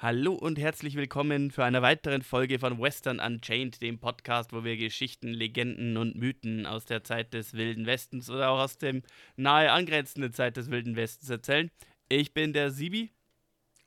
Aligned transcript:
Hallo 0.00 0.34
und 0.34 0.60
herzlich 0.60 0.94
willkommen 0.94 1.50
für 1.50 1.64
eine 1.64 1.82
weiteren 1.82 2.22
Folge 2.22 2.60
von 2.60 2.80
Western 2.80 3.18
Unchained, 3.18 3.82
dem 3.82 3.98
Podcast, 3.98 4.52
wo 4.52 4.62
wir 4.62 4.76
Geschichten, 4.76 5.26
Legenden 5.28 5.96
und 5.96 6.14
Mythen 6.14 6.66
aus 6.66 6.84
der 6.84 7.02
Zeit 7.02 7.34
des 7.34 7.54
Wilden 7.54 7.84
Westens 7.84 8.30
oder 8.30 8.50
auch 8.50 8.60
aus 8.60 8.78
dem 8.78 9.02
nahe 9.34 9.72
angrenzenden 9.72 10.32
Zeit 10.32 10.56
des 10.56 10.70
Wilden 10.70 10.94
Westens 10.94 11.28
erzählen. 11.30 11.68
Ich 12.08 12.32
bin 12.32 12.52
der 12.52 12.70
Sibi 12.70 13.10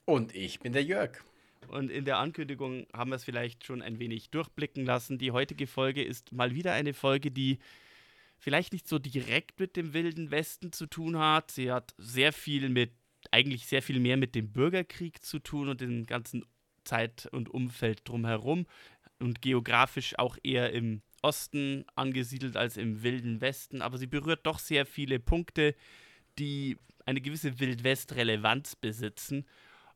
Und 0.04 0.35
ich 0.35 0.59
bin 0.59 0.73
der 0.73 0.84
Jörg. 0.84 1.23
und 1.70 1.90
in 1.90 2.04
der 2.04 2.18
Ankündigung 2.18 2.88
haben 2.93 3.12
wir 3.12 3.16
es 3.16 3.23
vielleicht 3.23 3.66
schon 3.66 3.82
ein 3.82 3.98
wenig 3.99 4.32
durchblicken 4.32 4.85
lassen. 4.85 5.18
Die 5.18 5.32
heutige 5.32 5.66
Folge 5.66 6.04
ist 6.04 6.34
mal 6.34 6.54
wieder 6.54 6.73
eine 6.73 6.93
Folge, 6.93 7.32
die 7.32 7.59
vielleicht 8.38 8.73
nicht 8.73 8.85
so 8.85 8.99
direkt 8.99 9.62
mit 9.62 9.77
dem 9.77 9.93
Wilden 9.93 10.30
Westen 10.30 10.73
zu 10.73 10.88
tun 10.88 11.18
hat. 11.18 11.52
Sie 11.52 11.71
hat 11.71 11.93
sehr 11.98 12.34
viel 12.34 12.68
mit, 12.68 12.91
eigentlich 13.31 13.66
sehr 13.66 13.81
viel 13.81 13.99
mehr 13.99 14.17
mit 14.17 14.35
dem 14.35 14.52
Bürgerkrieg 14.52 15.23
zu 15.23 15.40
tun 15.40 15.70
und 15.70 15.81
dem 15.81 16.05
ganzen 16.05 16.45
Zeit 16.84 17.27
und 17.31 17.49
Umfeld 17.49 18.02
drumherum 18.07 18.66
und 19.20 19.41
geografisch 19.41 20.17
auch 20.17 20.38
eher 20.44 20.73
im 20.73 21.02
Osten 21.21 21.85
angesiedelt 21.96 22.57
als 22.57 22.77
im 22.77 23.04
Wilden 23.04 23.41
Westen. 23.41 23.82
Aber 23.82 23.98
sie 23.98 24.07
berührt 24.07 24.46
doch 24.46 24.59
sehr 24.59 24.85
viele 24.85 25.20
Punkte, 25.20 25.76
die 26.40 26.77
eine 27.05 27.21
gewisse 27.21 27.59
Wildwest-Relevanz 27.59 28.76
besitzen. 28.76 29.46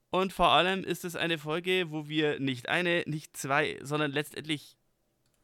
Und 0.09 0.31
vor 0.31 0.49
allem 0.49 0.83
ist 0.83 1.03
es 1.03 1.15
eine 1.15 1.37
Folge, 1.37 1.91
wo 1.91 2.07
wir 2.07 2.39
nicht 2.39 2.69
eine, 2.69 3.03
nicht 3.05 3.35
zwei, 3.35 3.79
sondern 3.81 4.11
letztendlich 4.11 4.77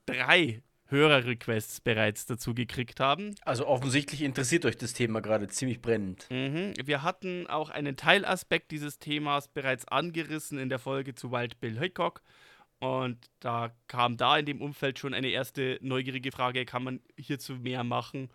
drei 0.05 0.61
Hörerrequests 0.91 1.81
bereits 1.81 2.25
dazu 2.25 2.53
gekriegt 2.53 2.99
haben. 2.99 3.33
Also 3.43 3.65
offensichtlich 3.65 4.21
interessiert 4.21 4.65
euch 4.65 4.77
das 4.77 4.93
Thema 4.93 5.21
gerade 5.21 5.47
ziemlich 5.47 5.81
brennend. 5.81 6.27
Mhm. 6.29 6.73
Wir 6.83 7.01
hatten 7.01 7.47
auch 7.47 7.69
einen 7.69 7.95
Teilaspekt 7.95 8.71
dieses 8.71 8.99
Themas 8.99 9.47
bereits 9.47 9.87
angerissen 9.87 10.59
in 10.59 10.69
der 10.69 10.79
Folge 10.79 11.15
zu 11.15 11.31
Wild 11.31 11.59
Bill 11.59 11.79
Hickok. 11.79 12.21
Und 12.79 13.17
da 13.39 13.75
kam 13.87 14.17
da 14.17 14.37
in 14.37 14.45
dem 14.45 14.61
Umfeld 14.61 14.99
schon 14.99 15.13
eine 15.13 15.29
erste 15.29 15.77
neugierige 15.81 16.31
Frage, 16.31 16.65
kann 16.65 16.83
man 16.83 16.99
hierzu 17.15 17.53
mehr 17.53 17.83
machen? 17.83 18.29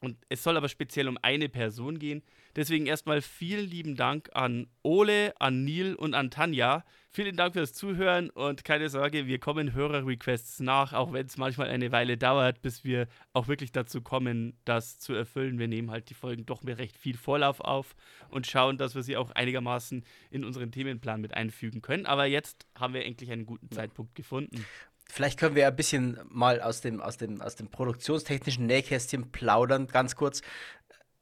Und 0.00 0.16
es 0.28 0.42
soll 0.42 0.56
aber 0.56 0.68
speziell 0.68 1.08
um 1.08 1.18
eine 1.20 1.48
Person 1.48 1.98
gehen. 1.98 2.22
Deswegen 2.56 2.86
erstmal 2.86 3.20
vielen 3.20 3.68
lieben 3.68 3.96
Dank 3.96 4.30
an 4.32 4.66
Ole, 4.82 5.34
an 5.38 5.64
Neil 5.64 5.94
und 5.94 6.14
an 6.14 6.30
Tanja. 6.30 6.84
Vielen 7.12 7.34
Dank 7.34 7.54
fürs 7.54 7.72
Zuhören 7.72 8.30
und 8.30 8.64
keine 8.64 8.88
Sorge, 8.88 9.26
wir 9.26 9.40
kommen 9.40 9.72
Hörerrequests 9.72 10.60
nach, 10.60 10.92
auch 10.92 11.12
wenn 11.12 11.26
es 11.26 11.36
manchmal 11.36 11.68
eine 11.68 11.90
Weile 11.90 12.16
dauert, 12.16 12.62
bis 12.62 12.84
wir 12.84 13.08
auch 13.32 13.48
wirklich 13.48 13.72
dazu 13.72 14.00
kommen, 14.00 14.56
das 14.64 15.00
zu 15.00 15.12
erfüllen. 15.14 15.58
Wir 15.58 15.66
nehmen 15.66 15.90
halt 15.90 16.08
die 16.08 16.14
Folgen 16.14 16.46
doch 16.46 16.62
mit 16.62 16.78
recht 16.78 16.96
viel 16.96 17.16
Vorlauf 17.16 17.58
auf 17.58 17.96
und 18.28 18.46
schauen, 18.46 18.78
dass 18.78 18.94
wir 18.94 19.02
sie 19.02 19.16
auch 19.16 19.32
einigermaßen 19.32 20.04
in 20.30 20.44
unseren 20.44 20.70
Themenplan 20.70 21.20
mit 21.20 21.34
einfügen 21.34 21.82
können. 21.82 22.06
Aber 22.06 22.26
jetzt 22.26 22.68
haben 22.78 22.94
wir 22.94 23.04
endlich 23.04 23.32
einen 23.32 23.44
guten 23.44 23.72
Zeitpunkt 23.72 24.14
gefunden. 24.14 24.64
Vielleicht 25.08 25.36
können 25.36 25.56
wir 25.56 25.66
ein 25.66 25.74
bisschen 25.74 26.20
mal 26.28 26.62
aus 26.62 26.80
dem, 26.80 27.00
aus 27.00 27.16
dem, 27.16 27.40
aus 27.40 27.56
dem 27.56 27.66
produktionstechnischen 27.66 28.66
Nähkästchen 28.66 29.32
plaudern, 29.32 29.88
ganz 29.88 30.14
kurz. 30.14 30.42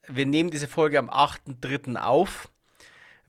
Wir 0.07 0.27
nehmen 0.27 0.51
diese 0.51 0.69
Folge 0.69 0.99
am 0.99 1.09
8.3. 1.09 1.97
auf. 1.97 2.51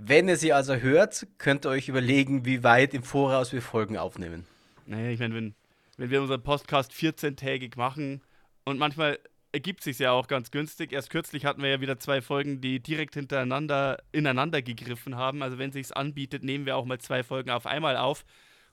Wenn 0.02 0.30
ihr 0.30 0.38
sie 0.38 0.54
also 0.54 0.76
hört, 0.76 1.28
könnt 1.40 1.66
ihr 1.66 1.72
euch 1.72 1.90
überlegen, 1.90 2.46
wie 2.46 2.64
weit 2.64 2.94
im 2.94 3.04
Voraus 3.04 3.52
wir 3.52 3.62
Folgen 3.62 3.98
aufnehmen. 3.98 4.46
Naja, 4.86 5.10
ich 5.10 5.20
meine, 5.20 5.36
wenn, 5.36 5.56
wenn 5.98 6.10
wir 6.10 6.22
unseren 6.22 6.42
Podcast 6.42 6.94
14-tägig 6.94 7.76
machen 7.76 8.22
und 8.64 8.80
manchmal 8.80 9.20
ergibt 9.52 9.84
sich 9.84 10.00
ja 10.00 10.12
auch 10.12 10.28
ganz 10.28 10.52
günstig. 10.52 10.94
Erst 10.94 11.10
kürzlich 11.10 11.44
hatten 11.44 11.62
wir 11.62 11.70
ja 11.70 11.82
wieder 11.82 12.00
zwei 12.00 12.22
Folgen, 12.22 12.62
die 12.62 12.80
direkt 12.80 13.16
hintereinander 13.16 13.98
ineinander 14.14 14.62
gegriffen 14.62 15.18
haben. 15.18 15.44
Also 15.44 15.58
wenn 15.58 15.74
sich's 15.74 15.92
anbietet, 15.92 16.46
nehmen 16.46 16.66
wir 16.66 16.78
auch 16.78 16.86
mal 16.86 17.00
zwei 17.00 17.22
Folgen 17.22 17.50
auf 17.50 17.66
einmal 17.66 17.98
auf 17.98 18.24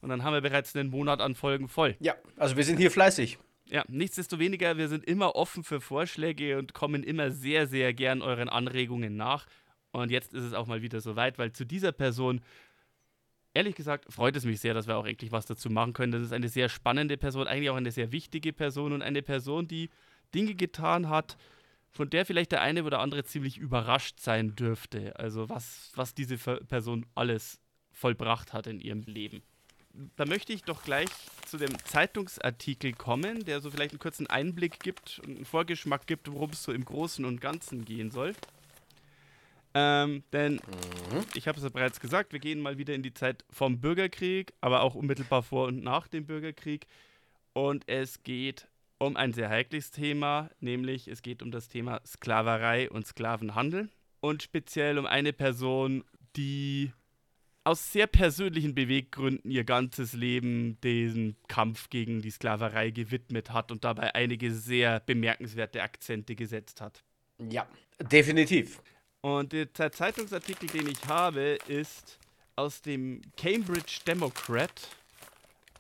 und 0.01 0.11
dann 0.11 0.23
haben 0.23 0.35
wir 0.35 0.43
bereits 0.43 0.77
einen 0.77 0.91
Monat 0.91 1.21
an 1.21 1.35
Folgen 1.35 1.67
voll. 1.67 1.97
Ja, 1.99 2.15
also 2.37 2.57
wir 2.57 2.63
sind 2.63 2.77
hier 2.77 2.93
fleißig. 2.93 3.37
Ja, 3.69 3.83
nichtsdestoweniger, 3.89 4.77
wir 4.77 4.87
sind 4.87 5.05
immer 5.05 5.35
offen 5.35 5.65
für 5.65 5.81
Vorschläge 5.81 6.57
und 6.57 6.73
kommen 6.73 7.03
immer 7.03 7.33
sehr, 7.33 7.67
sehr 7.67 7.93
gern 7.95 8.23
euren 8.23 8.49
Anregungen 8.49 9.17
nach. 9.17 9.47
Und 10.03 10.11
jetzt 10.11 10.35
ist 10.35 10.45
es 10.45 10.53
auch 10.53 10.67
mal 10.67 10.83
wieder 10.83 11.01
soweit, 11.01 11.39
weil 11.39 11.53
zu 11.53 11.65
dieser 11.65 11.93
Person, 11.93 12.41
ehrlich 13.55 13.75
gesagt, 13.75 14.13
freut 14.13 14.37
es 14.37 14.45
mich 14.45 14.61
sehr, 14.61 14.75
dass 14.75 14.87
wir 14.87 14.97
auch 14.97 15.07
endlich 15.07 15.33
was 15.33 15.47
dazu 15.47 15.71
machen 15.71 15.93
können. 15.93 16.13
Das 16.13 16.23
ist 16.23 16.33
eine 16.33 16.49
sehr 16.49 16.69
spannende 16.69 17.17
Person, 17.17 17.47
eigentlich 17.47 17.71
auch 17.71 17.77
eine 17.77 17.93
sehr 17.93 18.13
wichtige 18.13 18.53
Person 18.53 18.93
und 18.93 19.03
eine 19.03 19.23
Person, 19.23 19.69
die 19.69 19.91
Dinge 20.35 20.55
getan 20.55 21.09
hat, 21.09 21.37
von 21.91 22.11
der 22.11 22.27
vielleicht 22.27 22.53
der 22.53 22.61
eine 22.61 22.85
oder 22.85 23.01
andere 23.01 23.25
ziemlich 23.25 23.57
überrascht 23.57 24.21
sein 24.21 24.55
dürfte. 24.55 25.19
Also 25.19 25.49
was, 25.49 25.93
was 25.95 26.15
diese 26.15 26.37
Person 26.37 27.07
alles 27.15 27.59
vollbracht 27.91 28.53
hat 28.53 28.67
in 28.67 28.81
ihrem 28.81 29.03
Leben. 29.03 29.43
Da 30.17 30.27
möchte 30.27 30.53
ich 30.53 30.63
doch 30.63 30.83
gleich 30.85 31.09
zu 31.47 31.57
dem 31.57 31.73
Zeitungsartikel 31.85 32.93
kommen, 32.93 33.47
der 33.47 33.63
so 33.63 33.71
vielleicht 33.71 33.93
einen 33.93 33.99
kurzen 33.99 34.27
Einblick 34.27 34.81
gibt 34.81 35.21
und 35.21 35.37
einen 35.37 35.45
Vorgeschmack 35.47 36.07
gibt, 36.07 36.31
worum 36.31 36.51
es 36.51 36.63
so 36.63 36.73
im 36.73 36.85
Großen 36.85 37.25
und 37.25 37.41
Ganzen 37.41 37.87
gehen 37.87 38.11
soll. 38.11 38.35
Ähm, 39.79 40.25
denn 40.33 40.59
ich 41.35 41.47
habe 41.47 41.59
es 41.59 41.65
ja 41.65 41.69
bereits 41.69 42.01
gesagt, 42.01 42.33
wir 42.33 42.39
gehen 42.39 42.61
mal 42.61 42.79
wieder 42.79 42.95
in 42.95 43.03
die 43.03 43.13
Zeit 43.13 43.45
vom 43.51 43.79
Bürgerkrieg, 43.79 44.55
aber 44.63 44.81
auch 44.81 44.95
unmittelbar 44.95 45.43
vor 45.43 45.67
und 45.67 45.85
nach 45.85 46.09
dem 46.09 46.25
Bürgerkrieg. 46.25 46.87
Und 47.53 47.87
es 47.87 48.23
geht 48.23 48.69
um 48.97 49.19
ein 49.19 49.35
sehr 49.35 49.51
heikles 49.51 49.91
Thema, 49.91 50.49
nämlich 50.61 51.09
es 51.09 51.21
geht 51.21 51.43
um 51.43 51.51
das 51.51 51.69
Thema 51.69 52.01
Sklaverei 52.07 52.89
und 52.89 53.07
Sklavenhandel. 53.07 53.91
Und 54.21 54.43
speziell 54.43 54.99
um 54.99 55.05
eine 55.05 55.35
Person, 55.35 56.05
die 56.37 56.91
aus 57.63 57.93
sehr 57.93 58.07
persönlichen 58.07 58.75
Beweggründen 58.75 59.51
ihr 59.51 59.65
ganzes 59.65 60.15
Leben 60.15 60.81
diesem 60.81 61.37
Kampf 61.49 61.91
gegen 61.91 62.23
die 62.23 62.31
Sklaverei 62.31 62.93
gewidmet 62.93 63.53
hat 63.53 63.71
und 63.71 63.85
dabei 63.85 64.15
einige 64.15 64.55
sehr 64.55 65.01
bemerkenswerte 65.01 65.83
Akzente 65.83 66.35
gesetzt 66.35 66.81
hat. 66.81 67.05
Ja, 67.51 67.67
definitiv. 68.01 68.81
Und 69.27 69.53
der 69.53 69.75
Ze- 69.75 69.91
Zeitungsartikel, 69.91 70.69
den 70.69 70.87
ich 70.87 71.05
habe, 71.09 71.59
ist 71.67 72.21
aus 72.55 72.81
dem 72.81 73.21
Cambridge 73.37 73.99
Democrat, 74.07 74.71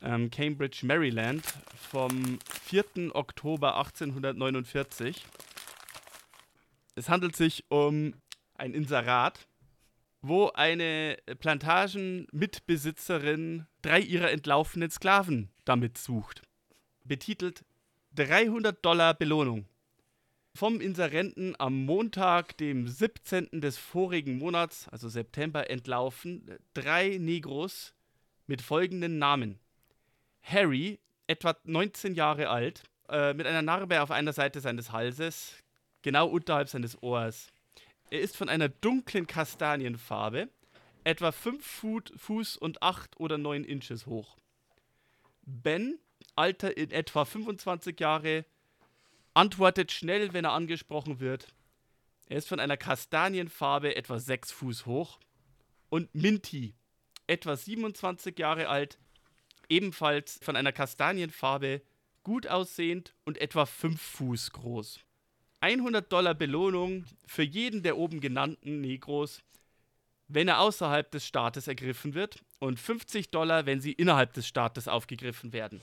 ähm, 0.03 0.29
Cambridge, 0.33 0.84
Maryland, 0.84 1.45
vom 1.93 2.41
4. 2.65 3.15
Oktober 3.15 3.77
1849. 3.77 5.25
Es 6.97 7.09
handelt 7.09 7.37
sich 7.37 7.65
um 7.69 8.15
ein 8.56 8.75
Inserat, 8.75 9.47
wo 10.23 10.49
eine 10.51 11.17
Plantagenmitbesitzerin 11.39 13.65
drei 13.81 14.01
ihrer 14.01 14.33
entlaufenen 14.33 14.91
Sklaven 14.91 15.51
damit 15.65 15.99
sucht. 15.99 16.43
Betitelt 17.05 17.65
300 18.17 18.85
Dollar 18.85 19.15
Belohnung 19.15 19.67
vom 20.56 20.81
Inserenten 20.81 21.55
am 21.59 21.84
Montag, 21.84 22.56
dem 22.56 22.89
17. 22.89 23.61
des 23.61 23.78
vorigen 23.78 24.39
Monats, 24.39 24.89
also 24.89 25.09
September, 25.09 25.71
entlaufen 25.71 26.59
drei 26.75 27.19
Negros 27.19 27.94
mit 28.47 28.62
folgenden 28.62 29.19
Namen. 29.19 29.59
Harry, 30.43 30.99
etwa 31.26 31.56
19 31.64 32.14
Jahre 32.14 32.49
alt, 32.49 32.85
äh, 33.08 33.35
mit 33.35 33.47
einer 33.47 33.62
Narbe 33.62 34.00
auf 34.03 34.11
einer 34.11 34.32
Seite 34.32 34.61
seines 34.61 34.93
Halses, 34.93 35.62
genau 36.03 36.29
unterhalb 36.29 36.69
seines 36.69 37.03
Ohrs. 37.03 37.53
Er 38.11 38.20
ist 38.20 38.37
von 38.37 38.49
einer 38.49 38.69
dunklen 38.69 39.26
Kastanienfarbe, 39.26 40.49
etwa 41.05 41.32
5 41.32 42.11
Fuß, 42.17 42.56
und 42.56 42.82
8 42.82 43.19
oder 43.20 43.38
9 43.38 43.64
Inches 43.64 44.06
hoch. 44.06 44.37
Ben, 45.43 45.99
Alter 46.35 46.76
in 46.76 46.91
etwa 46.91 47.25
25 47.25 47.99
Jahre, 48.00 48.44
antwortet 49.37 49.93
schnell, 49.93 50.33
wenn 50.33 50.47
er 50.47 50.53
angesprochen 50.53 51.21
wird. 51.21 51.49
Er 52.29 52.38
ist 52.38 52.49
von 52.49 52.59
einer 52.59 52.79
Kastanienfarbe 52.79 53.94
etwa 53.94 54.19
6 54.19 54.50
Fuß 54.50 54.87
hoch. 54.87 55.21
Und 55.91 56.12
Minty, 56.15 56.75
etwa 57.27 57.55
27 57.55 58.38
Jahre 58.38 58.69
alt, 58.69 58.99
ebenfalls 59.69 60.41
von 60.43 60.56
einer 60.56 60.73
Kastanienfarbe, 60.73 61.83
gut 62.23 62.47
aussehend 62.47 63.15
und 63.25 63.38
etwa 63.38 63.67
5 63.67 64.00
Fuß 64.00 64.53
groß. 64.53 65.00
100 65.61 66.11
Dollar 66.11 66.35
Belohnung 66.35 67.05
für 67.27 67.43
jeden 67.43 67.82
der 67.82 67.99
oben 67.99 68.21
genannten 68.21 68.81
Negros, 68.81 69.43
wenn 70.29 70.49
er 70.49 70.61
außerhalb 70.61 71.11
des 71.11 71.27
Staates 71.27 71.69
ergriffen 71.69 72.15
wird 72.15 72.43
und 72.59 72.81
50 72.81 73.31
Dollar, 73.31 73.67
wenn 73.67 73.81
sie 73.81 73.93
innerhalb 73.93 74.32
des 74.32 74.49
Staates 74.49 74.89
aufgegriffen 74.89 75.53
werden. 75.53 75.82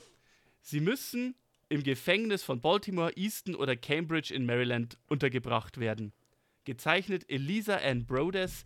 Sie 0.60 0.80
müssen 0.80 1.34
im 1.74 1.82
Gefängnis 1.82 2.44
von 2.44 2.60
Baltimore, 2.60 3.12
Easton 3.16 3.56
oder 3.56 3.74
Cambridge 3.74 4.32
in 4.32 4.46
Maryland 4.46 4.96
untergebracht 5.08 5.80
werden. 5.80 6.12
Gezeichnet 6.64 7.28
Elisa 7.28 7.76
Ann 7.78 8.06
Brodes 8.06 8.64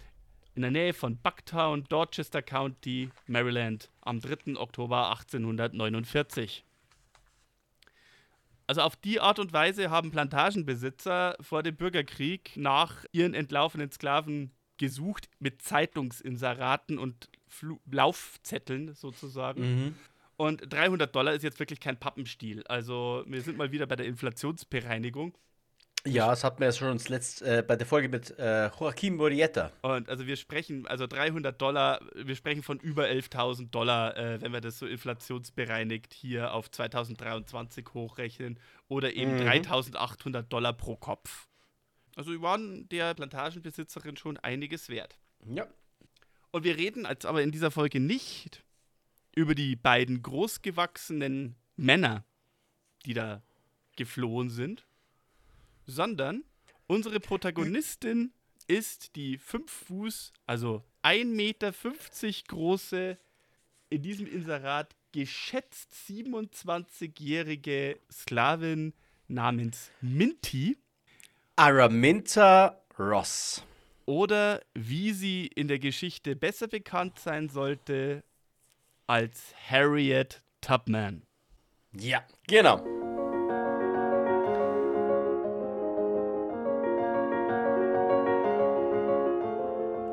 in 0.55 0.63
der 0.63 0.71
Nähe 0.71 0.93
von 0.93 1.17
Bucktown, 1.17 1.85
Dorchester 1.89 2.43
County, 2.43 3.09
Maryland, 3.27 3.91
am 4.03 4.21
3. 4.21 4.57
Oktober 4.57 5.09
1849. 5.11 6.65
Also 8.67 8.83
auf 8.83 8.97
die 8.97 9.21
Art 9.21 9.39
und 9.39 9.55
Weise 9.55 9.89
haben 9.89 10.11
Plantagenbesitzer 10.11 11.37
vor 11.41 11.63
dem 11.63 11.77
Bürgerkrieg 11.77 12.53
nach 12.57 13.07
ihren 13.13 13.33
entlaufenen 13.33 13.91
Sklaven 13.91 14.51
gesucht 14.77 15.31
mit 15.39 15.63
Zeitungsinseraten 15.63 16.99
und 16.99 17.31
Flu 17.47 17.79
Laufzetteln 17.91 18.95
sozusagen. 18.95 19.63
Mhm. 19.63 19.95
Und 20.39 20.73
300 20.73 21.15
Dollar 21.15 21.35
ist 21.35 21.43
jetzt 21.43 21.59
wirklich 21.59 21.81
kein 21.81 21.99
Pappenstiel. 21.99 22.63
Also 22.69 23.25
wir 23.27 23.43
sind 23.43 23.59
mal 23.59 23.73
wieder 23.73 23.87
bei 23.89 23.97
der 23.97 24.07
Inflationsbereinigung. 24.07 25.37
Ja, 26.07 26.29
das 26.29 26.45
hatten 26.45 26.61
wir 26.61 26.69
ja 26.69 26.73
schon 26.73 26.93
uns 26.93 27.09
letzt, 27.09 27.43
äh, 27.43 27.65
bei 27.67 27.75
der 27.75 27.85
Folge 27.85 28.09
mit 28.09 28.39
äh, 28.39 28.69
Joaquim 28.69 29.17
Murieta. 29.17 29.73
Und 29.83 30.09
also 30.09 30.29
wir 30.29 30.37
sprechen, 30.37 30.87
also 30.87 31.09
300 31.09 31.61
Dollar, 31.61 32.01
wir 32.15 32.37
sprechen 32.37 32.63
von 32.63 32.79
über 32.79 33.07
11.000 33.07 33.71
Dollar, 33.71 34.17
äh, 34.17 34.41
wenn 34.41 34.53
wir 34.53 34.61
das 34.61 34.79
so 34.79 34.87
inflationsbereinigt 34.87 36.15
hier 36.15 36.55
auf 36.55 36.71
2023 36.71 37.85
hochrechnen. 37.93 38.61
Oder 38.87 39.15
eben 39.15 39.39
Mhm. 39.39 39.49
3.800 39.49 40.43
Dollar 40.43 40.73
pro 40.73 40.95
Kopf. 40.95 41.49
Also 42.15 42.31
wir 42.31 42.43
waren 42.43 42.89
der 42.91 43.13
Plantagenbesitzerin 43.15 44.17
schon 44.17 44.37
einiges 44.39 44.89
wert. 44.89 45.19
Ja. 45.53 45.67
Und 46.53 46.63
wir 46.63 46.77
reden 46.77 47.07
jetzt 47.11 47.27
aber 47.27 47.43
in 47.43 47.51
dieser 47.51 47.73
Folge 47.73 47.99
nicht 47.99 48.63
über 49.35 49.55
die 49.55 49.77
beiden 49.77 50.23
großgewachsenen 50.23 51.57
Männer, 51.77 52.25
die 53.07 53.15
da 53.15 53.43
geflohen 53.97 54.51
sind, 54.51 54.87
sondern 55.87 56.45
unsere 56.87 57.21
Protagonistin 57.21 58.33
ist 58.67 59.17
die 59.17 59.39
5 59.39 59.71
Fuß, 59.71 60.33
also 60.47 60.85
1,50 61.03 61.25
Meter 61.25 61.73
große, 62.49 63.19
in 63.91 64.03
diesem 64.03 64.27
Inserat 64.27 64.95
geschätzt 65.13 65.95
27-jährige 66.09 67.99
Sklavin 68.13 68.93
namens 69.27 69.91
Minty 70.01 70.77
Araminta 71.57 72.83
Ross. 72.99 73.65
oder 74.05 74.63
wie 74.75 75.13
sie 75.13 75.47
in 75.47 75.69
der 75.69 75.79
Geschichte 75.79 76.37
besser 76.37 76.69
bekannt 76.69 77.19
sein 77.19 77.49
sollte 77.49 78.23
als 79.09 79.55
Harriet 79.71 80.43
Tubman. 80.61 81.23
Ja, 81.93 82.23
genau. 82.47 82.77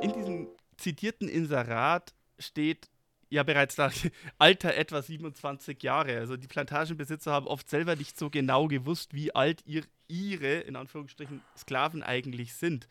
In 0.02 0.14
diesem 0.14 0.48
zitierten 0.78 1.28
Inserat 1.28 2.14
steht 2.40 2.90
ja 3.30 3.44
bereits 3.44 3.76
da 3.76 3.92
Alter 4.38 4.76
etwa 4.76 5.02
27 5.02 5.84
Jahre. 5.84 6.18
Also 6.18 6.38
die 6.38 6.48
Plantagenbesitzer 6.48 7.34
haben 7.34 7.48
oft 7.48 7.70
selber 7.70 7.98
nicht 7.98 8.18
so 8.18 8.30
genau 8.30 8.70
gewusst, 8.70 9.14
wie 9.14 9.36
alt 9.36 9.62
ihr, 9.66 9.84
ihre, 10.08 10.62
in 10.62 10.78
Anführungsstrichen, 10.78 11.42
Sklaven 11.58 12.02
eigentlich 12.02 12.54
sind. 12.54 12.88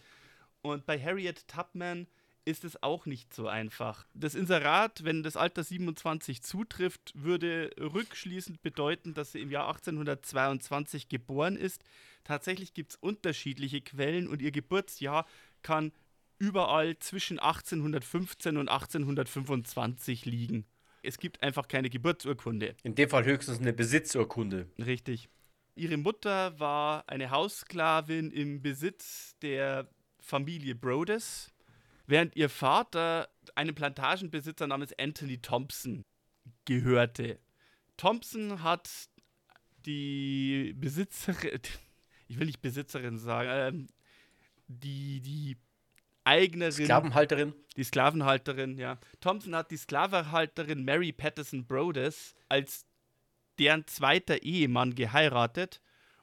Und 0.61 0.85
bei 0.85 1.01
Harriet 1.01 1.49
Tubman 1.49 2.07
ist 2.45 2.65
es 2.65 2.83
auch 2.83 3.07
nicht 3.07 3.33
so 3.33 3.49
einfach. 3.49 4.07
Das 4.15 4.35
Inserat, 4.35 5.05
wenn 5.05 5.23
das 5.23 5.37
Alter 5.37 5.65
27 5.65 6.43
zutrifft, 6.43 7.13
würde 7.15 7.71
rückschließend 7.79 8.63
bedeuten, 8.63 9.15
dass 9.15 9.33
sie 9.33 9.41
im 9.41 9.51
Jahr 9.51 9.67
1822 9.69 11.09
geboren 11.09 11.57
ist. 11.57 11.83
Tatsächlich 12.25 12.75
gibt 12.75 12.93
es 12.93 12.97
unterschiedliche 12.97 13.81
Quellen 13.81 14.29
und 14.29 14.43
ihr 14.43 14.51
Geburtsjahr 14.51 15.27
kann 15.63 15.93
überall 16.39 16.99
zwischen 16.99 17.39
1815 17.39 18.57
und 18.57 18.69
1825 18.69 20.27
liegen. 20.27 20.67
Es 21.03 21.19
gibt 21.19 21.43
einfach 21.43 21.69
keine 21.69 21.91
Geburtsurkunde. 21.91 22.77
In 22.83 22.95
dem 22.95 23.09
Fall 23.09 23.25
höchstens 23.25 23.59
eine 23.59 23.73
Besitzurkunde. 23.73 24.69
Richtig. 24.79 25.29
Ihre 25.77 25.97
Mutter 25.97 26.59
war 26.59 27.09
eine 27.09 27.31
Haussklavin 27.31 28.31
im 28.31 28.63
Besitz 28.63 29.37
der 29.43 29.89
Familie 30.21 30.75
Brodes, 30.75 31.54
während 32.07 32.37
ihr 32.37 32.49
Vater 32.49 33.29
einem 33.55 33.75
Plantagenbesitzer 33.75 34.67
namens 34.67 34.93
Anthony 34.99 35.39
Thompson 35.39 36.05
gehörte. 36.65 37.39
Thompson 37.97 38.63
hat 38.63 38.91
die 39.87 40.75
Besitzerin, 40.77 41.61
ich 42.29 42.39
will 42.39 42.47
nicht 42.47 42.63
Besitzerin 42.63 43.19
sagen, 43.19 43.49
ähm, 43.53 43.87
die, 44.67 45.21
die 45.21 45.57
Eignerin 46.25 46.73
Sklavenhalterin. 46.73 47.55
die 47.77 47.85
Sklavenhalterin, 47.85 48.79
ja. 48.79 48.99
Thompson 49.21 49.55
hat 49.55 49.71
die 49.71 49.77
Sklavenhalterin 49.77 50.85
Mary 50.85 51.13
Patterson 51.13 51.67
Brodes 51.67 52.35
als 52.49 52.87
deren 53.59 53.87
zweiter 53.87 54.43
Ehemann 54.43 54.95
geheiratet. 54.95 55.81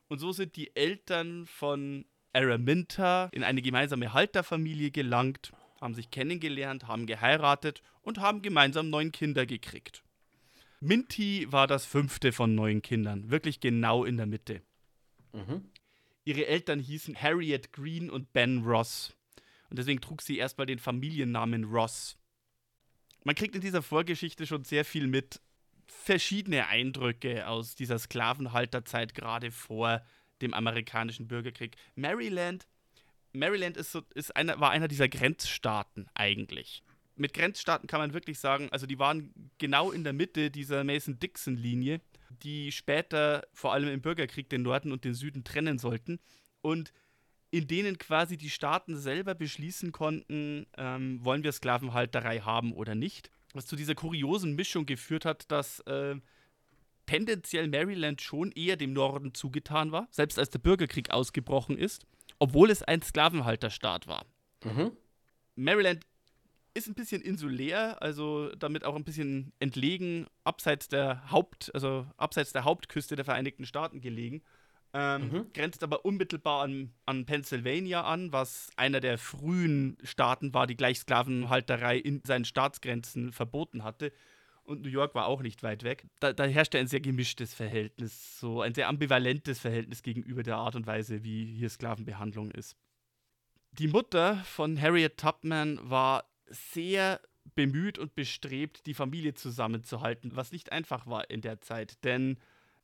Und 0.07 0.19
so 0.19 0.31
sind 0.31 0.55
die 0.55 0.75
Eltern 0.75 1.45
von 1.45 2.05
Araminta 2.33 3.29
in 3.31 3.43
eine 3.43 3.61
gemeinsame 3.61 4.13
Halterfamilie 4.13 4.91
gelangt, 4.91 5.51
haben 5.81 5.95
sich 5.95 6.11
kennengelernt, 6.11 6.87
haben 6.87 7.07
geheiratet 7.07 7.81
und 8.01 8.19
haben 8.19 8.41
gemeinsam 8.41 8.89
neun 8.89 9.11
Kinder 9.11 9.45
gekriegt. 9.45 10.03
Minty 10.79 11.51
war 11.51 11.67
das 11.67 11.85
fünfte 11.85 12.31
von 12.31 12.55
neun 12.55 12.81
Kindern, 12.81 13.29
wirklich 13.29 13.59
genau 13.59 14.05
in 14.05 14.17
der 14.17 14.27
Mitte. 14.27 14.61
Mhm. 15.33 15.69
Ihre 16.23 16.45
Eltern 16.45 16.79
hießen 16.79 17.15
Harriet 17.15 17.73
Green 17.73 18.09
und 18.09 18.31
Ben 18.33 18.63
Ross. 18.63 19.15
Und 19.69 19.79
deswegen 19.79 20.01
trug 20.01 20.21
sie 20.21 20.37
erstmal 20.37 20.67
den 20.67 20.79
Familiennamen 20.79 21.63
Ross. 21.63 22.17
Man 23.23 23.35
kriegt 23.35 23.55
in 23.55 23.61
dieser 23.61 23.81
Vorgeschichte 23.81 24.45
schon 24.45 24.63
sehr 24.63 24.85
viel 24.85 25.07
mit. 25.07 25.41
Verschiedene 25.87 26.67
Eindrücke 26.67 27.47
aus 27.47 27.75
dieser 27.75 27.99
Sklavenhalterzeit, 27.99 29.13
gerade 29.13 29.51
vor 29.51 30.01
dem 30.41 30.53
amerikanischen 30.53 31.27
Bürgerkrieg. 31.27 31.75
Maryland, 31.95 32.67
Maryland 33.33 33.77
ist 33.77 33.91
so, 33.91 34.01
ist 34.13 34.35
einer, 34.35 34.59
war 34.59 34.71
einer 34.71 34.87
dieser 34.87 35.07
Grenzstaaten 35.07 36.09
eigentlich. 36.13 36.83
Mit 37.15 37.33
Grenzstaaten 37.33 37.87
kann 37.87 37.99
man 37.99 38.13
wirklich 38.13 38.39
sagen, 38.39 38.69
also 38.71 38.85
die 38.85 38.99
waren 38.99 39.33
genau 39.57 39.91
in 39.91 40.03
der 40.03 40.13
Mitte 40.13 40.49
dieser 40.49 40.83
Mason-Dixon-Linie, 40.83 42.01
die 42.43 42.71
später 42.71 43.45
vor 43.53 43.73
allem 43.73 43.89
im 43.89 44.01
Bürgerkrieg 44.01 44.49
den 44.49 44.63
Norden 44.63 44.91
und 44.91 45.03
den 45.03 45.13
Süden 45.13 45.43
trennen 45.43 45.77
sollten. 45.77 46.19
Und 46.61 46.91
in 47.51 47.67
denen 47.67 47.97
quasi 47.97 48.37
die 48.37 48.49
Staaten 48.49 48.97
selber 48.97 49.35
beschließen 49.35 49.91
konnten, 49.91 50.65
ähm, 50.77 51.23
wollen 51.23 51.43
wir 51.43 51.51
Sklavenhalterei 51.51 52.39
haben 52.39 52.71
oder 52.71 52.95
nicht. 52.95 53.29
Was 53.53 53.67
zu 53.67 53.75
dieser 53.75 53.95
kuriosen 53.95 54.55
Mischung 54.55 54.85
geführt 54.85 55.25
hat, 55.25 55.51
dass 55.51 55.81
äh, 55.81 56.15
tendenziell 57.05 57.67
Maryland 57.67 58.21
schon 58.21 58.53
eher 58.53 58.77
dem 58.77 58.93
Norden 58.93 59.33
zugetan 59.33 59.91
war, 59.91 60.07
selbst 60.11 60.39
als 60.39 60.49
der 60.49 60.59
Bürgerkrieg 60.59 61.11
ausgebrochen 61.11 61.77
ist, 61.77 62.05
obwohl 62.41 62.71
es 62.71 62.81
ein 62.81 63.03
Sklavenhalterstaat 63.03 64.07
war. 64.07 64.25
Mhm. 64.63 64.93
Maryland 65.55 66.03
ist 66.73 66.87
ein 66.87 66.95
bisschen 66.95 67.21
insulär, 67.21 68.01
also 68.01 68.49
damit 68.55 68.83
auch 68.83 68.95
ein 68.95 69.03
bisschen 69.03 69.53
entlegen, 69.59 70.25
abseits 70.43 70.87
der 70.87 71.29
Haupt, 71.29 71.69
also 71.75 72.07
abseits 72.17 72.51
der 72.51 72.63
Hauptküste 72.63 73.15
der 73.15 73.25
Vereinigten 73.25 73.65
Staaten 73.67 74.01
gelegen. 74.01 74.41
Ähm, 74.93 75.29
Mhm. 75.29 75.53
Grenzt 75.53 75.83
aber 75.83 76.03
unmittelbar 76.03 76.63
an, 76.63 76.91
an 77.05 77.25
Pennsylvania 77.27 78.01
an, 78.03 78.33
was 78.33 78.71
einer 78.75 79.01
der 79.01 79.19
frühen 79.19 79.97
Staaten 80.03 80.51
war, 80.55 80.65
die 80.65 80.75
gleich 80.75 80.97
Sklavenhalterei 80.97 81.97
in 81.97 82.23
seinen 82.25 82.45
Staatsgrenzen 82.45 83.33
verboten 83.33 83.83
hatte. 83.83 84.11
Und 84.63 84.81
New 84.81 84.89
York 84.89 85.15
war 85.15 85.25
auch 85.25 85.41
nicht 85.41 85.63
weit 85.63 85.83
weg. 85.83 86.05
Da, 86.19 86.33
da 86.33 86.45
herrschte 86.45 86.77
ein 86.77 86.87
sehr 86.87 87.01
gemischtes 87.01 87.53
Verhältnis, 87.53 88.39
so 88.39 88.61
ein 88.61 88.73
sehr 88.73 88.87
ambivalentes 88.87 89.59
Verhältnis 89.59 90.03
gegenüber 90.03 90.43
der 90.43 90.57
Art 90.57 90.75
und 90.75 90.85
Weise, 90.85 91.23
wie 91.23 91.45
hier 91.45 91.69
Sklavenbehandlung 91.69 92.51
ist. 92.51 92.77
Die 93.73 93.87
Mutter 93.87 94.35
von 94.43 94.79
Harriet 94.79 95.17
Tubman 95.17 95.79
war 95.81 96.29
sehr 96.47 97.21
bemüht 97.55 97.97
und 97.97 98.15
bestrebt, 98.15 98.85
die 98.85 98.93
Familie 98.93 99.33
zusammenzuhalten, 99.33 100.35
was 100.35 100.51
nicht 100.51 100.71
einfach 100.71 101.07
war 101.07 101.29
in 101.29 101.41
der 101.41 101.61
Zeit, 101.61 102.03
denn 102.03 102.37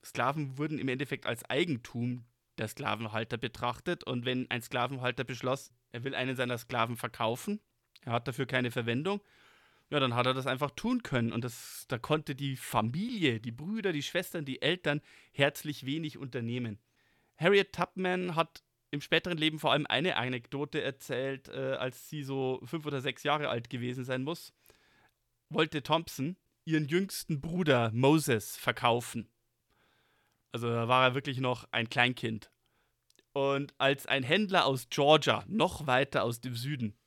Sklaven 0.03 0.57
wurden 0.57 0.79
im 0.79 0.87
Endeffekt 0.87 1.25
als 1.25 1.43
Eigentum 1.49 2.25
der 2.57 2.67
Sklavenhalter 2.67 3.37
betrachtet 3.37 4.03
und 4.03 4.25
wenn 4.25 4.49
ein 4.49 4.61
Sklavenhalter 4.61 5.23
beschloss, 5.23 5.71
er 5.91 6.03
will 6.03 6.15
einen 6.15 6.35
seiner 6.35 6.57
Sklaven 6.57 6.97
verkaufen, 6.97 7.59
er 8.01 8.13
hat 8.13 8.27
dafür 8.27 8.45
keine 8.45 8.71
Verwendung, 8.71 9.21
ja, 9.89 9.99
dann 9.99 10.15
hat 10.15 10.25
er 10.25 10.33
das 10.33 10.47
einfach 10.47 10.71
tun 10.71 11.03
können 11.03 11.31
und 11.31 11.43
das, 11.43 11.85
da 11.87 11.97
konnte 11.97 12.35
die 12.35 12.57
Familie, 12.57 13.39
die 13.39 13.51
Brüder, 13.51 13.93
die 13.93 14.03
Schwestern, 14.03 14.45
die 14.45 14.61
Eltern 14.61 15.01
herzlich 15.31 15.85
wenig 15.85 16.17
unternehmen. 16.17 16.79
Harriet 17.37 17.73
Tubman 17.73 18.35
hat 18.35 18.63
im 18.91 19.01
späteren 19.01 19.37
Leben 19.37 19.59
vor 19.59 19.71
allem 19.71 19.85
eine 19.85 20.17
Anekdote 20.17 20.81
erzählt, 20.81 21.49
äh, 21.49 21.75
als 21.75 22.09
sie 22.09 22.23
so 22.23 22.61
fünf 22.65 22.85
oder 22.85 23.01
sechs 23.01 23.23
Jahre 23.23 23.49
alt 23.49 23.69
gewesen 23.69 24.03
sein 24.03 24.23
muss, 24.23 24.53
wollte 25.49 25.83
Thompson 25.83 26.37
ihren 26.65 26.87
jüngsten 26.87 27.39
Bruder 27.39 27.91
Moses 27.93 28.57
verkaufen. 28.57 29.29
Also 30.51 30.69
da 30.69 30.87
war 30.87 31.09
er 31.09 31.15
wirklich 31.15 31.39
noch 31.39 31.67
ein 31.71 31.89
Kleinkind. 31.89 32.51
Und 33.31 33.73
als 33.77 34.05
ein 34.05 34.23
Händler 34.23 34.65
aus 34.65 34.87
Georgia, 34.89 35.43
noch 35.47 35.85
weiter 35.87 36.23
aus 36.23 36.41
dem 36.41 36.55
Süden, 36.55 36.97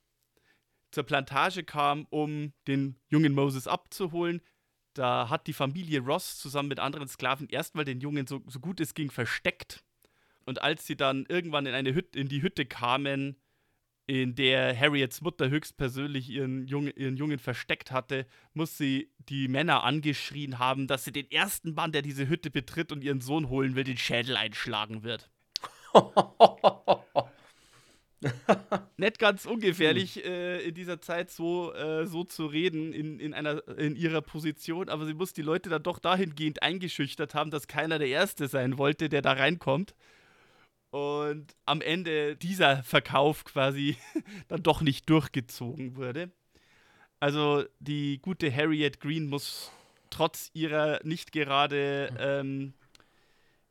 zur 0.91 1.05
Plantage 1.05 1.65
kam, 1.65 2.07
um 2.11 2.53
den 2.67 2.97
jungen 3.09 3.35
Moses 3.35 3.67
abzuholen, 3.67 4.41
da 4.95 5.29
hat 5.29 5.47
die 5.47 5.53
Familie 5.53 6.01
Ross 6.01 6.39
zusammen 6.39 6.69
mit 6.69 6.81
anderen 6.81 7.09
Sklaven 7.09 7.49
erstmal 7.49 7.85
den 7.85 8.01
Jungen 8.01 8.27
so, 8.27 8.43
so 8.47 8.59
gut 8.61 8.81
es 8.81 8.95
ging 8.95 9.11
versteckt. 9.11 9.85
Und 10.45 10.63
als 10.63 10.87
sie 10.87 10.97
dann 10.97 11.27
irgendwann 11.29 11.67
in, 11.67 11.75
eine 11.75 11.95
Hütte, 11.95 12.19
in 12.19 12.29
die 12.29 12.43
Hütte 12.43 12.67
kamen, 12.67 13.37
in 14.07 14.35
der 14.35 14.77
Harriets 14.77 15.21
Mutter 15.21 15.49
höchstpersönlich 15.49 16.29
ihren 16.29 16.67
Jungen, 16.67 16.93
ihren 16.97 17.17
Jungen 17.17 17.39
versteckt 17.39 17.93
hatte, 17.93 18.27
muss 18.55 18.77
sie 18.77 19.13
die 19.21 19.47
Männer 19.47 19.85
angeschrien 19.85 20.59
haben, 20.59 20.89
dass 20.89 21.05
sie 21.05 21.13
den 21.13 21.31
ersten 21.31 21.75
Mann, 21.75 21.93
der 21.93 22.03
diese 22.03 22.29
Hütte 22.29 22.51
betritt 22.51 22.91
und 22.91 23.05
ihren 23.05 23.21
Sohn 23.21 23.49
holen 23.49 23.77
will, 23.77 23.85
den 23.85 23.99
Schädel 23.99 24.37
einschlagen 24.37 25.05
wird. 25.05 25.31
Nicht 28.97 29.19
ganz 29.19 29.47
ungefährlich 29.47 30.17
hm. 30.17 30.25
äh, 30.25 30.59
in 30.61 30.75
dieser 30.75 31.01
Zeit 31.01 31.31
so, 31.31 31.73
äh, 31.75 32.07
so 32.07 32.25
zu 32.25 32.47
reden 32.47 32.93
in, 32.93 33.19
in, 33.19 33.35
einer, 33.35 33.67
in 33.79 33.97
ihrer 33.97 34.21
Position, 34.21 34.89
aber 34.89 35.07
sie 35.07 35.15
muss 35.15 35.33
die 35.33 35.43
Leute 35.43 35.71
dann 35.71 35.83
doch 35.83 35.99
dahingehend 35.99 36.63
eingeschüchtert 36.63 37.35
haben, 37.35 37.51
dass 37.51 37.67
keiner 37.67 37.99
der 37.99 38.09
Erste 38.09 38.49
sein 38.49 38.79
wollte, 38.79 39.09
der 39.09 39.23
da 39.23 39.33
reinkommt. 39.33 39.95
Und 40.91 41.55
am 41.67 41.81
Ende 41.81 42.37
dieser 42.37 42.83
Verkauf 42.83 43.45
quasi 43.45 43.97
dann 44.49 44.63
doch 44.63 44.83
nicht 44.83 45.09
durchgezogen 45.09 45.97
wurde. 45.97 46.31
Also 47.21 47.65
die 47.79 48.19
gute 48.21 48.55
Harriet 48.55 49.01
Green 49.01 49.29
muss 49.29 49.71
trotz 50.11 50.51
ihrer 50.53 51.01
nicht 51.05 51.33
gerade 51.33 52.13
ähm, 52.19 52.75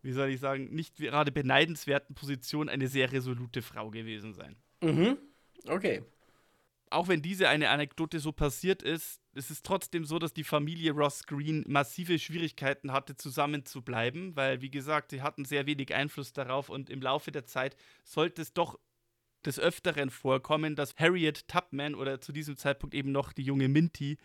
wie 0.01 0.11
soll 0.11 0.29
ich 0.29 0.39
sagen, 0.39 0.73
nicht 0.73 0.95
gerade 0.97 1.31
beneidenswerten 1.31 2.15
Position 2.15 2.69
eine 2.69 2.87
sehr 2.87 3.11
resolute 3.11 3.61
Frau 3.61 3.89
gewesen 3.89 4.33
sein. 4.33 4.55
Mhm. 4.81 5.17
Okay. 5.67 6.03
Auch 6.91 7.07
wenn 7.07 7.21
diese 7.21 7.49
eine 7.49 7.69
Anekdote 7.69 8.19
so 8.19 8.31
passiert 8.31 8.81
ist, 8.81 9.21
ist 9.35 9.51
es 9.51 9.61
trotzdem 9.61 10.05
so, 10.05 10.17
dass 10.17 10.33
die 10.33 10.43
Familie 10.43 10.91
Ross 10.91 11.25
Green 11.25 11.63
massive 11.67 12.17
Schwierigkeiten 12.17 12.91
hatte, 12.91 13.15
zusammenzubleiben, 13.15 14.35
weil, 14.35 14.61
wie 14.61 14.71
gesagt, 14.71 15.11
sie 15.11 15.21
hatten 15.21 15.45
sehr 15.45 15.67
wenig 15.67 15.93
Einfluss 15.93 16.33
darauf 16.33 16.69
und 16.69 16.89
im 16.89 17.01
Laufe 17.01 17.31
der 17.31 17.45
Zeit 17.45 17.75
sollte 18.03 18.41
es 18.41 18.53
doch 18.53 18.79
des 19.45 19.59
Öfteren 19.59 20.09
vorkommen, 20.09 20.75
dass 20.75 20.95
Harriet 20.97 21.47
Tubman 21.47 21.95
oder 21.95 22.19
zu 22.19 22.31
diesem 22.31 22.57
Zeitpunkt 22.57 22.95
eben 22.95 23.11
noch 23.11 23.33
die 23.33 23.43
junge 23.43 23.69
Minty 23.69 24.17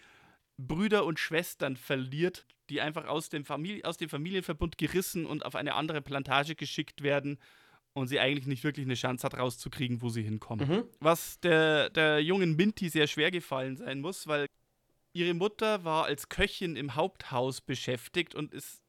Brüder 0.57 1.05
und 1.05 1.19
Schwestern 1.19 1.77
verliert, 1.77 2.47
die 2.71 2.81
einfach 2.81 3.07
aus 3.07 3.29
dem, 3.29 3.45
Familie, 3.45 3.85
aus 3.85 3.97
dem 3.97 4.09
Familienverbund 4.09 4.79
gerissen 4.79 5.27
und 5.27 5.45
auf 5.45 5.55
eine 5.55 5.75
andere 5.75 6.01
Plantage 6.01 6.55
geschickt 6.55 7.03
werden 7.03 7.39
und 7.93 8.09
sie 8.09 8.21
eigentlich 8.21 8.47
nicht 8.47 8.65
wirklich 8.65 8.87
eine 8.87 8.95
Chance 8.95 9.25
hat, 9.25 9.39
rauszukriegen, 9.39 10.03
wo 10.03 10.09
sie 10.09 10.23
hinkommen. 10.23 10.69
Mhm. 10.69 10.85
Was 11.01 11.41
der, 11.41 11.91
der 11.91 12.21
jungen 12.21 12.57
Minty 12.57 12.89
sehr 12.89 13.07
schwer 13.07 13.31
gefallen 13.31 13.77
sein 13.77 14.01
muss, 14.01 14.27
weil 14.27 14.47
ihre 15.13 15.35
Mutter 15.35 15.85
war 15.85 16.05
als 16.05 16.29
Köchin 16.29 16.77
im 16.77 16.95
Haupthaus 16.95 17.61
beschäftigt 17.61 18.35
und 18.35 18.53
ist 18.53 18.83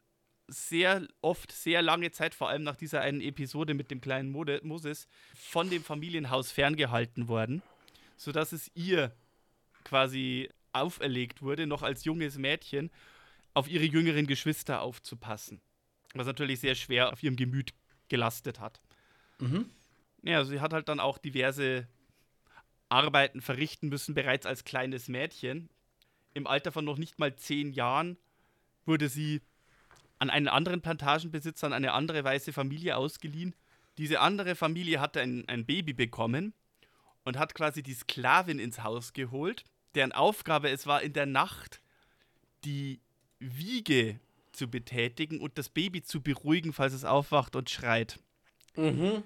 sehr 0.48 1.07
oft, 1.22 1.51
sehr 1.51 1.81
lange 1.81 2.12
Zeit, 2.12 2.36
vor 2.36 2.50
allem 2.50 2.63
nach 2.63 2.75
dieser 2.75 3.01
einen 3.01 3.22
Episode 3.22 3.74
mit 3.74 3.89
dem 3.89 4.01
kleinen 4.01 4.29
Mode, 4.29 4.60
Moses, 4.63 5.07
von 5.36 5.69
dem 5.69 5.84
Familienhaus 5.84 6.51
ferngehalten 6.51 7.27
worden, 7.27 7.62
sodass 8.17 8.51
es 8.51 8.72
ihr 8.75 9.15
quasi 9.84 10.50
auferlegt 10.75 11.41
wurde, 11.41 11.67
noch 11.67 11.82
als 11.82 12.03
junges 12.03 12.38
Mädchen, 12.38 12.91
auf 13.53 13.67
ihre 13.70 13.86
jüngeren 13.86 14.27
Geschwister 14.27 14.82
aufzupassen. 14.82 15.62
Was 16.13 16.27
natürlich 16.27 16.60
sehr 16.60 16.75
schwer 16.75 17.12
auf 17.12 17.24
ihrem 17.24 17.36
Gemüt 17.36 17.74
gelastet 18.10 18.60
hat. 18.60 18.82
Mhm. 19.39 19.70
Ja, 20.24 20.44
sie 20.44 20.60
hat 20.60 20.74
halt 20.74 20.89
dann 20.89 21.00
auch 21.00 21.17
diverse 21.17 21.88
Arbeiten 22.89 23.41
verrichten 23.41 23.89
müssen, 23.89 24.13
bereits 24.13 24.46
als 24.46 24.63
kleines 24.63 25.08
Mädchen. 25.08 25.70
Im 26.34 26.48
Alter 26.48 26.72
von 26.72 26.86
noch 26.86 26.98
nicht 26.98 27.20
mal 27.20 27.36
zehn 27.36 27.72
Jahren 27.72 28.17
wurde 28.86 29.10
sie 29.10 29.41
an 30.20 30.29
einen 30.29 30.48
anderen 30.48 30.82
Plantagenbesitzer, 30.82 31.67
an 31.67 31.74
eine 31.74 31.94
andere 31.94 32.24
weiße 32.24 32.53
Familie 32.53 32.98
ausgeliehen. 32.98 33.55
Diese 33.98 34.20
andere 34.20 34.55
Familie 34.55 35.00
hatte 35.00 35.22
ein, 35.22 35.48
ein 35.48 35.65
Baby 35.65 35.94
bekommen 35.94 36.53
und 37.24 37.38
hat 37.38 37.55
quasi 37.55 37.84
die 37.84 37.94
Sklavin 37.94 38.60
ins 38.60 38.84
Haus 38.84 39.13
geholt 39.13 39.65
deren 39.95 40.11
Aufgabe 40.11 40.69
es 40.69 40.87
war, 40.87 41.01
in 41.01 41.13
der 41.13 41.25
Nacht 41.25 41.81
die 42.63 42.99
Wiege 43.39 44.19
zu 44.51 44.69
betätigen 44.69 45.39
und 45.39 45.57
das 45.57 45.69
Baby 45.69 46.01
zu 46.01 46.21
beruhigen, 46.21 46.73
falls 46.73 46.93
es 46.93 47.05
aufwacht 47.05 47.55
und 47.55 47.69
schreit. 47.69 48.19
Mhm. 48.75 49.23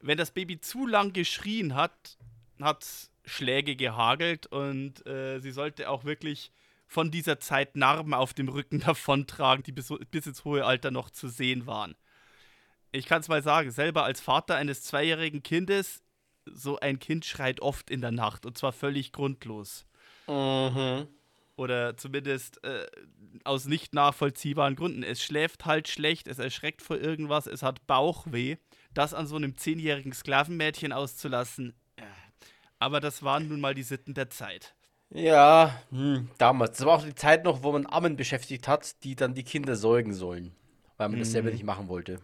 Wenn 0.00 0.18
das 0.18 0.30
Baby 0.30 0.60
zu 0.60 0.86
lang 0.86 1.12
geschrien 1.12 1.74
hat, 1.74 2.16
hat 2.60 2.84
es 2.84 3.10
Schläge 3.24 3.76
gehagelt 3.76 4.46
und 4.46 5.06
äh, 5.06 5.40
sie 5.40 5.50
sollte 5.50 5.90
auch 5.90 6.04
wirklich 6.04 6.50
von 6.86 7.10
dieser 7.10 7.38
Zeit 7.38 7.76
Narben 7.76 8.14
auf 8.14 8.32
dem 8.32 8.48
Rücken 8.48 8.80
davontragen, 8.86 9.62
die 9.62 9.72
bis, 9.72 9.92
bis 10.10 10.26
ins 10.26 10.44
hohe 10.44 10.64
Alter 10.64 10.90
noch 10.90 11.10
zu 11.10 11.28
sehen 11.28 11.66
waren. 11.66 11.94
Ich 12.90 13.06
kann 13.06 13.20
es 13.20 13.28
mal 13.28 13.42
sagen, 13.42 13.70
selber 13.70 14.04
als 14.04 14.20
Vater 14.20 14.56
eines 14.56 14.82
zweijährigen 14.82 15.42
Kindes, 15.42 16.02
so 16.46 16.80
ein 16.80 16.98
Kind 16.98 17.26
schreit 17.26 17.60
oft 17.60 17.90
in 17.90 18.00
der 18.00 18.12
Nacht 18.12 18.46
und 18.46 18.56
zwar 18.56 18.72
völlig 18.72 19.12
grundlos. 19.12 19.86
Mhm. 20.28 21.08
Oder 21.56 21.96
zumindest 21.96 22.62
äh, 22.62 22.86
aus 23.44 23.64
nicht 23.64 23.92
nachvollziehbaren 23.92 24.76
Gründen. 24.76 25.02
Es 25.02 25.22
schläft 25.22 25.66
halt 25.66 25.88
schlecht, 25.88 26.28
es 26.28 26.38
erschreckt 26.38 26.82
vor 26.82 26.96
irgendwas, 26.96 27.46
es 27.46 27.62
hat 27.62 27.86
Bauchweh. 27.86 28.56
Das 28.94 29.14
an 29.14 29.26
so 29.26 29.36
einem 29.36 29.56
zehnjährigen 29.56 30.12
Sklavenmädchen 30.12 30.92
auszulassen. 30.92 31.74
Äh. 31.96 32.02
Aber 32.78 33.00
das 33.00 33.22
waren 33.22 33.48
nun 33.48 33.60
mal 33.60 33.74
die 33.74 33.82
Sitten 33.82 34.14
der 34.14 34.30
Zeit. 34.30 34.74
Ja, 35.10 35.82
hm, 35.90 36.30
damals. 36.38 36.78
Das 36.78 36.86
war 36.86 36.98
auch 36.98 37.04
die 37.04 37.14
Zeit 37.14 37.44
noch, 37.44 37.62
wo 37.62 37.72
man 37.72 37.86
Ammen 37.86 38.16
beschäftigt 38.16 38.68
hat, 38.68 39.02
die 39.02 39.16
dann 39.16 39.34
die 39.34 39.44
Kinder 39.44 39.74
säugen 39.74 40.12
sollen. 40.12 40.54
Weil 40.96 41.08
man 41.08 41.18
mhm. 41.18 41.22
das 41.22 41.32
selber 41.32 41.50
nicht 41.50 41.64
machen 41.64 41.88
wollte 41.88 42.20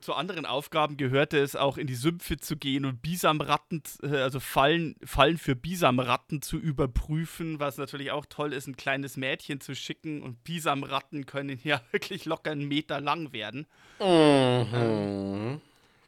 zu 0.00 0.14
anderen 0.14 0.46
Aufgaben 0.46 0.96
gehörte 0.96 1.38
es 1.38 1.56
auch 1.56 1.78
in 1.78 1.86
die 1.86 1.94
Sümpfe 1.94 2.36
zu 2.36 2.56
gehen 2.56 2.84
und 2.84 3.02
Bisamratten, 3.02 3.82
äh, 4.02 4.16
also 4.16 4.40
Fallen, 4.40 4.96
Fallen 5.04 5.38
für 5.38 5.56
Bisamratten 5.56 6.42
zu 6.42 6.58
überprüfen, 6.58 7.58
was 7.60 7.78
natürlich 7.78 8.10
auch 8.10 8.26
toll 8.26 8.52
ist, 8.52 8.66
ein 8.66 8.76
kleines 8.76 9.16
Mädchen 9.16 9.60
zu 9.60 9.74
schicken 9.74 10.22
und 10.22 10.44
Bisamratten 10.44 11.26
können 11.26 11.58
ja 11.64 11.80
wirklich 11.90 12.24
locker 12.24 12.50
einen 12.50 12.68
Meter 12.68 13.00
lang 13.00 13.32
werden. 13.32 13.66
Mhm. 14.00 15.60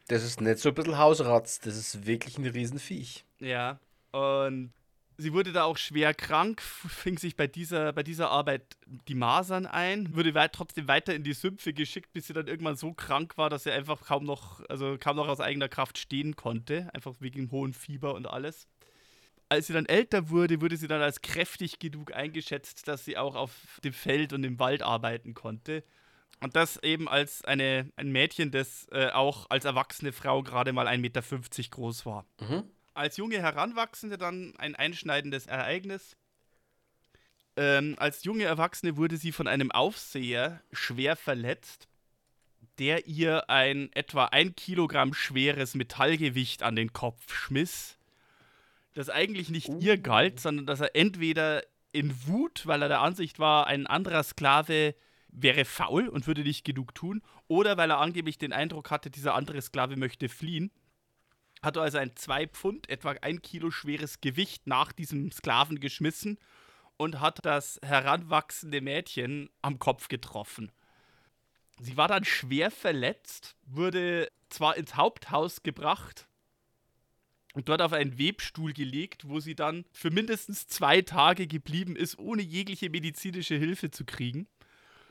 Das 0.08 0.24
ist 0.24 0.40
nicht 0.40 0.58
so 0.58 0.70
ein 0.70 0.74
bisschen 0.74 0.98
Hausratz, 0.98 1.60
das 1.60 1.76
ist 1.76 2.06
wirklich 2.06 2.36
ein 2.36 2.46
Riesenviech. 2.46 3.24
Ja, 3.38 3.78
und 4.12 4.72
sie 5.20 5.32
wurde 5.32 5.52
da 5.52 5.64
auch 5.64 5.76
schwer 5.76 6.14
krank, 6.14 6.60
fing 6.62 7.18
sich 7.18 7.36
bei 7.36 7.46
dieser, 7.46 7.92
bei 7.92 8.02
dieser 8.02 8.30
Arbeit 8.30 8.76
die 9.08 9.14
Masern 9.14 9.66
ein, 9.66 10.14
wurde 10.14 10.34
weit, 10.34 10.52
trotzdem 10.52 10.88
weiter 10.88 11.14
in 11.14 11.22
die 11.22 11.32
Sümpfe 11.32 11.72
geschickt, 11.72 12.12
bis 12.12 12.26
sie 12.26 12.32
dann 12.32 12.46
irgendwann 12.46 12.76
so 12.76 12.92
krank 12.92 13.36
war, 13.36 13.50
dass 13.50 13.64
sie 13.64 13.70
einfach 13.70 14.02
kaum 14.02 14.24
noch, 14.24 14.62
also 14.68 14.96
kaum 14.98 15.16
noch 15.16 15.28
aus 15.28 15.40
eigener 15.40 15.68
Kraft 15.68 15.98
stehen 15.98 16.36
konnte, 16.36 16.88
einfach 16.94 17.14
wegen 17.20 17.50
hohem 17.50 17.74
Fieber 17.74 18.14
und 18.14 18.26
alles. 18.26 18.66
Als 19.48 19.66
sie 19.66 19.72
dann 19.72 19.86
älter 19.86 20.30
wurde, 20.30 20.60
wurde 20.60 20.76
sie 20.76 20.86
dann 20.86 21.02
als 21.02 21.22
kräftig 21.22 21.78
genug 21.80 22.14
eingeschätzt, 22.14 22.86
dass 22.86 23.04
sie 23.04 23.18
auch 23.18 23.34
auf 23.34 23.80
dem 23.82 23.92
Feld 23.92 24.32
und 24.32 24.44
im 24.44 24.58
Wald 24.58 24.82
arbeiten 24.82 25.34
konnte. 25.34 25.82
Und 26.40 26.56
das 26.56 26.82
eben 26.82 27.08
als 27.08 27.44
eine, 27.44 27.90
ein 27.96 28.12
Mädchen, 28.12 28.52
das 28.52 28.86
äh, 28.92 29.10
auch 29.10 29.50
als 29.50 29.64
erwachsene 29.64 30.12
Frau 30.12 30.42
gerade 30.42 30.72
mal 30.72 30.86
1,50 30.86 30.98
Meter 30.98 31.22
groß 31.70 32.06
war. 32.06 32.24
Mhm 32.40 32.64
als 33.00 33.16
junge 33.16 33.40
Heranwachsende 33.40 34.18
dann 34.18 34.54
ein 34.58 34.76
einschneidendes 34.76 35.46
Ereignis. 35.46 36.16
Ähm, 37.56 37.96
als 37.98 38.24
junge 38.24 38.44
Erwachsene 38.44 38.96
wurde 38.96 39.16
sie 39.16 39.32
von 39.32 39.48
einem 39.48 39.70
Aufseher 39.70 40.60
schwer 40.70 41.16
verletzt, 41.16 41.88
der 42.78 43.06
ihr 43.06 43.48
ein 43.48 43.90
etwa 43.94 44.26
ein 44.26 44.54
Kilogramm 44.54 45.14
schweres 45.14 45.74
Metallgewicht 45.74 46.62
an 46.62 46.76
den 46.76 46.92
Kopf 46.92 47.32
schmiss, 47.34 47.96
das 48.94 49.08
eigentlich 49.08 49.48
nicht 49.48 49.70
ihr 49.80 49.96
galt, 49.96 50.38
sondern 50.38 50.66
dass 50.66 50.80
er 50.80 50.94
entweder 50.94 51.62
in 51.92 52.14
Wut, 52.26 52.66
weil 52.66 52.82
er 52.82 52.88
der 52.88 53.00
Ansicht 53.00 53.38
war, 53.38 53.66
ein 53.66 53.86
anderer 53.86 54.22
Sklave 54.22 54.94
wäre 55.28 55.64
faul 55.64 56.06
und 56.06 56.26
würde 56.26 56.42
nicht 56.42 56.64
genug 56.64 56.94
tun, 56.94 57.22
oder 57.48 57.76
weil 57.78 57.90
er 57.90 57.98
angeblich 57.98 58.36
den 58.36 58.52
Eindruck 58.52 58.90
hatte, 58.90 59.10
dieser 59.10 59.34
andere 59.34 59.62
Sklave 59.62 59.96
möchte 59.96 60.28
fliehen, 60.28 60.70
hatte 61.62 61.80
also 61.80 61.98
ein 61.98 62.16
zwei 62.16 62.46
Pfund, 62.46 62.88
etwa 62.88 63.10
ein 63.20 63.42
Kilo 63.42 63.70
schweres 63.70 64.20
Gewicht 64.20 64.66
nach 64.66 64.92
diesem 64.92 65.30
Sklaven 65.30 65.80
geschmissen 65.80 66.38
und 66.96 67.20
hat 67.20 67.44
das 67.44 67.78
heranwachsende 67.82 68.80
Mädchen 68.80 69.50
am 69.62 69.78
Kopf 69.78 70.08
getroffen. 70.08 70.72
Sie 71.78 71.96
war 71.96 72.08
dann 72.08 72.24
schwer 72.24 72.70
verletzt, 72.70 73.56
wurde 73.64 74.30
zwar 74.50 74.76
ins 74.76 74.96
Haupthaus 74.96 75.62
gebracht 75.62 76.28
und 77.54 77.68
dort 77.68 77.82
auf 77.82 77.92
einen 77.92 78.18
Webstuhl 78.18 78.72
gelegt, 78.72 79.28
wo 79.28 79.40
sie 79.40 79.54
dann 79.54 79.84
für 79.92 80.10
mindestens 80.10 80.66
zwei 80.66 81.02
Tage 81.02 81.46
geblieben 81.46 81.96
ist, 81.96 82.18
ohne 82.18 82.42
jegliche 82.42 82.90
medizinische 82.90 83.56
Hilfe 83.56 83.90
zu 83.90 84.04
kriegen. 84.04 84.46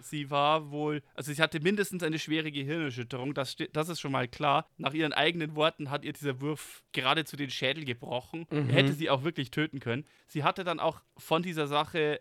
Sie 0.01 0.29
war 0.29 0.71
wohl, 0.71 1.01
also 1.13 1.31
sie 1.33 1.41
hatte 1.41 1.59
mindestens 1.59 2.03
eine 2.03 2.19
schwere 2.19 2.51
Gehirnerschütterung, 2.51 3.33
das, 3.33 3.55
das 3.73 3.89
ist 3.89 3.99
schon 3.99 4.11
mal 4.11 4.27
klar. 4.27 4.67
Nach 4.77 4.93
ihren 4.93 5.13
eigenen 5.13 5.55
Worten 5.55 5.89
hat 5.89 6.05
ihr 6.05 6.13
dieser 6.13 6.41
Wurf 6.41 6.83
geradezu 6.91 7.35
den 7.35 7.49
Schädel 7.49 7.85
gebrochen. 7.85 8.45
Mhm. 8.49 8.69
Er 8.69 8.75
hätte 8.75 8.93
sie 8.93 9.09
auch 9.09 9.23
wirklich 9.23 9.51
töten 9.51 9.79
können. 9.79 10.05
Sie 10.27 10.43
hatte 10.43 10.63
dann 10.63 10.79
auch 10.79 11.01
von 11.17 11.43
dieser 11.43 11.67
Sache 11.67 12.19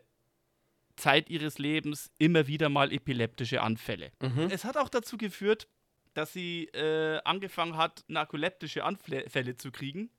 Zeit 0.96 1.30
ihres 1.30 1.58
Lebens 1.58 2.10
immer 2.18 2.46
wieder 2.46 2.68
mal 2.68 2.92
epileptische 2.92 3.62
Anfälle. 3.62 4.10
Mhm. 4.20 4.48
Es 4.50 4.64
hat 4.64 4.76
auch 4.76 4.88
dazu 4.88 5.16
geführt, 5.16 5.68
dass 6.14 6.32
sie 6.32 6.64
äh, 6.74 7.20
angefangen 7.24 7.76
hat, 7.76 8.04
narkoleptische 8.08 8.84
Anfälle 8.84 9.56
zu 9.56 9.70
kriegen. 9.70 10.10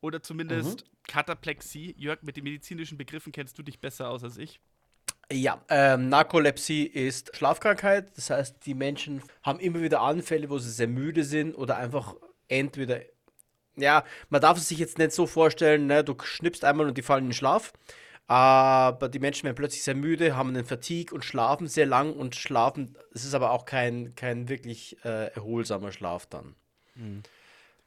Oder 0.00 0.22
zumindest 0.22 0.84
mhm. 0.84 0.88
Kataplexie. 1.06 1.94
Jörg, 1.96 2.22
mit 2.22 2.36
den 2.36 2.44
medizinischen 2.44 2.98
Begriffen 2.98 3.32
kennst 3.32 3.58
du 3.58 3.62
dich 3.62 3.80
besser 3.80 4.10
aus 4.10 4.22
als 4.22 4.36
ich. 4.36 4.60
Ja, 5.34 5.60
ähm, 5.68 6.10
Narkolepsie 6.10 6.84
ist 6.84 7.36
Schlafkrankheit. 7.36 8.16
Das 8.16 8.30
heißt, 8.30 8.64
die 8.66 8.74
Menschen 8.74 9.20
haben 9.42 9.58
immer 9.58 9.82
wieder 9.82 10.00
Anfälle, 10.00 10.48
wo 10.48 10.58
sie 10.58 10.70
sehr 10.70 10.86
müde 10.86 11.24
sind 11.24 11.56
oder 11.56 11.76
einfach 11.76 12.14
entweder, 12.46 13.00
ja, 13.74 14.04
man 14.28 14.40
darf 14.40 14.58
es 14.58 14.68
sich 14.68 14.78
jetzt 14.78 14.98
nicht 14.98 15.10
so 15.10 15.26
vorstellen, 15.26 15.88
ne, 15.88 16.04
du 16.04 16.14
schnippst 16.22 16.64
einmal 16.64 16.86
und 16.86 16.96
die 16.96 17.02
fallen 17.02 17.24
in 17.24 17.30
den 17.30 17.34
Schlaf. 17.34 17.72
Aber 18.28 19.08
die 19.08 19.18
Menschen 19.18 19.44
werden 19.44 19.56
plötzlich 19.56 19.82
sehr 19.82 19.96
müde, 19.96 20.36
haben 20.36 20.50
einen 20.50 20.64
Fatigue 20.64 21.12
und 21.12 21.24
schlafen 21.24 21.66
sehr 21.66 21.86
lang 21.86 22.12
und 22.12 22.36
schlafen. 22.36 22.96
Es 23.12 23.24
ist 23.24 23.34
aber 23.34 23.50
auch 23.50 23.64
kein, 23.64 24.14
kein 24.14 24.48
wirklich 24.48 25.04
äh, 25.04 25.32
erholsamer 25.34 25.90
Schlaf 25.90 26.26
dann. 26.26 26.54
Mhm. 26.94 27.24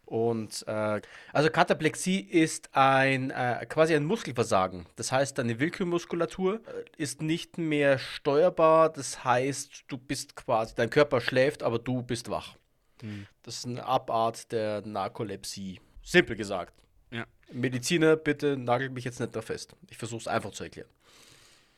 Und 0.07 0.63
äh, 0.67 1.01
also 1.33 1.49
Kataplexie 1.49 2.21
ist 2.21 2.69
ein 2.71 3.29
äh, 3.29 3.65
quasi 3.67 3.93
ein 3.93 4.05
Muskelversagen. 4.05 4.85
Das 4.95 5.11
heißt, 5.11 5.37
deine 5.37 5.59
Willkürmuskulatur 5.59 6.55
äh, 6.55 6.85
ist 6.95 7.21
nicht 7.21 7.57
mehr 7.57 7.99
steuerbar. 7.99 8.89
Das 8.89 9.25
heißt, 9.25 9.83
du 9.89 9.97
bist 9.97 10.37
quasi, 10.37 10.75
dein 10.75 10.89
Körper 10.89 11.19
schläft, 11.19 11.61
aber 11.61 11.77
du 11.77 12.03
bist 12.03 12.29
wach. 12.29 12.55
Mhm. 13.01 13.27
Das 13.43 13.57
ist 13.57 13.65
eine 13.65 13.83
Abart 13.85 14.49
der 14.53 14.81
Narkolepsie. 14.85 15.81
Simpel 16.01 16.37
gesagt. 16.37 16.73
Ja. 17.11 17.25
Mediziner, 17.51 18.15
bitte 18.15 18.55
nagelt 18.55 18.93
mich 18.93 19.03
jetzt 19.03 19.19
nicht 19.19 19.35
da 19.35 19.41
fest. 19.41 19.75
Ich 19.89 19.97
versuche 19.97 20.21
es 20.21 20.27
einfach 20.27 20.51
zu 20.51 20.63
erklären. 20.63 20.89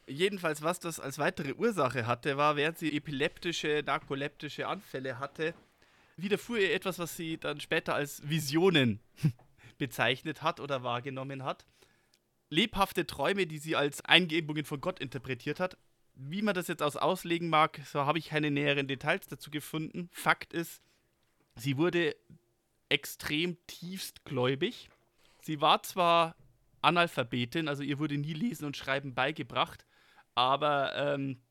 Jedenfalls, 0.06 0.62
was 0.62 0.80
das 0.80 1.00
als 1.00 1.18
weitere 1.18 1.54
Ursache 1.54 2.06
hatte, 2.06 2.38
war, 2.38 2.56
während 2.56 2.78
sie 2.78 2.96
epileptische, 2.96 3.84
narkoleptische 3.84 4.68
Anfälle 4.68 5.18
hatte, 5.18 5.56
widerfuhr 6.22 6.60
ihr 6.60 6.74
etwas, 6.74 7.00
was 7.00 7.16
sie 7.16 7.38
dann 7.38 7.60
später 7.60 7.96
als 7.96 8.28
Visionen 8.28 9.00
bezeichnet 9.78 10.42
hat 10.42 10.60
oder 10.60 10.84
wahrgenommen 10.84 11.44
hat. 11.44 11.66
Lebhafte 12.50 13.06
Träume, 13.06 13.46
die 13.46 13.60
sie 13.60 13.76
als 13.76 14.04
Eingebungen 14.04 14.66
von 14.66 14.82
Gott 14.82 15.00
interpretiert 15.00 15.60
hat. 15.60 15.78
Wie 16.16 16.42
man 16.42 16.56
das 16.56 16.68
jetzt 16.68 16.82
aus 16.82 16.98
auslegen 16.98 17.50
mag, 17.50 17.80
so 17.86 18.06
habe 18.06 18.18
ich 18.20 18.30
keine 18.30 18.52
näheren 18.52 18.88
Details 18.88 19.28
dazu 19.28 19.52
gefunden. 19.52 20.10
Fakt 20.12 20.54
ist, 20.54 20.82
sie 21.56 21.78
wurde 21.78 22.16
extrem 22.90 23.58
tiefstgläubig 23.68 24.90
Sie 25.42 25.62
war 25.62 25.82
zwar 25.84 26.36
Analphabetin, 26.82 27.68
also 27.68 27.84
ihr 27.84 28.00
wurde 28.00 28.18
nie 28.18 28.34
Lesen 28.34 28.66
und 28.66 28.78
Schreiben 28.78 29.14
beigebracht, 29.14 29.86
aber 30.36 30.96
ähm, 30.96 31.42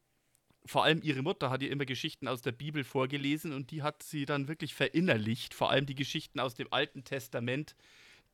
vor 0.68 0.84
allem 0.84 1.00
ihre 1.02 1.22
Mutter 1.22 1.50
hat 1.50 1.62
ihr 1.62 1.70
immer 1.70 1.86
Geschichten 1.86 2.28
aus 2.28 2.42
der 2.42 2.52
Bibel 2.52 2.84
vorgelesen 2.84 3.52
und 3.52 3.70
die 3.70 3.82
hat 3.82 4.02
sie 4.02 4.26
dann 4.26 4.48
wirklich 4.48 4.74
verinnerlicht, 4.74 5.54
vor 5.54 5.70
allem 5.70 5.86
die 5.86 5.94
Geschichten 5.94 6.40
aus 6.40 6.54
dem 6.54 6.72
Alten 6.72 7.04
Testament, 7.04 7.74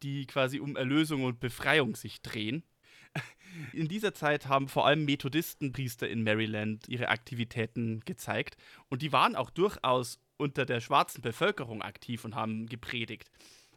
die 0.02 0.26
quasi 0.26 0.58
um 0.58 0.76
Erlösung 0.76 1.24
und 1.24 1.38
Befreiung 1.38 1.94
sich 1.94 2.22
drehen. 2.22 2.64
In 3.72 3.86
dieser 3.86 4.14
Zeit 4.14 4.48
haben 4.48 4.68
vor 4.68 4.84
allem 4.86 5.04
Methodistenpriester 5.04 6.08
in 6.08 6.24
Maryland 6.24 6.88
ihre 6.88 7.08
Aktivitäten 7.08 8.00
gezeigt 8.00 8.56
und 8.88 9.00
die 9.00 9.12
waren 9.12 9.36
auch 9.36 9.50
durchaus 9.50 10.18
unter 10.36 10.66
der 10.66 10.80
schwarzen 10.80 11.22
Bevölkerung 11.22 11.80
aktiv 11.80 12.24
und 12.24 12.34
haben 12.34 12.66
gepredigt. 12.66 13.30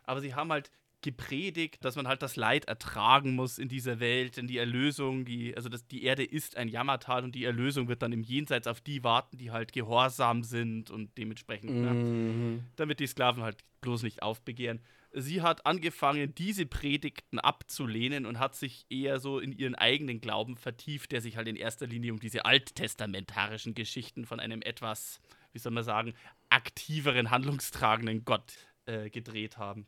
Aber 0.04 0.20
sie 0.20 0.34
haben 0.34 0.52
halt 0.52 0.72
gepredigt, 1.02 1.84
dass 1.86 1.96
man 1.96 2.08
halt 2.08 2.22
das 2.22 2.36
Leid 2.36 2.66
ertragen 2.66 3.36
muss 3.36 3.60
in 3.60 3.70
dieser 3.70 4.00
Welt, 4.00 4.38
denn 4.38 4.48
die 4.48 4.58
Erlösung, 4.58 5.26
die, 5.26 5.56
also 5.56 5.70
das, 5.70 5.88
die 5.88 6.04
Erde 6.04 6.24
ist 6.24 6.58
ein 6.58 6.70
Jammertal 6.70 7.24
und 7.24 7.36
die 7.36 7.44
Erlösung 7.44 7.88
wird 7.88 8.02
dann 8.02 8.12
im 8.12 8.24
Jenseits 8.24 8.68
auf 8.68 8.82
die 8.82 9.04
warten, 9.04 9.38
die 9.38 9.52
halt 9.52 9.74
gehorsam 9.74 10.44
sind 10.44 10.90
und 10.90 11.16
dementsprechend, 11.18 11.72
mhm. 11.72 12.58
ja, 12.58 12.64
damit 12.76 13.00
die 13.00 13.08
Sklaven 13.08 13.44
halt 13.44 13.58
bloß 13.82 14.04
nicht 14.04 14.24
aufbegehren. 14.24 14.80
Sie 15.14 15.42
hat 15.42 15.66
angefangen, 15.66 16.36
diese 16.36 16.66
Predigten 16.66 17.40
abzulehnen 17.40 18.26
und 18.26 18.40
hat 18.40 18.56
sich 18.56 18.86
eher 18.90 19.20
so 19.20 19.40
in 19.40 19.52
ihren 19.52 19.76
eigenen 19.76 20.20
Glauben 20.20 20.58
vertieft, 20.58 21.12
der 21.12 21.22
sich 21.22 21.38
halt 21.38 21.48
in 21.48 21.56
erster 21.56 21.88
Linie 21.88 22.12
um 22.12 22.20
diese 22.20 22.46
alttestamentarischen 22.46 23.74
Geschichten 23.74 24.26
von 24.26 24.40
einem 24.40 24.62
etwas, 24.62 25.20
wie 25.54 25.60
soll 25.60 25.72
man 25.72 25.84
sagen, 25.84 26.14
aktiveren, 26.50 27.32
handlungstragenden 27.32 28.26
Gott 28.26 28.54
äh, 28.86 29.10
gedreht 29.10 29.58
haben. 29.58 29.88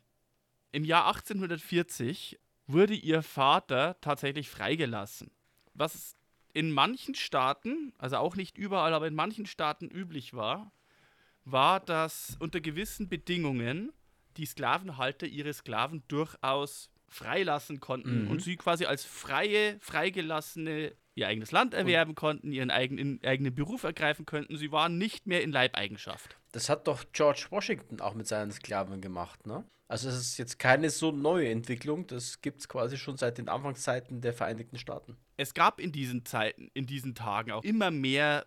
Im 0.72 0.84
Jahr 0.84 1.06
1840 1.08 2.38
wurde 2.66 2.94
ihr 2.94 3.22
Vater 3.22 3.96
tatsächlich 4.00 4.48
freigelassen. 4.48 5.30
Was 5.74 6.16
in 6.52 6.70
manchen 6.70 7.14
Staaten, 7.14 7.92
also 7.98 8.16
auch 8.16 8.36
nicht 8.36 8.56
überall, 8.56 8.94
aber 8.94 9.08
in 9.08 9.14
manchen 9.14 9.46
Staaten 9.46 9.88
üblich 9.88 10.34
war, 10.34 10.72
war, 11.44 11.80
dass 11.80 12.36
unter 12.38 12.60
gewissen 12.60 13.08
Bedingungen 13.08 13.92
die 14.36 14.46
Sklavenhalter 14.46 15.26
ihre 15.26 15.52
Sklaven 15.52 16.02
durchaus 16.08 16.89
freilassen 17.10 17.80
konnten 17.80 18.24
mhm. 18.24 18.30
und 18.30 18.42
sie 18.42 18.56
quasi 18.56 18.86
als 18.86 19.04
freie, 19.04 19.78
freigelassene 19.80 20.92
ihr 21.14 21.26
eigenes 21.26 21.52
Land 21.52 21.74
erwerben 21.74 22.14
konnten, 22.14 22.52
ihren 22.52 22.70
eigenen, 22.70 23.20
eigenen 23.24 23.54
Beruf 23.54 23.82
ergreifen 23.82 24.26
könnten. 24.26 24.56
Sie 24.56 24.72
waren 24.72 24.96
nicht 24.96 25.26
mehr 25.26 25.42
in 25.42 25.52
Leibeigenschaft. 25.52 26.36
Das 26.52 26.68
hat 26.68 26.86
doch 26.86 27.04
George 27.12 27.46
Washington 27.50 28.00
auch 28.00 28.14
mit 28.14 28.26
seinen 28.26 28.52
Sklaven 28.52 29.00
gemacht, 29.00 29.46
ne? 29.46 29.64
Also 29.88 30.08
es 30.08 30.20
ist 30.20 30.38
jetzt 30.38 30.60
keine 30.60 30.88
so 30.88 31.10
neue 31.10 31.50
Entwicklung, 31.50 32.06
das 32.06 32.40
gibt 32.42 32.60
es 32.60 32.68
quasi 32.68 32.96
schon 32.96 33.16
seit 33.16 33.38
den 33.38 33.48
Anfangszeiten 33.48 34.20
der 34.20 34.32
Vereinigten 34.32 34.78
Staaten. 34.78 35.16
Es 35.36 35.52
gab 35.52 35.80
in 35.80 35.90
diesen 35.90 36.24
Zeiten, 36.24 36.70
in 36.74 36.86
diesen 36.86 37.16
Tagen 37.16 37.50
auch 37.50 37.64
immer 37.64 37.90
mehr 37.90 38.46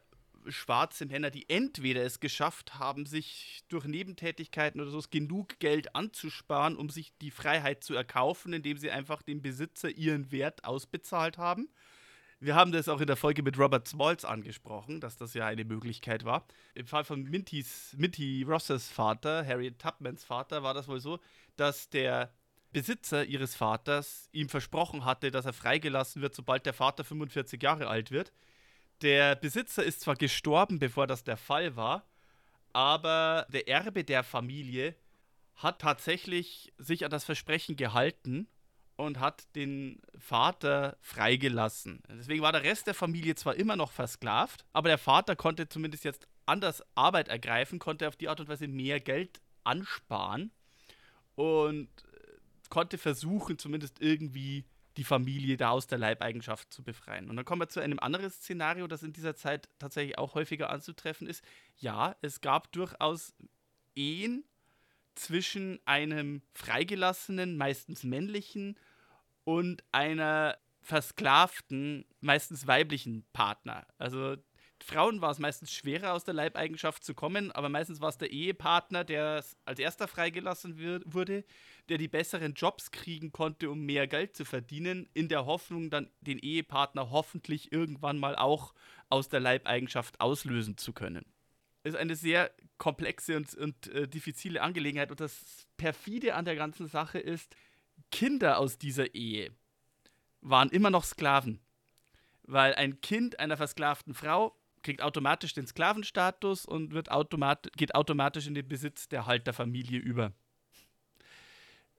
schwarze 0.49 1.05
Männer, 1.05 1.31
die 1.31 1.49
entweder 1.49 2.03
es 2.03 2.19
geschafft 2.19 2.79
haben, 2.79 3.05
sich 3.05 3.63
durch 3.69 3.85
Nebentätigkeiten 3.85 4.81
oder 4.81 4.91
so 4.91 5.01
genug 5.09 5.59
Geld 5.59 5.95
anzusparen, 5.95 6.77
um 6.77 6.89
sich 6.89 7.17
die 7.19 7.31
Freiheit 7.31 7.83
zu 7.83 7.95
erkaufen, 7.95 8.53
indem 8.53 8.77
sie 8.77 8.91
einfach 8.91 9.21
dem 9.21 9.41
Besitzer 9.41 9.89
ihren 9.89 10.31
Wert 10.31 10.63
ausbezahlt 10.63 11.37
haben, 11.37 11.69
wir 12.43 12.55
haben 12.55 12.73
das 12.73 12.89
auch 12.89 12.99
in 12.99 13.07
der 13.07 13.15
Folge 13.15 13.41
mit 13.41 13.57
Robert 13.57 13.87
Smalls 13.87 14.25
angesprochen, 14.25 14.99
dass 14.99 15.15
das 15.15 15.33
ja 15.33 15.45
eine 15.45 15.63
Möglichkeit 15.63 16.25
war. 16.25 16.45
Im 16.73 16.85
Fall 16.85 17.05
von 17.05 17.23
Mintys, 17.23 17.95
Minty 17.97 18.43
Rosses 18.43 18.89
Vater, 18.89 19.47
Harriet 19.47 19.79
Tubmans 19.79 20.25
Vater, 20.25 20.61
war 20.61 20.73
das 20.73 20.89
wohl 20.89 20.99
so, 20.99 21.21
dass 21.55 21.89
der 21.89 22.33
Besitzer 22.73 23.23
ihres 23.23 23.55
Vaters 23.55 24.27
ihm 24.33 24.49
versprochen 24.49 25.05
hatte, 25.05 25.31
dass 25.31 25.45
er 25.45 25.53
freigelassen 25.53 26.21
wird, 26.21 26.35
sobald 26.35 26.65
der 26.65 26.73
Vater 26.73 27.05
45 27.05 27.63
Jahre 27.63 27.87
alt 27.87 28.11
wird. 28.11 28.33
Der 29.01 29.35
Besitzer 29.35 29.83
ist 29.83 30.01
zwar 30.01 30.15
gestorben, 30.15 30.79
bevor 30.79 31.07
das 31.07 31.23
der 31.23 31.37
Fall 31.37 31.75
war, 31.75 32.05
aber 32.71 33.45
der 33.49 33.67
Erbe 33.67 34.03
der 34.03 34.23
Familie 34.23 34.95
hat 35.55 35.79
tatsächlich 35.79 36.73
sich 36.77 37.05
an 37.05 37.11
das 37.11 37.25
Versprechen 37.25 37.75
gehalten 37.75 38.47
und 38.95 39.19
hat 39.19 39.43
den 39.55 40.01
Vater 40.17 40.97
freigelassen. 41.01 42.01
Deswegen 42.09 42.41
war 42.41 42.51
der 42.51 42.63
Rest 42.63 42.87
der 42.87 42.93
Familie 42.93 43.35
zwar 43.35 43.55
immer 43.55 43.75
noch 43.75 43.91
versklavt, 43.91 44.65
aber 44.73 44.89
der 44.89 44.97
Vater 44.97 45.35
konnte 45.35 45.67
zumindest 45.67 46.03
jetzt 46.03 46.27
anders 46.45 46.83
Arbeit 46.95 47.27
ergreifen, 47.27 47.79
konnte 47.79 48.07
auf 48.07 48.15
die 48.15 48.29
Art 48.29 48.39
und 48.39 48.47
Weise 48.47 48.67
mehr 48.67 48.99
Geld 48.99 49.41
ansparen 49.63 50.51
und 51.35 51.89
konnte 52.69 52.97
versuchen, 52.97 53.57
zumindest 53.57 54.01
irgendwie 54.01 54.65
die 54.97 55.03
Familie 55.03 55.57
da 55.57 55.69
aus 55.69 55.87
der 55.87 55.97
Leibeigenschaft 55.97 56.71
zu 56.71 56.83
befreien. 56.83 57.29
Und 57.29 57.35
dann 57.35 57.45
kommen 57.45 57.61
wir 57.61 57.69
zu 57.69 57.79
einem 57.79 57.99
anderen 57.99 58.29
Szenario, 58.29 58.87
das 58.87 59.03
in 59.03 59.13
dieser 59.13 59.35
Zeit 59.35 59.69
tatsächlich 59.79 60.17
auch 60.17 60.35
häufiger 60.35 60.69
anzutreffen 60.69 61.27
ist. 61.27 61.43
Ja, 61.77 62.15
es 62.21 62.41
gab 62.41 62.71
durchaus 62.71 63.33
Ehen, 63.95 64.43
zwischen 65.15 65.79
einem 65.85 66.41
freigelassenen, 66.53 67.57
meistens 67.57 68.03
männlichen 68.03 68.77
und 69.43 69.83
einer 69.91 70.57
versklavten, 70.81 72.05
meistens 72.19 72.67
weiblichen 72.67 73.23
Partner. 73.33 73.85
Also 73.97 74.37
Frauen 74.83 75.21
war 75.21 75.31
es 75.31 75.39
meistens 75.39 75.71
schwerer 75.71 76.13
aus 76.13 76.25
der 76.25 76.33
Leibeigenschaft 76.33 77.03
zu 77.03 77.13
kommen, 77.13 77.51
aber 77.51 77.69
meistens 77.69 78.01
war 78.01 78.09
es 78.09 78.17
der 78.17 78.31
Ehepartner, 78.31 79.03
der 79.03 79.43
als 79.65 79.79
erster 79.79 80.07
freigelassen 80.07 80.77
wurde, 81.05 81.45
der 81.89 81.97
die 81.97 82.09
besseren 82.09 82.53
Jobs 82.53 82.91
kriegen 82.91 83.31
konnte, 83.31 83.69
um 83.69 83.85
mehr 83.85 84.07
Geld 84.07 84.35
zu 84.35 84.43
verdienen, 84.43 85.09
in 85.13 85.29
der 85.29 85.45
Hoffnung, 85.45 85.89
dann 85.89 86.09
den 86.19 86.37
Ehepartner 86.37 87.11
hoffentlich 87.11 87.71
irgendwann 87.71 88.19
mal 88.19 88.35
auch 88.35 88.73
aus 89.09 89.29
der 89.29 89.39
Leibeigenschaft 89.39 90.19
auslösen 90.19 90.77
zu 90.77 90.91
können 90.91 91.25
ist 91.83 91.97
eine 91.97 92.15
sehr 92.15 92.51
komplexe 92.77 93.35
und, 93.35 93.53
und 93.55 93.87
äh, 93.87 94.07
diffizile 94.07 94.61
Angelegenheit. 94.61 95.11
Und 95.11 95.19
das 95.19 95.67
perfide 95.77 96.35
an 96.35 96.45
der 96.45 96.55
ganzen 96.55 96.87
Sache 96.87 97.19
ist, 97.19 97.55
Kinder 98.09 98.57
aus 98.57 98.77
dieser 98.77 99.13
Ehe 99.13 99.51
waren 100.41 100.69
immer 100.69 100.89
noch 100.89 101.03
Sklaven. 101.03 101.59
Weil 102.43 102.75
ein 102.75 103.01
Kind 103.01 103.39
einer 103.39 103.57
versklavten 103.57 104.13
Frau 104.13 104.57
kriegt 104.83 105.01
automatisch 105.01 105.53
den 105.53 105.65
Sklavenstatus 105.65 106.65
und 106.65 106.93
wird 106.93 107.11
automat 107.11 107.71
geht 107.75 107.95
automatisch 107.95 108.47
in 108.47 108.53
den 108.53 108.67
Besitz 108.67 109.07
der 109.09 109.25
Halterfamilie 109.25 109.99
über. 109.99 110.33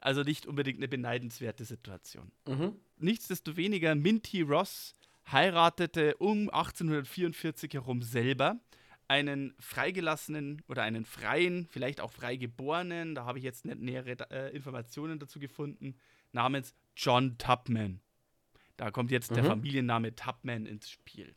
Also 0.00 0.22
nicht 0.22 0.46
unbedingt 0.46 0.78
eine 0.78 0.88
beneidenswerte 0.88 1.64
Situation. 1.64 2.30
Mhm. 2.46 2.76
Nichtsdestoweniger, 2.98 3.94
Minty 3.94 4.42
Ross 4.42 4.94
heiratete 5.32 6.16
um 6.18 6.50
1844 6.50 7.72
herum 7.72 8.02
selber 8.02 8.60
einen 9.08 9.54
freigelassenen 9.58 10.62
oder 10.68 10.82
einen 10.82 11.04
freien, 11.04 11.66
vielleicht 11.70 12.00
auch 12.00 12.10
freigeborenen, 12.10 13.14
da 13.14 13.24
habe 13.24 13.38
ich 13.38 13.44
jetzt 13.44 13.64
nicht 13.64 13.80
nähere 13.80 14.30
äh, 14.30 14.54
Informationen 14.54 15.18
dazu 15.18 15.38
gefunden, 15.38 15.94
namens 16.32 16.74
John 16.96 17.36
Tubman. 17.38 18.00
Da 18.76 18.90
kommt 18.90 19.10
jetzt 19.10 19.30
mhm. 19.30 19.36
der 19.36 19.44
Familienname 19.44 20.14
Tubman 20.14 20.66
ins 20.66 20.90
Spiel. 20.90 21.34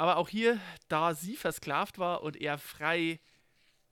Aber 0.00 0.16
auch 0.16 0.30
hier, 0.30 0.58
da 0.88 1.12
sie 1.12 1.36
versklavt 1.36 1.98
war 1.98 2.22
und 2.22 2.40
er 2.40 2.56
frei, 2.56 3.20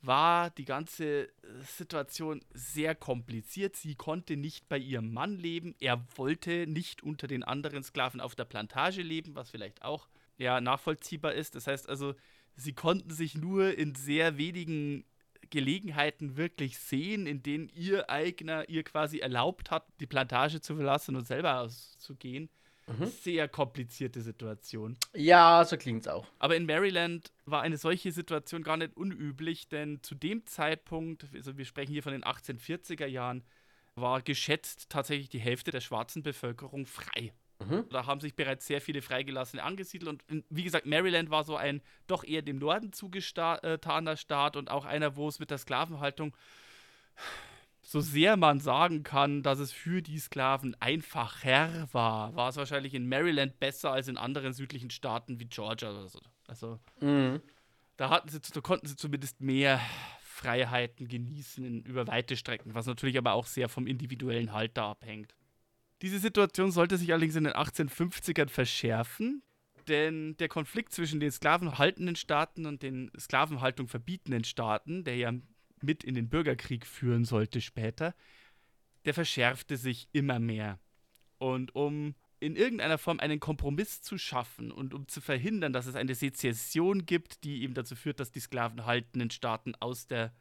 war 0.00 0.48
die 0.48 0.64
ganze 0.64 1.24
äh, 1.24 1.28
Situation 1.76 2.40
sehr 2.54 2.94
kompliziert. 2.94 3.76
Sie 3.76 3.94
konnte 3.94 4.38
nicht 4.38 4.70
bei 4.70 4.78
ihrem 4.78 5.12
Mann 5.12 5.36
leben. 5.36 5.74
Er 5.80 6.02
wollte 6.16 6.66
nicht 6.66 7.02
unter 7.02 7.26
den 7.26 7.44
anderen 7.44 7.84
Sklaven 7.84 8.22
auf 8.22 8.34
der 8.34 8.46
Plantage 8.46 9.02
leben, 9.02 9.34
was 9.34 9.50
vielleicht 9.50 9.82
auch 9.82 10.08
ja, 10.38 10.62
nachvollziehbar 10.62 11.34
ist. 11.34 11.54
Das 11.54 11.66
heißt 11.66 11.90
also, 11.90 12.14
sie 12.56 12.72
konnten 12.72 13.10
sich 13.10 13.34
nur 13.34 13.76
in 13.76 13.94
sehr 13.94 14.38
wenigen 14.38 15.04
Gelegenheiten 15.50 16.38
wirklich 16.38 16.78
sehen, 16.78 17.26
in 17.26 17.42
denen 17.42 17.68
ihr 17.68 18.08
Eigner 18.08 18.66
ihr 18.70 18.82
quasi 18.82 19.18
erlaubt 19.18 19.70
hat, 19.70 19.86
die 20.00 20.06
Plantage 20.06 20.62
zu 20.62 20.74
verlassen 20.74 21.16
und 21.16 21.26
selber 21.26 21.60
auszugehen. 21.60 22.48
Mhm. 22.88 23.06
Sehr 23.06 23.48
komplizierte 23.48 24.20
Situation. 24.22 24.96
Ja, 25.14 25.64
so 25.64 25.76
klingt 25.76 26.02
es 26.02 26.08
auch. 26.08 26.26
Aber 26.38 26.56
in 26.56 26.66
Maryland 26.66 27.30
war 27.44 27.62
eine 27.62 27.76
solche 27.76 28.12
Situation 28.12 28.62
gar 28.62 28.76
nicht 28.76 28.96
unüblich, 28.96 29.68
denn 29.68 30.02
zu 30.02 30.14
dem 30.14 30.46
Zeitpunkt, 30.46 31.26
also 31.34 31.58
wir 31.58 31.64
sprechen 31.64 31.92
hier 31.92 32.02
von 32.02 32.12
den 32.12 32.24
1840er 32.24 33.06
Jahren, 33.06 33.44
war 33.94 34.22
geschätzt 34.22 34.90
tatsächlich 34.90 35.28
die 35.28 35.40
Hälfte 35.40 35.70
der 35.70 35.80
schwarzen 35.80 36.22
Bevölkerung 36.22 36.86
frei. 36.86 37.32
Mhm. 37.60 37.86
Da 37.90 38.06
haben 38.06 38.20
sich 38.20 38.36
bereits 38.36 38.66
sehr 38.66 38.80
viele 38.80 39.02
Freigelassene 39.02 39.62
angesiedelt 39.62 40.08
und 40.30 40.44
wie 40.48 40.62
gesagt, 40.62 40.86
Maryland 40.86 41.30
war 41.30 41.44
so 41.44 41.56
ein 41.56 41.82
doch 42.06 42.22
eher 42.22 42.42
dem 42.42 42.58
Norden 42.58 42.92
zugetaner 42.92 44.16
Staat 44.16 44.56
und 44.56 44.70
auch 44.70 44.84
einer, 44.84 45.16
wo 45.16 45.28
es 45.28 45.40
mit 45.40 45.50
der 45.50 45.58
Sklavenhaltung 45.58 46.34
so 47.90 48.02
sehr 48.02 48.36
man 48.36 48.60
sagen 48.60 49.02
kann, 49.02 49.42
dass 49.42 49.60
es 49.60 49.72
für 49.72 50.02
die 50.02 50.18
Sklaven 50.18 50.76
einfacher 50.78 51.88
war, 51.92 52.36
war 52.36 52.50
es 52.50 52.56
wahrscheinlich 52.56 52.92
in 52.92 53.08
Maryland 53.08 53.58
besser 53.60 53.90
als 53.92 54.08
in 54.08 54.18
anderen 54.18 54.52
südlichen 54.52 54.90
Staaten 54.90 55.40
wie 55.40 55.46
Georgia 55.46 55.90
oder 55.90 56.06
so. 56.06 56.20
Also 56.46 56.78
mhm. 57.00 57.40
da 57.96 58.10
hatten 58.10 58.28
sie, 58.28 58.40
da 58.40 58.60
konnten 58.60 58.86
sie 58.86 58.96
zumindest 58.96 59.40
mehr 59.40 59.80
Freiheiten 60.20 61.08
genießen 61.08 61.84
über 61.84 62.06
weite 62.06 62.36
Strecken, 62.36 62.74
was 62.74 62.84
natürlich 62.84 63.16
aber 63.16 63.32
auch 63.32 63.46
sehr 63.46 63.70
vom 63.70 63.86
individuellen 63.86 64.52
Halter 64.52 64.82
abhängt. 64.82 65.34
Diese 66.02 66.18
Situation 66.18 66.70
sollte 66.70 66.98
sich 66.98 67.10
allerdings 67.10 67.36
in 67.36 67.44
den 67.44 67.54
1850ern 67.54 68.50
verschärfen, 68.50 69.42
denn 69.88 70.36
der 70.36 70.48
Konflikt 70.48 70.92
zwischen 70.92 71.20
den 71.20 71.30
sklavenhaltenden 71.30 72.16
Staaten 72.16 72.66
und 72.66 72.82
den 72.82 73.10
Sklavenhaltung 73.18 73.88
verbietenden 73.88 74.44
Staaten, 74.44 75.04
der 75.04 75.16
ja 75.16 75.32
mit 75.82 76.04
in 76.04 76.14
den 76.14 76.28
Bürgerkrieg 76.28 76.86
führen 76.86 77.24
sollte 77.24 77.60
später, 77.60 78.14
der 79.04 79.14
verschärfte 79.14 79.76
sich 79.76 80.08
immer 80.12 80.38
mehr. 80.38 80.78
Und 81.38 81.74
um 81.74 82.14
in 82.40 82.56
irgendeiner 82.56 82.98
Form 82.98 83.20
einen 83.20 83.40
Kompromiss 83.40 84.02
zu 84.02 84.18
schaffen 84.18 84.70
und 84.70 84.94
um 84.94 85.08
zu 85.08 85.20
verhindern, 85.20 85.72
dass 85.72 85.86
es 85.86 85.96
eine 85.96 86.14
Sezession 86.14 87.04
gibt, 87.04 87.44
die 87.44 87.62
eben 87.62 87.74
dazu 87.74 87.96
führt, 87.96 88.20
dass 88.20 88.30
die 88.30 88.40
sklavenhaltenden 88.40 89.30
Staaten 89.30 89.74
aus 89.76 90.06
der 90.06 90.32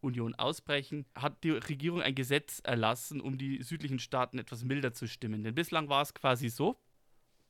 Union 0.00 0.34
ausbrechen, 0.34 1.06
hat 1.14 1.42
die 1.44 1.50
Regierung 1.50 2.02
ein 2.02 2.14
Gesetz 2.14 2.60
erlassen, 2.62 3.20
um 3.20 3.38
die 3.38 3.62
südlichen 3.62 3.98
Staaten 3.98 4.38
etwas 4.38 4.64
milder 4.64 4.92
zu 4.92 5.08
stimmen. 5.08 5.42
Denn 5.42 5.54
bislang 5.54 5.88
war 5.88 6.02
es 6.02 6.14
quasi 6.14 6.48
so, 6.48 6.78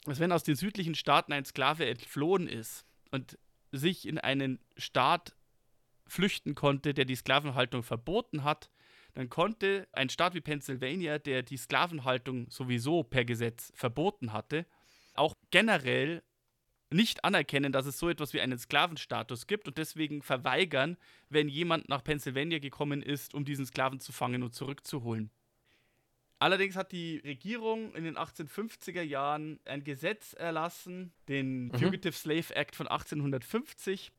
dass 0.04 0.20
wenn 0.20 0.32
aus 0.32 0.44
den 0.44 0.54
südlichen 0.54 0.94
Staaten 0.94 1.32
ein 1.32 1.44
Sklave 1.44 1.86
entflohen 1.86 2.48
ist 2.48 2.86
und 3.10 3.38
sich 3.72 4.06
in 4.06 4.18
einen 4.18 4.60
Staat 4.76 5.35
flüchten 6.06 6.54
konnte, 6.54 6.94
der 6.94 7.04
die 7.04 7.16
Sklavenhaltung 7.16 7.82
verboten 7.82 8.44
hat, 8.44 8.70
dann 9.14 9.30
konnte 9.30 9.88
ein 9.92 10.10
Staat 10.10 10.34
wie 10.34 10.40
Pennsylvania, 10.40 11.18
der 11.18 11.42
die 11.42 11.56
Sklavenhaltung 11.56 12.50
sowieso 12.50 13.02
per 13.02 13.24
Gesetz 13.24 13.72
verboten 13.74 14.32
hatte, 14.32 14.66
auch 15.14 15.34
generell 15.50 16.22
nicht 16.90 17.24
anerkennen, 17.24 17.72
dass 17.72 17.86
es 17.86 17.98
so 17.98 18.08
etwas 18.08 18.32
wie 18.32 18.40
einen 18.40 18.58
Sklavenstatus 18.58 19.46
gibt 19.46 19.66
und 19.66 19.78
deswegen 19.78 20.22
verweigern, 20.22 20.96
wenn 21.28 21.48
jemand 21.48 21.88
nach 21.88 22.04
Pennsylvania 22.04 22.58
gekommen 22.58 23.02
ist, 23.02 23.34
um 23.34 23.44
diesen 23.44 23.66
Sklaven 23.66 24.00
zu 24.00 24.12
fangen 24.12 24.42
und 24.42 24.54
zurückzuholen. 24.54 25.30
Allerdings 26.38 26.76
hat 26.76 26.92
die 26.92 27.18
Regierung 27.18 27.94
in 27.94 28.04
den 28.04 28.16
1850er 28.18 29.00
Jahren 29.00 29.58
ein 29.64 29.84
Gesetz 29.84 30.34
erlassen, 30.34 31.12
den 31.28 31.68
mhm. 31.68 31.78
Fugitive 31.78 32.12
Slave 32.12 32.54
Act 32.54 32.76
von 32.76 32.86
1850, 32.86 34.12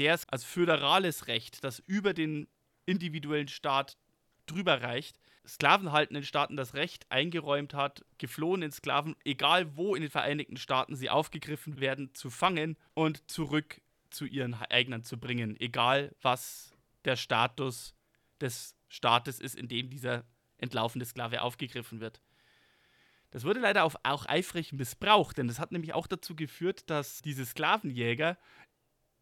der 0.00 0.14
es 0.14 0.26
als 0.28 0.44
föderales 0.44 1.26
Recht, 1.26 1.62
das 1.62 1.78
über 1.80 2.14
den 2.14 2.48
individuellen 2.86 3.48
Staat 3.48 3.98
drüber 4.46 4.82
reicht, 4.82 5.20
sklavenhaltenden 5.46 6.24
Staaten 6.24 6.56
das 6.56 6.72
Recht 6.72 7.04
eingeräumt 7.10 7.74
hat, 7.74 8.04
geflohenen 8.16 8.72
Sklaven, 8.72 9.14
egal 9.24 9.76
wo 9.76 9.94
in 9.94 10.00
den 10.00 10.10
Vereinigten 10.10 10.56
Staaten 10.56 10.96
sie 10.96 11.10
aufgegriffen 11.10 11.80
werden, 11.80 12.14
zu 12.14 12.30
fangen 12.30 12.78
und 12.94 13.30
zurück 13.30 13.82
zu 14.08 14.24
ihren 14.24 14.54
Eignern 14.54 15.04
zu 15.04 15.18
bringen, 15.18 15.58
egal 15.60 16.16
was 16.22 16.72
der 17.04 17.16
Status 17.16 17.94
des 18.40 18.74
Staates 18.88 19.38
ist, 19.38 19.54
in 19.54 19.68
dem 19.68 19.90
dieser 19.90 20.24
entlaufene 20.56 21.04
Sklave 21.04 21.42
aufgegriffen 21.42 22.00
wird. 22.00 22.22
Das 23.32 23.44
wurde 23.44 23.60
leider 23.60 23.84
auch 23.84 24.26
eifrig 24.26 24.72
missbraucht, 24.72 25.36
denn 25.36 25.46
das 25.46 25.58
hat 25.58 25.72
nämlich 25.72 25.92
auch 25.92 26.06
dazu 26.06 26.34
geführt, 26.34 26.88
dass 26.88 27.20
diese 27.20 27.44
Sklavenjäger 27.44 28.38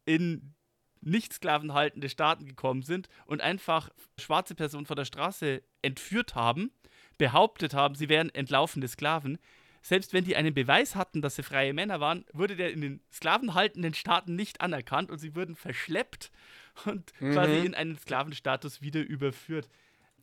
in 0.05 0.55
nicht 1.01 1.33
sklavenhaltende 1.33 2.09
Staaten 2.09 2.45
gekommen 2.45 2.81
sind 2.81 3.07
und 3.25 3.41
einfach 3.41 3.89
schwarze 4.17 4.55
Personen 4.55 4.85
von 4.85 4.95
der 4.95 5.05
Straße 5.05 5.61
entführt 5.81 6.35
haben, 6.35 6.71
behauptet 7.17 7.73
haben, 7.73 7.95
sie 7.95 8.09
wären 8.09 8.33
entlaufene 8.33 8.87
Sklaven. 8.87 9.37
Selbst 9.81 10.13
wenn 10.13 10.25
die 10.25 10.35
einen 10.35 10.53
Beweis 10.53 10.95
hatten, 10.95 11.21
dass 11.21 11.35
sie 11.35 11.43
freie 11.43 11.73
Männer 11.73 11.99
waren, 12.01 12.25
wurde 12.33 12.55
der 12.55 12.71
in 12.71 12.81
den 12.81 13.01
sklavenhaltenden 13.11 13.93
Staaten 13.93 14.35
nicht 14.35 14.61
anerkannt 14.61 15.09
und 15.09 15.19
sie 15.19 15.35
wurden 15.35 15.55
verschleppt 15.55 16.31
und 16.85 17.13
mhm. 17.19 17.33
quasi 17.33 17.65
in 17.65 17.75
einen 17.75 17.97
Sklavenstatus 17.97 18.81
wieder 18.81 19.01
überführt. 19.01 19.69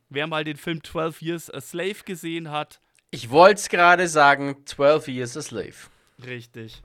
Wer 0.09 0.27
mal 0.27 0.43
den 0.43 0.57
Film 0.57 0.83
12 0.83 1.21
Years 1.21 1.53
a 1.53 1.59
Slave 1.59 2.03
gesehen 2.05 2.51
hat. 2.51 2.79
Ich 3.11 3.29
wollte 3.29 3.59
es 3.59 3.69
gerade 3.69 4.07
sagen, 4.07 4.63
12 4.65 5.07
Years 5.07 5.37
a 5.37 5.41
Slave. 5.41 5.75
Richtig. 6.23 6.81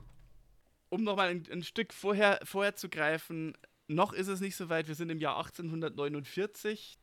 Um 0.89 1.03
nochmal 1.03 1.29
ein, 1.29 1.43
ein 1.51 1.63
Stück 1.63 1.93
vorher, 1.93 2.39
vorher 2.43 2.75
zu 2.75 2.89
greifen, 2.89 3.55
noch 3.87 4.13
ist 4.13 4.27
es 4.27 4.39
nicht 4.39 4.55
so 4.55 4.69
weit. 4.69 4.87
Wir 4.87 4.95
sind 4.95 5.09
im 5.09 5.19
Jahr 5.19 5.37
1849. 5.37 6.97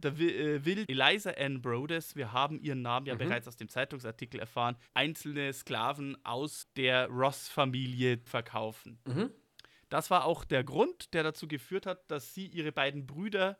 Da 0.00 0.18
will, 0.18 0.30
äh, 0.30 0.64
will 0.64 0.84
Eliza 0.88 1.30
Ann 1.30 1.62
Brodess, 1.62 2.16
wir 2.16 2.32
haben 2.32 2.58
ihren 2.60 2.82
Namen 2.82 3.06
ja 3.06 3.14
mhm. 3.14 3.18
bereits 3.18 3.46
aus 3.46 3.56
dem 3.56 3.68
Zeitungsartikel 3.68 4.40
erfahren, 4.40 4.76
einzelne 4.92 5.52
Sklaven 5.52 6.16
aus 6.24 6.66
der 6.76 7.06
Ross-Familie 7.06 8.18
verkaufen. 8.24 8.98
Mhm. 9.06 9.30
Das 9.90 10.10
war 10.10 10.24
auch 10.24 10.44
der 10.44 10.64
Grund, 10.64 11.14
der 11.14 11.22
dazu 11.22 11.46
geführt 11.46 11.86
hat, 11.86 12.10
dass 12.10 12.34
sie 12.34 12.46
ihre 12.46 12.72
beiden 12.72 13.06
Brüder 13.06 13.56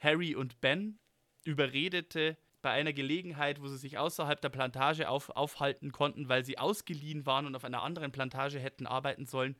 Harry 0.00 0.34
und 0.34 0.60
Ben 0.60 0.98
überredete, 1.44 2.36
bei 2.62 2.70
einer 2.70 2.92
Gelegenheit, 2.92 3.60
wo 3.60 3.66
sie 3.66 3.76
sich 3.76 3.98
außerhalb 3.98 4.40
der 4.40 4.48
Plantage 4.48 5.08
auf, 5.08 5.30
aufhalten 5.30 5.90
konnten, 5.90 6.28
weil 6.28 6.44
sie 6.44 6.58
ausgeliehen 6.58 7.26
waren 7.26 7.44
und 7.44 7.56
auf 7.56 7.64
einer 7.64 7.82
anderen 7.82 8.12
Plantage 8.12 8.60
hätten 8.60 8.86
arbeiten 8.86 9.26
sollen, 9.26 9.56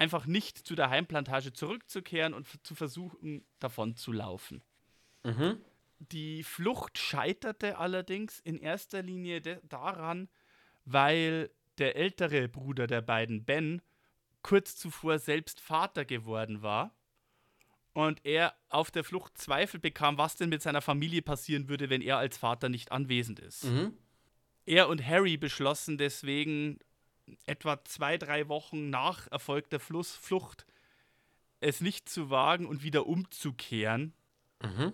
einfach 0.00 0.26
nicht 0.26 0.56
zu 0.56 0.74
der 0.74 0.88
Heimplantage 0.88 1.52
zurückzukehren 1.52 2.32
und 2.32 2.48
zu 2.64 2.74
versuchen, 2.74 3.44
davon 3.58 3.96
zu 3.96 4.12
laufen. 4.12 4.62
Mhm. 5.24 5.60
Die 5.98 6.42
Flucht 6.42 6.96
scheiterte 6.96 7.76
allerdings 7.76 8.40
in 8.40 8.58
erster 8.58 9.02
Linie 9.02 9.42
daran, 9.68 10.30
weil 10.86 11.50
der 11.76 11.96
ältere 11.96 12.48
Bruder 12.48 12.86
der 12.86 13.02
beiden, 13.02 13.44
Ben, 13.44 13.82
kurz 14.42 14.74
zuvor 14.74 15.18
selbst 15.18 15.60
Vater 15.60 16.06
geworden 16.06 16.62
war 16.62 16.94
und 17.92 18.24
er 18.24 18.54
auf 18.70 18.90
der 18.90 19.04
Flucht 19.04 19.36
Zweifel 19.36 19.80
bekam, 19.80 20.16
was 20.16 20.36
denn 20.36 20.48
mit 20.48 20.62
seiner 20.62 20.80
Familie 20.80 21.20
passieren 21.20 21.68
würde, 21.68 21.90
wenn 21.90 22.00
er 22.00 22.16
als 22.16 22.38
Vater 22.38 22.70
nicht 22.70 22.90
anwesend 22.90 23.38
ist. 23.38 23.64
Mhm. 23.64 23.92
Er 24.64 24.88
und 24.88 25.06
Harry 25.06 25.36
beschlossen 25.36 25.98
deswegen, 25.98 26.78
etwa 27.46 27.82
zwei, 27.84 28.18
drei 28.18 28.48
Wochen 28.48 28.90
nach 28.90 29.26
erfolgter 29.30 29.80
Fluss, 29.80 30.14
Flucht 30.14 30.66
es 31.60 31.80
nicht 31.80 32.08
zu 32.08 32.30
wagen 32.30 32.66
und 32.66 32.82
wieder 32.82 33.06
umzukehren. 33.06 34.14
Mhm. 34.62 34.92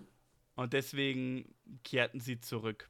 Und 0.55 0.73
deswegen 0.73 1.55
kehrten 1.83 2.19
sie 2.19 2.39
zurück. 2.39 2.89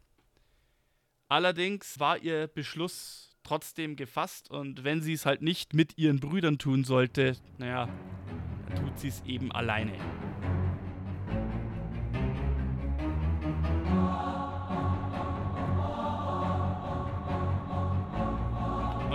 Allerdings 1.27 1.99
war 1.99 2.17
ihr 2.17 2.47
Beschluss 2.47 3.35
trotzdem 3.43 3.95
gefasst 3.95 4.49
und 4.49 4.83
wenn 4.83 5.01
sie 5.01 5.13
es 5.13 5.25
halt 5.25 5.41
nicht 5.41 5.73
mit 5.73 5.97
ihren 5.97 6.19
Brüdern 6.19 6.57
tun 6.57 6.83
sollte, 6.83 7.37
naja, 7.57 7.87
dann 8.69 8.75
tut 8.85 8.99
sie 8.99 9.09
es 9.09 9.23
eben 9.25 9.51
alleine. 9.51 9.97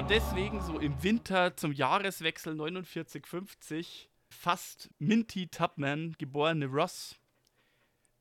Und 0.03 0.11
deswegen 0.11 0.61
so 0.61 0.81
im 0.81 1.01
Winter 1.05 1.57
zum 1.57 1.71
Jahreswechsel 1.71 2.61
49-50 2.61 4.09
fasst 4.31 4.91
Minty 4.99 5.47
Tubman, 5.47 6.17
geborene 6.19 6.67
Ross, 6.67 7.21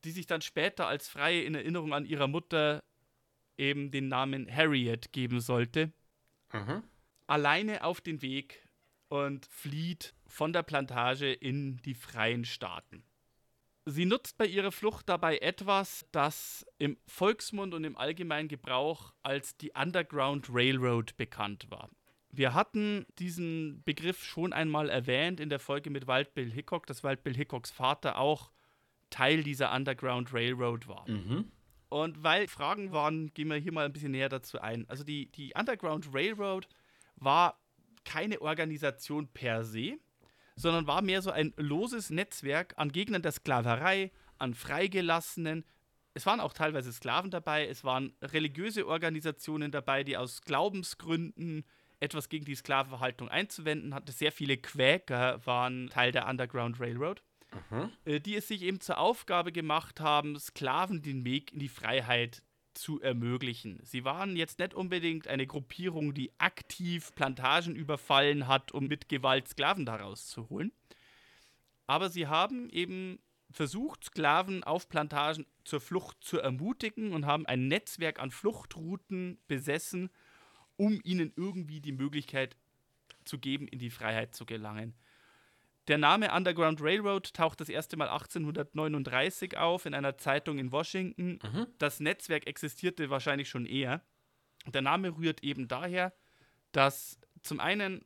die 0.04 0.12
sich 0.12 0.28
dann 0.28 0.42
später 0.42 0.86
als 0.86 1.08
freie 1.08 1.42
in 1.42 1.56
Erinnerung 1.56 1.92
an 1.92 2.06
ihrer 2.06 2.28
Mutter 2.28 2.84
eben 3.58 3.90
den 3.90 4.06
Namen 4.06 4.48
Harriet 4.48 5.10
geben 5.12 5.40
sollte, 5.40 5.90
Mhm. 6.52 6.84
alleine 7.26 7.82
auf 7.82 8.00
den 8.00 8.22
Weg 8.22 8.62
und 9.08 9.46
flieht 9.46 10.14
von 10.28 10.52
der 10.52 10.62
Plantage 10.62 11.32
in 11.32 11.78
die 11.78 11.94
freien 11.94 12.44
Staaten. 12.44 13.02
Sie 13.84 14.04
nutzt 14.04 14.38
bei 14.38 14.46
ihrer 14.46 14.70
Flucht 14.70 15.08
dabei 15.08 15.38
etwas, 15.38 16.06
das 16.12 16.64
im 16.78 16.96
Volksmund 17.06 17.74
und 17.74 17.84
im 17.84 17.96
allgemeinen 17.96 18.48
Gebrauch 18.48 19.12
als 19.22 19.56
die 19.56 19.72
Underground 19.72 20.48
Railroad 20.50 21.16
bekannt 21.16 21.66
war. 21.68 21.90
Wir 22.30 22.54
hatten 22.54 23.06
diesen 23.18 23.82
Begriff 23.84 24.24
schon 24.24 24.52
einmal 24.52 24.88
erwähnt 24.88 25.40
in 25.40 25.50
der 25.50 25.58
Folge 25.58 25.90
mit 25.90 26.06
Wild 26.06 26.32
Bill 26.34 26.50
Hickok, 26.50 26.86
dass 26.86 27.02
Wild 27.02 27.24
Bill 27.24 27.34
Hickocks 27.34 27.70
Vater 27.70 28.18
auch 28.18 28.52
Teil 29.10 29.42
dieser 29.42 29.74
Underground 29.74 30.32
Railroad 30.32 30.88
war. 30.88 31.08
Mhm. 31.08 31.50
Und 31.90 32.22
weil 32.22 32.48
Fragen 32.48 32.92
waren, 32.92 33.34
gehen 33.34 33.48
wir 33.48 33.56
hier 33.56 33.72
mal 33.72 33.84
ein 33.84 33.92
bisschen 33.92 34.12
näher 34.12 34.30
dazu 34.30 34.58
ein. 34.60 34.88
Also 34.88 35.04
die, 35.04 35.30
die 35.32 35.52
Underground 35.54 36.08
Railroad 36.14 36.66
war 37.16 37.60
keine 38.04 38.40
Organisation 38.40 39.28
per 39.28 39.64
se, 39.64 39.98
sondern 40.62 40.86
war 40.86 41.02
mehr 41.02 41.20
so 41.20 41.30
ein 41.30 41.52
loses 41.56 42.10
Netzwerk 42.10 42.74
an 42.76 42.92
Gegnern 42.92 43.22
der 43.22 43.32
Sklaverei, 43.32 44.12
an 44.38 44.54
Freigelassenen. 44.54 45.64
Es 46.14 46.24
waren 46.24 46.40
auch 46.40 46.52
teilweise 46.52 46.92
Sklaven 46.92 47.30
dabei, 47.30 47.66
es 47.66 47.84
waren 47.84 48.14
religiöse 48.22 48.86
Organisationen 48.86 49.70
dabei, 49.70 50.04
die 50.04 50.16
aus 50.16 50.42
Glaubensgründen 50.42 51.64
etwas 52.00 52.28
gegen 52.28 52.44
die 52.44 52.54
Sklavenhaltung 52.54 53.28
einzuwenden 53.28 53.94
hatten. 53.94 54.10
Sehr 54.10 54.32
viele 54.32 54.56
Quäker 54.56 55.44
waren 55.44 55.88
Teil 55.88 56.12
der 56.12 56.26
Underground 56.26 56.80
Railroad 56.80 57.22
äh, 58.04 58.20
die 58.20 58.36
es 58.36 58.48
sich 58.48 58.62
eben 58.62 58.80
zur 58.80 58.98
Aufgabe 58.98 59.52
gemacht 59.52 60.00
haben, 60.00 60.38
Sklaven 60.38 61.02
den 61.02 61.24
Weg 61.24 61.52
in 61.52 61.58
die 61.58 61.68
Freiheit 61.68 62.42
zu 62.74 63.00
ermöglichen. 63.00 63.80
Sie 63.82 64.04
waren 64.04 64.36
jetzt 64.36 64.58
nicht 64.58 64.74
unbedingt 64.74 65.28
eine 65.28 65.46
Gruppierung, 65.46 66.14
die 66.14 66.32
aktiv 66.38 67.14
Plantagen 67.14 67.76
überfallen 67.76 68.48
hat, 68.48 68.72
um 68.72 68.86
mit 68.86 69.08
Gewalt 69.08 69.48
Sklaven 69.48 69.86
daraus 69.86 70.26
zu 70.26 70.48
holen. 70.48 70.72
Aber 71.86 72.08
sie 72.08 72.26
haben 72.26 72.70
eben 72.70 73.18
versucht, 73.50 74.04
Sklaven 74.04 74.64
auf 74.64 74.88
Plantagen 74.88 75.46
zur 75.64 75.80
Flucht 75.80 76.16
zu 76.22 76.38
ermutigen 76.38 77.12
und 77.12 77.26
haben 77.26 77.46
ein 77.46 77.68
Netzwerk 77.68 78.18
an 78.18 78.30
Fluchtrouten 78.30 79.38
besessen, 79.46 80.10
um 80.76 81.00
ihnen 81.04 81.32
irgendwie 81.36 81.80
die 81.80 81.92
Möglichkeit 81.92 82.56
zu 83.24 83.38
geben, 83.38 83.68
in 83.68 83.78
die 83.78 83.90
Freiheit 83.90 84.34
zu 84.34 84.46
gelangen. 84.46 84.94
Der 85.88 85.98
Name 85.98 86.32
Underground 86.32 86.80
Railroad 86.80 87.34
taucht 87.34 87.60
das 87.60 87.68
erste 87.68 87.96
Mal 87.96 88.08
1839 88.08 89.56
auf 89.56 89.84
in 89.84 89.94
einer 89.94 90.16
Zeitung 90.16 90.58
in 90.58 90.70
Washington. 90.70 91.40
Das 91.78 91.98
Netzwerk 91.98 92.46
existierte 92.46 93.10
wahrscheinlich 93.10 93.48
schon 93.48 93.66
eher. 93.66 94.02
Der 94.66 94.82
Name 94.82 95.16
rührt 95.16 95.42
eben 95.42 95.66
daher, 95.66 96.12
dass 96.70 97.18
zum 97.42 97.58
einen 97.58 98.04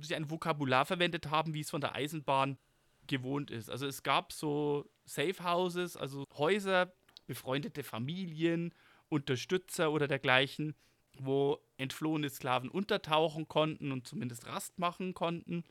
sie 0.00 0.14
ein 0.14 0.30
Vokabular 0.30 0.86
verwendet 0.86 1.30
haben, 1.30 1.54
wie 1.54 1.60
es 1.60 1.70
von 1.70 1.80
der 1.80 1.94
Eisenbahn 1.94 2.58
gewohnt 3.06 3.50
ist. 3.50 3.70
Also 3.70 3.86
es 3.86 4.02
gab 4.02 4.32
so 4.32 4.90
Safe 5.04 5.42
Houses, 5.42 5.96
also 5.96 6.24
Häuser, 6.36 6.92
befreundete 7.26 7.82
Familien, 7.82 8.74
Unterstützer 9.08 9.92
oder 9.92 10.08
dergleichen, 10.08 10.74
wo 11.18 11.58
entflohene 11.76 12.30
Sklaven 12.30 12.70
untertauchen 12.70 13.48
konnten 13.48 13.92
und 13.92 14.06
zumindest 14.06 14.46
Rast 14.46 14.78
machen 14.78 15.14
konnten. 15.14 15.64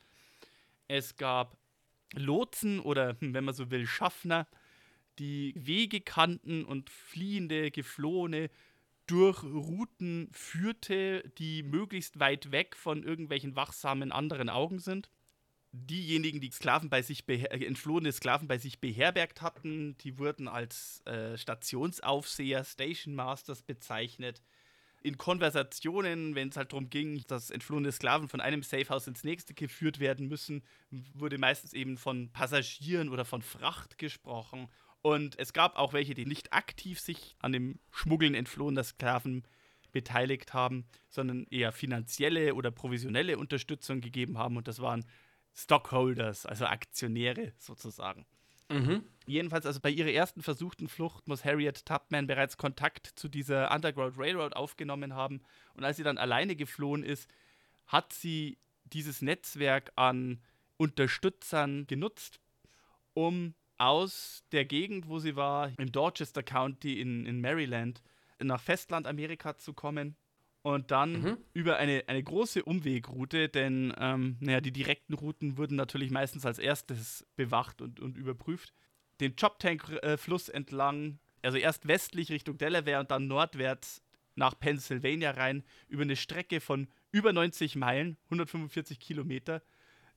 Es 0.88 1.16
gab 1.16 1.58
Lotsen 2.14 2.80
oder, 2.80 3.16
hm, 3.20 3.34
wenn 3.34 3.44
man 3.44 3.54
so 3.54 3.70
will, 3.70 3.86
Schaffner, 3.86 4.46
die 5.18 5.52
Wege 5.56 6.00
kannten 6.00 6.64
und 6.64 6.90
fliehende, 6.90 7.70
geflohene 7.70 8.50
durch 9.06 9.42
Routen 9.42 10.28
führte, 10.32 11.28
die 11.38 11.62
möglichst 11.62 12.20
weit 12.20 12.52
weg 12.52 12.76
von 12.76 13.02
irgendwelchen 13.02 13.56
wachsamen 13.56 14.12
anderen 14.12 14.48
Augen 14.48 14.78
sind. 14.78 15.10
Diejenigen, 15.72 16.40
die 16.40 16.50
Sklaven 16.50 16.88
bei 16.88 17.02
sich 17.02 17.28
äh, 17.28 17.44
entflohene 17.44 18.12
Sklaven 18.12 18.48
bei 18.48 18.58
sich 18.58 18.80
beherbergt 18.80 19.42
hatten, 19.42 19.96
die 19.98 20.18
wurden 20.18 20.48
als 20.48 21.02
äh, 21.06 21.36
Stationsaufseher, 21.36 22.64
Station 22.64 23.14
Masters 23.14 23.62
bezeichnet 23.62 24.42
in 25.02 25.16
Konversationen, 25.16 26.34
wenn 26.34 26.48
es 26.48 26.56
halt 26.56 26.72
darum 26.72 26.90
ging, 26.90 27.22
dass 27.28 27.50
entflohene 27.50 27.92
Sklaven 27.92 28.28
von 28.28 28.40
einem 28.40 28.62
Safehouse 28.62 29.06
ins 29.06 29.24
nächste 29.24 29.54
geführt 29.54 30.00
werden 30.00 30.28
müssen, 30.28 30.64
wurde 31.14 31.38
meistens 31.38 31.72
eben 31.72 31.96
von 31.96 32.30
Passagieren 32.32 33.08
oder 33.08 33.24
von 33.24 33.42
Fracht 33.42 33.98
gesprochen. 33.98 34.68
Und 35.02 35.38
es 35.38 35.52
gab 35.52 35.76
auch 35.76 35.92
welche, 35.92 36.14
die 36.14 36.26
nicht 36.26 36.52
aktiv 36.52 36.98
sich 37.00 37.36
an 37.40 37.52
dem 37.52 37.78
Schmuggeln 37.90 38.34
entflohener 38.34 38.84
Sklaven 38.84 39.44
beteiligt 39.92 40.52
haben, 40.52 40.86
sondern 41.08 41.46
eher 41.50 41.72
finanzielle 41.72 42.54
oder 42.54 42.70
provisionelle 42.70 43.38
Unterstützung 43.38 44.00
gegeben 44.00 44.36
haben. 44.36 44.56
Und 44.56 44.68
das 44.68 44.80
waren 44.80 45.04
Stockholders, 45.54 46.46
also 46.46 46.66
Aktionäre 46.66 47.52
sozusagen. 47.58 48.26
Mhm. 48.68 49.02
Jedenfalls, 49.26 49.66
also 49.66 49.80
bei 49.80 49.90
ihrer 49.90 50.10
ersten 50.10 50.42
versuchten 50.42 50.88
Flucht 50.88 51.28
muss 51.28 51.44
Harriet 51.44 51.84
Tubman 51.84 52.26
bereits 52.26 52.56
Kontakt 52.56 53.06
zu 53.06 53.28
dieser 53.28 53.70
Underground 53.70 54.18
Railroad 54.18 54.56
aufgenommen 54.56 55.14
haben. 55.14 55.42
Und 55.74 55.84
als 55.84 55.96
sie 55.96 56.02
dann 56.02 56.18
alleine 56.18 56.56
geflohen 56.56 57.02
ist, 57.02 57.28
hat 57.86 58.12
sie 58.12 58.58
dieses 58.84 59.22
Netzwerk 59.22 59.92
an 59.96 60.40
Unterstützern 60.76 61.86
genutzt, 61.86 62.40
um 63.14 63.54
aus 63.78 64.44
der 64.52 64.64
Gegend, 64.64 65.08
wo 65.08 65.18
sie 65.18 65.36
war, 65.36 65.72
im 65.78 65.92
Dorchester 65.92 66.42
County 66.42 67.00
in, 67.00 67.26
in 67.26 67.40
Maryland, 67.40 68.02
nach 68.40 68.60
Festlandamerika 68.60 69.56
zu 69.58 69.72
kommen. 69.72 70.16
Und 70.62 70.90
dann 70.90 71.12
Mhm. 71.22 71.38
über 71.54 71.76
eine, 71.76 72.04
eine 72.08 72.22
große 72.22 72.64
Umwegroute, 72.64 73.48
denn 73.48 73.94
ähm, 73.98 74.36
naja, 74.40 74.60
die 74.60 74.72
direkten 74.72 75.14
Routen 75.14 75.56
wurden 75.56 75.76
natürlich 75.76 76.10
meistens 76.10 76.44
als 76.44 76.58
erstes 76.58 77.26
bewacht 77.36 77.80
und, 77.80 78.00
und 78.00 78.16
überprüft, 78.16 78.72
den 79.20 79.36
Choptank-Fluss 79.36 80.48
entlang, 80.48 81.18
also 81.42 81.58
erst 81.58 81.86
westlich 81.88 82.30
Richtung 82.30 82.58
Delaware 82.58 83.00
und 83.00 83.10
dann 83.10 83.28
nordwärts 83.28 84.02
nach 84.34 84.58
Pennsylvania 84.58 85.30
rein, 85.32 85.64
über 85.88 86.02
eine 86.02 86.16
Strecke 86.16 86.60
von 86.60 86.88
über 87.12 87.32
90 87.32 87.76
Meilen, 87.76 88.16
145 88.24 89.00
Kilometer, 89.00 89.62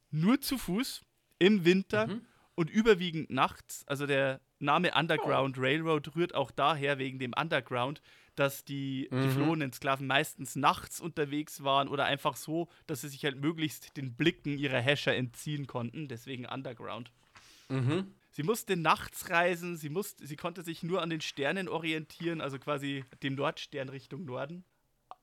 nur 0.10 0.42
zu 0.42 0.58
Fuß 0.58 1.02
im 1.40 1.66
Winter 1.66 2.08
Mhm. 2.08 2.22
und 2.56 2.70
überwiegend 2.70 3.30
nachts. 3.30 3.84
Also 3.88 4.06
der 4.06 4.42
Name 4.60 4.92
Underground 4.94 5.58
Railroad 5.58 6.16
rührt 6.16 6.36
auch 6.36 6.52
daher 6.52 6.98
wegen 7.00 7.18
dem 7.18 7.34
Underground, 7.40 8.02
dass 8.36 8.64
die 8.64 9.08
Mhm. 9.12 9.24
geflohenen 9.24 9.74
Sklaven 9.74 10.08
meistens 10.08 10.56
nachts 10.56 11.02
unterwegs 11.02 11.64
waren 11.64 11.88
oder 11.88 12.06
einfach 12.06 12.36
so, 12.36 12.70
dass 12.88 13.02
sie 13.02 13.10
sich 13.10 13.24
halt 13.26 13.40
möglichst 13.42 13.98
den 13.98 14.16
Blicken 14.16 14.58
ihrer 14.58 14.80
Häscher 14.80 15.16
entziehen 15.16 15.68
konnten. 15.68 16.08
Deswegen 16.08 16.46
Underground. 16.46 17.12
Mhm. 17.70 18.14
Sie 18.32 18.44
musste 18.44 18.78
nachts 18.78 19.30
reisen, 19.30 19.76
sie, 19.76 19.90
musste, 19.90 20.26
sie 20.26 20.38
konnte 20.38 20.64
sich 20.64 20.84
nur 20.84 21.02
an 21.02 21.10
den 21.10 21.20
Sternen 21.22 21.68
orientieren, 21.68 22.40
also 22.40 22.60
quasi 22.60 23.04
dem 23.24 23.36
Nordstern 23.36 23.90
Richtung 23.90 24.24
Norden. 24.24 24.64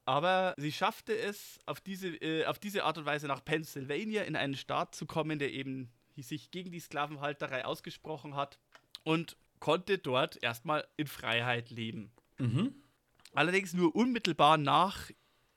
Aber 0.05 0.55
sie 0.57 0.73
schaffte 0.73 1.17
es, 1.17 1.59
auf 1.67 1.81
diese, 1.81 2.09
äh, 2.09 2.45
auf 2.47 2.59
diese 2.59 2.85
Art 2.85 2.99
und 2.99 3.07
Weise 3.07 3.27
nach 3.27 3.45
Pennsylvania 3.45 4.23
in 4.23 4.37
einen 4.37 4.57
Staat 4.57 4.95
zu 4.95 5.07
kommen, 5.07 5.39
der 5.39 5.53
eben 5.53 5.91
sich 6.17 6.51
gegen 6.51 6.73
die 6.73 6.81
Sklavenhalterei 6.81 7.65
ausgesprochen 7.65 8.35
hat 8.35 8.59
und 9.05 9.37
konnte 9.61 9.99
dort 9.99 10.43
erstmal 10.43 10.87
in 10.97 11.07
Freiheit 11.07 11.71
leben. 11.71 12.11
Mhm. 12.39 12.75
Allerdings 13.39 13.73
nur 13.73 13.95
unmittelbar 13.95 14.59
nach 14.59 15.11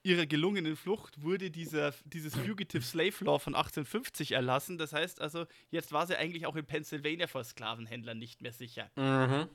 ihrer 0.03 0.25
gelungenen 0.25 0.75
Flucht 0.75 1.21
wurde 1.21 1.49
dieser, 1.51 1.93
dieses 2.05 2.35
Fugitive 2.35 2.81
Slave 2.83 3.23
Law 3.25 3.39
von 3.39 3.55
1850 3.55 4.31
erlassen. 4.33 4.77
Das 4.77 4.93
heißt 4.93 5.19
also, 5.21 5.45
jetzt 5.69 5.91
war 5.91 6.05
sie 6.07 6.15
eigentlich 6.17 6.45
auch 6.45 6.55
in 6.55 6.65
Pennsylvania 6.65 7.27
vor 7.27 7.43
Sklavenhändlern 7.43 8.17
nicht 8.17 8.41
mehr 8.41 8.51
sicher. 8.53 8.89
Mhm. 8.95 9.47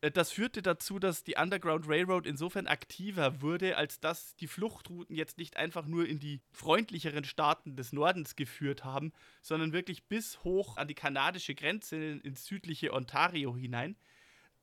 Äh, 0.00 0.10
Das 0.10 0.30
führte 0.32 0.62
dazu, 0.62 0.98
dass 0.98 1.22
die 1.24 1.34
Underground 1.36 1.88
Railroad 1.88 2.26
insofern 2.26 2.66
aktiver 2.66 3.40
wurde, 3.42 3.76
als 3.76 4.00
dass 4.00 4.34
die 4.36 4.48
Fluchtrouten 4.48 5.14
jetzt 5.14 5.38
nicht 5.38 5.56
einfach 5.56 5.86
nur 5.86 6.06
in 6.06 6.18
die 6.18 6.40
freundlicheren 6.52 7.24
Staaten 7.24 7.76
des 7.76 7.92
Nordens 7.92 8.34
geführt 8.36 8.84
haben, 8.84 9.12
sondern 9.40 9.72
wirklich 9.72 10.04
bis 10.04 10.42
hoch 10.44 10.76
an 10.76 10.88
die 10.88 10.94
kanadische 10.94 11.54
Grenze 11.54 11.96
in- 11.96 12.20
ins 12.20 12.44
südliche 12.46 12.92
Ontario 12.92 13.56
hinein, 13.56 13.96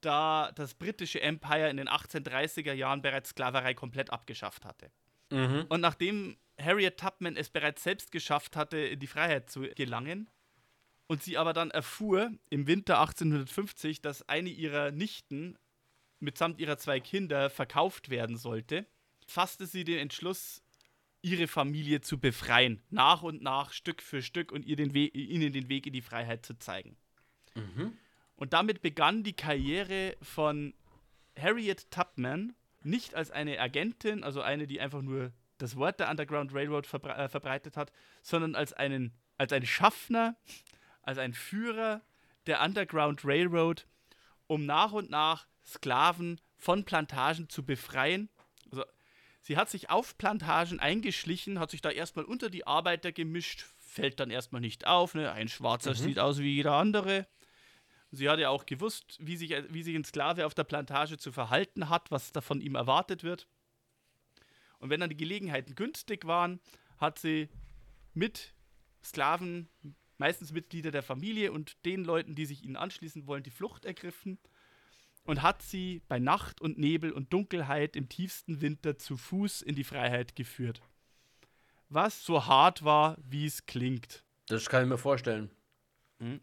da 0.02 0.52
das 0.56 0.74
britische 0.74 1.22
Empire 1.22 1.70
in 1.70 1.78
den 1.78 1.90
1830er 1.90 2.74
Jahren 2.74 3.02
bereits 3.02 3.30
Sklaverei 3.30 3.74
komplett 3.74 4.12
abgeschafft 4.12 4.66
hatte. 4.66 4.92
Mhm. 5.30 5.66
Und 5.70 5.82
nachdem 5.82 6.38
Harriet 6.60 6.98
Tubman 6.98 7.36
es 7.36 7.50
bereits 7.50 7.84
selbst 7.84 8.12
geschafft 8.12 8.56
hatte, 8.56 8.78
in 8.78 9.00
die 9.00 9.08
Freiheit 9.08 9.50
zu 9.50 9.62
gelangen, 9.62 10.30
und 11.10 11.24
sie 11.24 11.38
aber 11.38 11.54
dann 11.54 11.72
erfuhr 11.72 12.32
im 12.52 12.68
Winter 12.68 13.00
1850, 13.00 14.02
dass 14.02 14.30
eine 14.30 14.50
ihrer 14.50 14.92
Nichten 14.92 15.58
mitsamt 16.20 16.60
ihrer 16.60 16.78
zwei 16.78 17.00
Kinder 17.00 17.50
verkauft 17.50 18.10
werden 18.10 18.38
sollte, 18.38 18.86
fasste 19.26 19.66
sie 19.66 19.84
den 19.84 19.98
Entschluss, 19.98 20.62
ihre 21.22 21.48
Familie 21.48 22.02
zu 22.02 22.20
befreien, 22.20 22.82
nach 22.92 23.24
und 23.24 23.42
nach, 23.42 23.74
Stück 23.74 24.04
für 24.04 24.22
Stück 24.22 24.52
und 24.52 24.66
ihr 24.66 24.76
den 24.76 24.94
We 24.94 25.08
ihnen 25.08 25.52
den 25.52 25.68
Weg 25.68 25.88
in 25.88 25.94
die 25.94 26.02
Freiheit 26.02 26.46
zu 26.46 26.58
zeigen. 26.58 26.96
Und 28.40 28.54
damit 28.54 28.82
begann 28.82 29.24
die 29.24 29.34
Karriere 29.34 30.16
von 30.22 30.74
Harriet 31.38 31.92
Tubman 31.92 32.56
nicht 32.82 33.14
als 33.14 33.32
eine 33.32 33.60
Agentin, 33.60 34.24
also 34.24 34.42
eine, 34.42 34.66
die 34.66 34.80
einfach 34.80 35.02
nur 35.02 35.34
das 35.58 35.76
Wort 35.76 36.00
der 36.00 36.10
Underground 36.10 36.54
Railroad 36.54 36.88
verbre 36.88 37.14
äh, 37.16 37.28
verbreitet 37.28 37.76
hat, 37.76 37.92
sondern 38.22 38.56
als 38.56 38.72
einen 38.72 39.14
als 39.38 39.52
ein 39.52 39.66
Schaffner, 39.66 40.38
als 41.02 41.18
ein 41.18 41.34
Führer 41.34 42.02
der 42.48 42.62
Underground 42.62 43.26
Railroad, 43.26 43.86
um 44.48 44.66
nach 44.66 44.94
und 44.94 45.10
nach 45.10 45.46
Sklaven 45.66 46.40
von 46.58 46.86
Plantagen 46.86 47.50
zu 47.50 47.66
befreien. 47.66 48.30
Also 48.72 48.86
sie 49.42 49.58
hat 49.58 49.70
sich 49.70 49.90
auf 49.90 50.18
Plantagen 50.18 50.80
eingeschlichen, 50.80 51.60
hat 51.60 51.72
sich 51.72 51.82
da 51.82 51.90
erstmal 51.90 52.24
unter 52.24 52.50
die 52.50 52.66
Arbeiter 52.66 53.12
gemischt, 53.12 53.66
fällt 53.78 54.22
dann 54.22 54.32
erstmal 54.32 54.62
nicht 54.62 54.88
auf. 54.88 55.14
Ne? 55.14 55.30
Ein 55.30 55.50
Schwarzer 55.50 55.94
sieht 55.94 56.20
aus 56.20 56.40
wie 56.40 56.56
jeder 56.56 56.76
andere. 56.76 57.28
Sie 58.12 58.28
hat 58.28 58.40
ja 58.40 58.50
auch 58.50 58.66
gewusst, 58.66 59.18
wie 59.20 59.38
sich, 59.38 59.52
wie 59.70 59.84
sich 59.84 59.96
ein 59.96 60.04
Sklave 60.04 60.46
auf 60.46 60.56
der 60.56 60.64
Plantage 60.64 61.18
zu 61.18 61.32
verhalten 61.32 61.90
hat, 61.90 62.10
was 62.10 62.32
da 62.32 62.42
von 62.42 62.60
ihm 62.62 62.76
erwartet 62.76 63.24
wird. 63.24 63.48
Und 64.80 64.90
wenn 64.90 65.00
dann 65.00 65.10
die 65.10 65.18
Gelegenheiten 65.18 65.76
günstig 65.76 66.26
waren, 66.26 66.60
hat 66.98 67.20
sie 67.20 67.50
mit 68.14 68.54
Sklaven, 69.04 69.70
meistens 70.18 70.52
Mitglieder 70.52 70.92
der 70.92 71.04
Familie 71.04 71.52
und 71.52 71.86
den 71.86 72.04
Leuten, 72.04 72.36
die 72.36 72.46
sich 72.46 72.64
ihnen 72.64 72.76
anschließen 72.76 73.28
wollen, 73.28 73.44
die 73.44 73.52
Flucht 73.52 73.86
ergriffen 73.86 74.40
und 75.24 75.42
hat 75.42 75.62
sie 75.62 76.02
bei 76.08 76.20
Nacht 76.20 76.60
und 76.60 76.78
Nebel 76.78 77.12
und 77.12 77.32
Dunkelheit 77.32 77.96
im 77.96 78.10
tiefsten 78.10 78.62
Winter 78.62 78.98
zu 78.98 79.16
Fuß 79.16 79.62
in 79.62 79.76
die 79.76 79.84
Freiheit 79.84 80.36
geführt. 80.36 80.82
Was 81.90 82.26
so 82.26 82.46
hart 82.46 82.84
war, 82.84 83.18
wie 83.22 83.46
es 83.46 83.66
klingt. 83.66 84.24
Das 84.48 84.70
kann 84.70 84.84
ich 84.84 84.90
mir 84.90 84.98
vorstellen. 84.98 85.52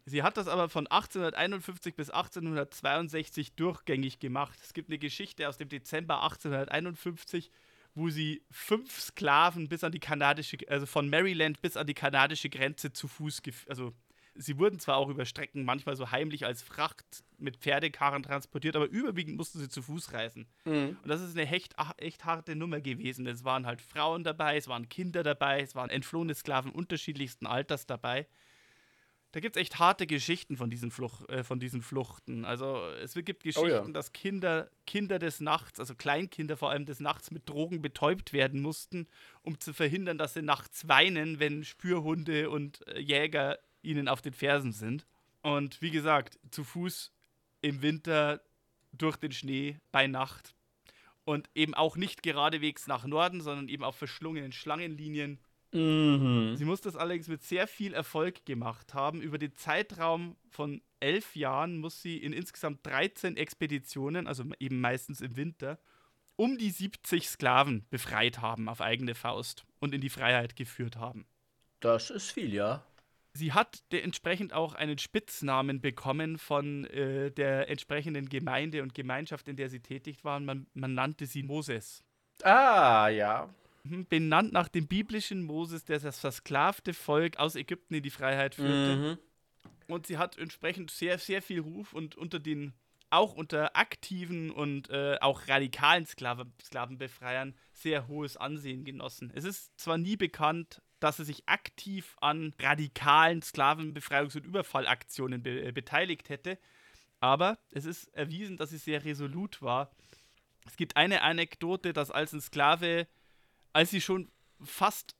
Sie 0.04 0.22
hat 0.22 0.36
das 0.36 0.48
aber 0.48 0.68
von 0.68 0.86
1851 0.86 1.94
bis 1.94 2.10
1862 2.10 3.54
durchgängig 3.54 4.18
gemacht. 4.18 4.58
Es 4.62 4.72
gibt 4.72 4.88
eine 4.88 4.98
Geschichte 4.98 5.48
aus 5.48 5.58
dem 5.58 5.68
Dezember 5.68 6.22
1851, 6.22 7.50
wo 7.94 8.08
sie 8.08 8.42
fünf 8.50 9.00
Sklaven 9.00 9.68
bis 9.68 9.84
an 9.84 9.92
die 9.92 9.98
kanadische, 10.00 10.58
also 10.68 10.86
von 10.86 11.08
Maryland 11.10 11.60
bis 11.60 11.76
an 11.76 11.86
die 11.86 11.94
kanadische 11.94 12.48
Grenze 12.50 12.92
zu 12.92 13.08
Fuß, 13.08 13.42
also 13.68 13.92
sie 14.34 14.58
wurden 14.58 14.78
zwar 14.78 14.96
auch 14.96 15.08
über 15.08 15.24
Strecken 15.24 15.64
manchmal 15.64 15.96
so 15.96 16.10
heimlich 16.10 16.44
als 16.44 16.62
Fracht 16.62 17.24
mit 17.38 17.56
Pferdekarren 17.58 18.22
transportiert, 18.22 18.76
aber 18.76 18.86
überwiegend 18.86 19.36
mussten 19.36 19.58
sie 19.58 19.68
zu 19.68 19.82
Fuß 19.82 20.12
reisen. 20.12 20.46
Und 21.02 21.08
das 21.08 21.20
ist 21.22 21.36
eine 21.36 21.50
echt, 21.50 21.74
echt 21.98 22.24
harte 22.24 22.54
Nummer 22.56 22.80
gewesen. 22.80 23.26
Es 23.26 23.44
waren 23.44 23.66
halt 23.66 23.80
Frauen 23.80 24.24
dabei, 24.24 24.56
es 24.56 24.68
waren 24.68 24.88
Kinder 24.88 25.22
dabei, 25.22 25.60
es 25.60 25.74
waren 25.74 25.90
entflohene 25.90 26.34
Sklaven 26.34 26.72
unterschiedlichsten 26.72 27.46
Alters 27.46 27.86
dabei. 27.86 28.26
Da 29.32 29.40
gibt 29.40 29.56
es 29.56 29.60
echt 29.60 29.78
harte 29.78 30.06
Geschichten 30.06 30.56
von 30.56 30.70
diesen, 30.70 30.90
Fluch, 30.90 31.28
äh, 31.28 31.44
von 31.44 31.60
diesen 31.60 31.82
Fluchten. 31.82 32.44
Also 32.44 32.80
es 33.02 33.14
gibt 33.14 33.42
Geschichten, 33.42 33.68
ja. 33.68 33.88
dass 33.88 34.12
Kinder, 34.12 34.70
Kinder 34.86 35.18
des 35.18 35.40
Nachts, 35.40 35.78
also 35.78 35.94
Kleinkinder 35.94 36.56
vor 36.56 36.70
allem 36.70 36.86
des 36.86 37.00
Nachts 37.00 37.30
mit 37.30 37.48
Drogen 37.48 37.82
betäubt 37.82 38.32
werden 38.32 38.62
mussten, 38.62 39.06
um 39.42 39.60
zu 39.60 39.74
verhindern, 39.74 40.16
dass 40.16 40.34
sie 40.34 40.42
nachts 40.42 40.88
weinen, 40.88 41.38
wenn 41.38 41.64
Spürhunde 41.64 42.48
und 42.48 42.86
äh, 42.88 42.98
Jäger 42.98 43.58
ihnen 43.82 44.08
auf 44.08 44.22
den 44.22 44.32
Fersen 44.32 44.72
sind. 44.72 45.06
Und 45.42 45.82
wie 45.82 45.90
gesagt, 45.90 46.38
zu 46.50 46.64
Fuß 46.64 47.12
im 47.60 47.82
Winter 47.82 48.40
durch 48.92 49.16
den 49.16 49.32
Schnee 49.32 49.78
bei 49.92 50.06
Nacht. 50.06 50.54
Und 51.24 51.50
eben 51.54 51.74
auch 51.74 51.96
nicht 51.96 52.22
geradewegs 52.22 52.86
nach 52.86 53.04
Norden, 53.04 53.40
sondern 53.40 53.68
eben 53.68 53.84
auf 53.84 53.96
verschlungenen 53.96 54.52
Schlangenlinien. 54.52 55.40
Sie 55.72 56.64
muss 56.64 56.80
das 56.80 56.96
allerdings 56.96 57.28
mit 57.28 57.42
sehr 57.42 57.66
viel 57.66 57.92
Erfolg 57.92 58.46
gemacht 58.46 58.94
haben. 58.94 59.20
Über 59.20 59.36
den 59.36 59.54
Zeitraum 59.54 60.36
von 60.48 60.80
elf 61.00 61.36
Jahren 61.36 61.78
muss 61.78 62.00
sie 62.00 62.18
in 62.18 62.32
insgesamt 62.32 62.86
13 62.86 63.36
Expeditionen, 63.36 64.26
also 64.26 64.44
eben 64.58 64.80
meistens 64.80 65.20
im 65.20 65.36
Winter, 65.36 65.78
um 66.36 66.56
die 66.58 66.70
70 66.70 67.28
Sklaven 67.28 67.84
befreit 67.90 68.40
haben 68.40 68.68
auf 68.68 68.80
eigene 68.80 69.14
Faust 69.14 69.64
und 69.80 69.94
in 69.94 70.00
die 70.00 70.10
Freiheit 70.10 70.56
geführt 70.56 70.96
haben. 70.96 71.26
Das 71.80 72.10
ist 72.10 72.30
viel, 72.30 72.54
ja. 72.54 72.84
Sie 73.32 73.52
hat 73.52 73.82
entsprechend 73.90 74.54
auch 74.54 74.74
einen 74.74 74.96
Spitznamen 74.96 75.82
bekommen 75.82 76.38
von 76.38 76.86
äh, 76.86 77.30
der 77.30 77.68
entsprechenden 77.68 78.30
Gemeinde 78.30 78.82
und 78.82 78.94
Gemeinschaft, 78.94 79.46
in 79.48 79.56
der 79.56 79.68
sie 79.68 79.80
tätig 79.80 80.24
war. 80.24 80.40
Man, 80.40 80.66
man 80.72 80.94
nannte 80.94 81.26
sie 81.26 81.42
Moses. 81.42 82.02
Ah, 82.42 83.08
ja. 83.08 83.50
Benannt 84.08 84.52
nach 84.52 84.68
dem 84.68 84.86
biblischen 84.86 85.42
Moses, 85.42 85.84
der 85.84 85.98
das 85.98 86.18
versklavte 86.18 86.94
Volk 86.94 87.38
aus 87.38 87.54
Ägypten 87.54 87.94
in 87.94 88.02
die 88.02 88.10
Freiheit 88.10 88.54
führte. 88.54 88.96
Mhm. 88.96 89.18
Und 89.88 90.06
sie 90.06 90.18
hat 90.18 90.36
entsprechend 90.36 90.90
sehr, 90.90 91.18
sehr 91.18 91.42
viel 91.42 91.60
Ruf 91.60 91.92
und 91.92 92.16
unter 92.16 92.38
den, 92.38 92.72
auch 93.10 93.34
unter 93.34 93.76
aktiven 93.76 94.50
und 94.50 94.90
äh, 94.90 95.16
auch 95.20 95.46
radikalen 95.48 96.06
Sklave, 96.06 96.46
Sklavenbefreiern 96.62 97.54
sehr 97.72 98.08
hohes 98.08 98.36
Ansehen 98.36 98.84
genossen. 98.84 99.30
Es 99.34 99.44
ist 99.44 99.78
zwar 99.78 99.98
nie 99.98 100.16
bekannt, 100.16 100.82
dass 100.98 101.18
sie 101.18 101.24
sich 101.24 101.46
aktiv 101.46 102.16
an 102.20 102.54
radikalen 102.58 103.42
Sklavenbefreiungs- 103.42 104.36
und 104.36 104.46
Überfallaktionen 104.46 105.42
be 105.42 105.66
äh, 105.66 105.72
beteiligt 105.72 106.28
hätte, 106.30 106.58
aber 107.20 107.58
es 107.70 107.84
ist 107.84 108.12
erwiesen, 108.14 108.56
dass 108.56 108.70
sie 108.70 108.78
sehr 108.78 109.04
resolut 109.04 109.62
war. 109.62 109.90
Es 110.66 110.76
gibt 110.76 110.96
eine 110.96 111.22
Anekdote, 111.22 111.92
dass 111.92 112.10
als 112.10 112.32
ein 112.32 112.40
Sklave, 112.40 113.06
als 113.76 113.90
sie 113.90 114.00
schon 114.00 114.30
fast 114.64 115.14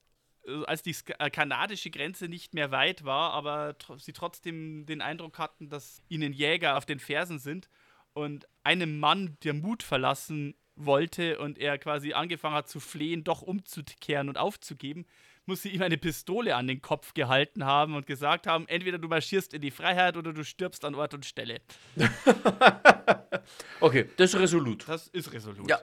äh, 0.47 0.65
als 0.65 0.83
die 0.83 0.97
äh, 1.19 1.29
kanadische 1.29 1.91
Grenze 1.91 2.27
nicht 2.27 2.55
mehr 2.55 2.71
weit 2.71 3.05
war, 3.05 3.33
aber 3.33 3.77
tr 3.77 3.99
sie 3.99 4.15
trotzdem 4.15 4.87
den 4.87 5.03
Eindruck 5.03 5.39
hatten, 5.39 5.69
dass 5.69 6.01
ihnen 6.09 6.33
Jäger 6.33 6.79
auf 6.79 6.87
den 6.87 6.99
Fersen 6.99 7.39
sind 7.39 7.69
und 8.15 8.49
einem 8.65 8.99
Mann 8.99 9.37
der 9.45 9.53
Mut 9.53 9.83
verlassen 9.83 10.55
wollte 10.75 11.39
und 11.39 11.59
er 11.59 11.77
quasi 11.77 12.15
angefangen 12.15 12.55
hat 12.55 12.69
zu 12.69 12.81
flehen, 12.81 13.25
doch 13.25 13.43
umzukehren 13.43 14.31
und 14.31 14.39
aufzugeben, 14.39 15.05
muss 15.45 15.63
sie 15.63 15.71
ihm 15.71 15.83
eine 15.83 15.99
Pistole 15.99 16.57
an 16.57 16.67
den 16.67 16.81
Kopf 16.81 17.13
gehalten 17.13 17.65
haben 17.67 17.95
und 17.95 18.07
gesagt 18.07 18.47
haben, 18.47 18.67
entweder 18.69 18.99
du 18.99 19.09
marschierst 19.09 19.53
in 19.53 19.61
die 19.61 19.71
Freiheit 19.71 20.17
oder 20.17 20.33
du 20.33 20.45
stirbst 20.45 20.85
an 20.87 20.95
Ort 20.95 21.13
und 21.13 21.27
Stelle. 21.27 21.61
Okay, 23.81 24.09
das 24.17 24.35
ist 24.35 24.41
resolut. 24.41 24.89
Das 24.89 25.07
ist 25.07 25.33
resolut. 25.33 25.71
Ja. 25.71 25.79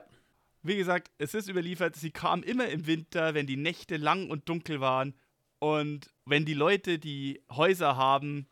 Wie 0.64 0.76
gesagt, 0.76 1.10
es 1.18 1.34
ist 1.34 1.50
überliefert, 1.50 1.94
sie 1.94 2.10
kam 2.10 2.42
immer 2.42 2.66
im 2.68 2.86
Winter, 2.86 3.34
wenn 3.34 3.46
die 3.46 3.58
Nächte 3.58 3.98
lang 3.98 4.30
und 4.30 4.48
dunkel 4.48 4.80
waren 4.80 5.14
und 5.58 6.08
wenn 6.24 6.46
die 6.46 6.54
Leute, 6.54 6.98
die 6.98 7.42
Häuser 7.50 7.96
haben, 7.96 8.48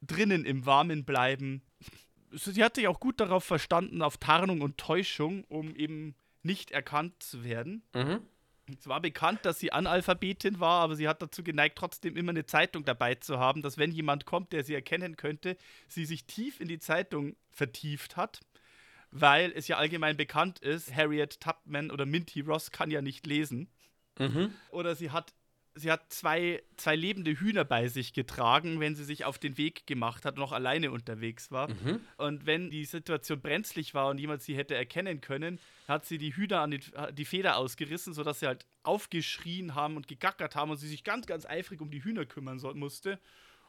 drinnen 0.00 0.44
im 0.44 0.64
Warmen 0.64 1.04
bleiben. 1.04 1.62
Sie 2.30 2.62
hat 2.62 2.76
sich 2.76 2.86
auch 2.86 3.00
gut 3.00 3.18
darauf 3.18 3.42
verstanden, 3.42 4.00
auf 4.00 4.16
Tarnung 4.16 4.60
und 4.60 4.78
Täuschung, 4.78 5.42
um 5.48 5.74
eben 5.74 6.14
nicht 6.44 6.70
erkannt 6.70 7.20
zu 7.20 7.42
werden. 7.42 7.82
Mhm. 7.96 8.20
Es 8.78 8.86
war 8.86 9.00
bekannt, 9.00 9.40
dass 9.42 9.58
sie 9.58 9.72
Analphabetin 9.72 10.60
war, 10.60 10.82
aber 10.82 10.94
sie 10.94 11.08
hat 11.08 11.20
dazu 11.20 11.42
geneigt, 11.42 11.76
trotzdem 11.76 12.16
immer 12.16 12.30
eine 12.30 12.46
Zeitung 12.46 12.84
dabei 12.84 13.16
zu 13.16 13.40
haben, 13.40 13.60
dass 13.60 13.76
wenn 13.76 13.90
jemand 13.90 14.24
kommt, 14.24 14.52
der 14.52 14.62
sie 14.62 14.74
erkennen 14.74 15.16
könnte, 15.16 15.56
sie 15.88 16.04
sich 16.04 16.26
tief 16.26 16.60
in 16.60 16.68
die 16.68 16.78
Zeitung 16.78 17.34
vertieft 17.50 18.16
hat, 18.16 18.40
weil 19.10 19.52
es 19.54 19.68
ja 19.68 19.76
allgemein 19.76 20.16
bekannt 20.16 20.60
ist, 20.60 20.94
Harriet 20.94 21.40
Tubman 21.40 21.90
oder 21.90 22.06
Minty 22.06 22.40
Ross 22.40 22.70
kann 22.70 22.90
ja 22.90 23.02
nicht 23.02 23.26
lesen. 23.26 23.68
Mhm. 24.18 24.52
Oder 24.70 24.94
sie 24.94 25.10
hat, 25.10 25.32
sie 25.74 25.90
hat 25.90 26.12
zwei, 26.12 26.62
zwei 26.76 26.94
lebende 26.94 27.32
Hühner 27.32 27.64
bei 27.64 27.88
sich 27.88 28.12
getragen, 28.12 28.80
wenn 28.80 28.94
sie 28.94 29.04
sich 29.04 29.24
auf 29.24 29.38
den 29.38 29.56
Weg 29.56 29.86
gemacht 29.86 30.24
hat 30.24 30.34
und 30.34 30.40
noch 30.40 30.52
alleine 30.52 30.90
unterwegs 30.90 31.50
war. 31.50 31.68
Mhm. 31.68 32.00
Und 32.18 32.46
wenn 32.46 32.70
die 32.70 32.84
Situation 32.84 33.40
brenzlig 33.40 33.94
war 33.94 34.08
und 34.08 34.18
jemand 34.18 34.42
sie 34.42 34.56
hätte 34.56 34.74
erkennen 34.74 35.20
können, 35.20 35.58
hat 35.88 36.04
sie 36.06 36.18
die 36.18 36.34
Hühner 36.36 36.60
an 36.60 36.70
die, 36.72 36.80
die 37.12 37.24
Feder 37.24 37.56
ausgerissen, 37.56 38.14
sodass 38.14 38.40
sie 38.40 38.46
halt 38.46 38.66
aufgeschrien 38.82 39.74
haben 39.74 39.96
und 39.96 40.06
gegackert 40.06 40.54
haben 40.54 40.70
und 40.70 40.76
sie 40.76 40.88
sich 40.88 41.02
ganz, 41.02 41.26
ganz 41.26 41.46
eifrig 41.46 41.80
um 41.80 41.90
die 41.90 42.04
Hühner 42.04 42.26
kümmern 42.26 42.58
so, 42.58 42.72
musste. 42.74 43.18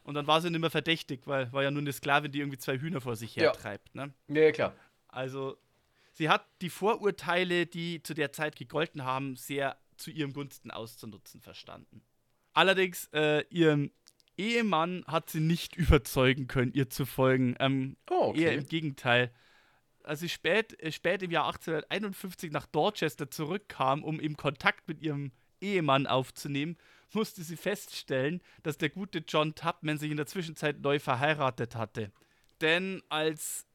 Und 0.04 0.16
dann 0.16 0.28
war 0.28 0.42
sie 0.42 0.50
nicht 0.50 0.62
mehr 0.62 0.72
verdächtig, 0.72 1.22
weil 1.26 1.52
war 1.54 1.64
ja 1.64 1.72
nur 1.72 1.82
eine 1.82 1.94
Sklavin, 1.94 2.32
die 2.32 2.39
irgendwie 2.39 2.58
zwei 2.58 2.78
Hühner 2.80 3.02
vor 3.02 3.16
sich 3.16 3.36
Ja. 3.36 3.44
hertreibt. 3.44 3.94
Ne? 3.96 4.14
Ja, 4.28 4.52
klar. 4.52 4.76
Also, 5.12 5.57
sie 6.14 6.30
hat 6.30 6.45
die 6.62 6.70
Vorurteile, 6.70 7.66
die 7.66 8.01
zu 8.03 8.14
der 8.14 8.32
Zeit 8.32 8.55
gegolten 8.55 9.03
haben, 9.03 9.36
sehr 9.36 9.78
zu 9.97 10.09
ihrem 10.12 10.34
Gunsten 10.34 10.72
auszunutzen 10.72 11.41
verstanden. 11.41 12.01
Allerdings, 12.53 13.07
äh, 13.14 13.45
ihrem 13.49 13.91
Ehemann 14.38 15.03
hat 15.07 15.30
sie 15.30 15.39
nicht 15.39 15.76
überzeugen 15.76 16.47
können, 16.47 16.74
ihr 16.74 16.89
zu 16.89 17.05
folgen. 17.05 17.55
Ähm, 17.59 17.97
Oh, 18.09 18.30
okay. 18.30 18.43
Eher 18.43 18.53
im 18.53 18.66
Gegenteil. 18.66 19.32
als 20.03 20.22
sie 20.22 20.30
spät, 20.30 20.80
äh, 20.82 20.91
spät 20.91 21.22
im 21.22 21.30
Jahr 21.32 21.45
1851 21.45 22.51
nach 22.51 22.66
Dorchester 22.66 23.30
zurückkam, 23.30 24.03
um 24.03 24.20
im 24.20 24.36
Kontakt 24.36 24.88
mit 24.88 24.99
ihrem 25.01 25.32
Ehemann 25.59 26.07
aufzunehmen, 26.07 26.76
musste 27.14 27.43
sie 27.43 27.55
feststellen, 27.57 28.41
dass 28.64 28.80
der 28.80 28.89
gute 28.89 29.20
John 29.28 29.53
Tubman 29.53 29.99
sich 29.99 30.09
in 30.09 30.18
der 30.18 30.26
Zwischenzeit 30.26 30.80
neu 30.82 30.97
verheiratet 30.97 31.76
hatte. 31.76 32.12
Denn 32.62 33.03
als, 33.09 33.68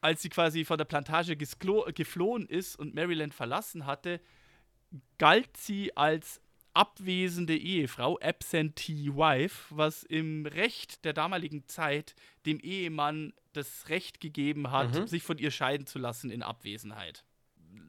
als 0.00 0.22
sie 0.22 0.28
quasi 0.28 0.64
von 0.64 0.78
der 0.78 0.84
Plantage 0.84 1.36
geflohen 1.36 2.46
ist 2.46 2.78
und 2.78 2.94
Maryland 2.94 3.34
verlassen 3.34 3.86
hatte, 3.86 4.20
galt 5.18 5.56
sie 5.56 5.96
als 5.96 6.40
abwesende 6.74 7.56
Ehefrau, 7.56 8.18
absentee 8.18 9.08
wife, 9.08 9.74
was 9.76 10.04
im 10.04 10.46
Recht 10.46 11.04
der 11.04 11.12
damaligen 11.12 11.66
Zeit 11.66 12.14
dem 12.46 12.60
Ehemann 12.60 13.32
das 13.52 13.88
Recht 13.88 14.20
gegeben 14.20 14.70
hat, 14.70 14.94
mhm. 14.94 15.06
sich 15.08 15.24
von 15.24 15.38
ihr 15.38 15.50
scheiden 15.50 15.86
zu 15.86 15.98
lassen 15.98 16.30
in 16.30 16.42
Abwesenheit. 16.42 17.24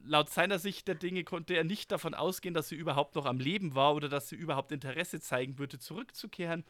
Laut 0.02 0.30
seiner 0.30 0.58
Sicht 0.58 0.88
der 0.88 0.96
Dinge 0.96 1.22
konnte 1.22 1.54
er 1.54 1.62
nicht 1.62 1.92
davon 1.92 2.14
ausgehen, 2.14 2.54
dass 2.54 2.68
sie 2.68 2.74
überhaupt 2.74 3.14
noch 3.14 3.26
am 3.26 3.38
Leben 3.38 3.76
war 3.76 3.94
oder 3.94 4.08
dass 4.08 4.28
sie 4.28 4.36
überhaupt 4.36 4.72
Interesse 4.72 5.20
zeigen 5.20 5.58
würde, 5.58 5.78
zurückzukehren. 5.78 6.64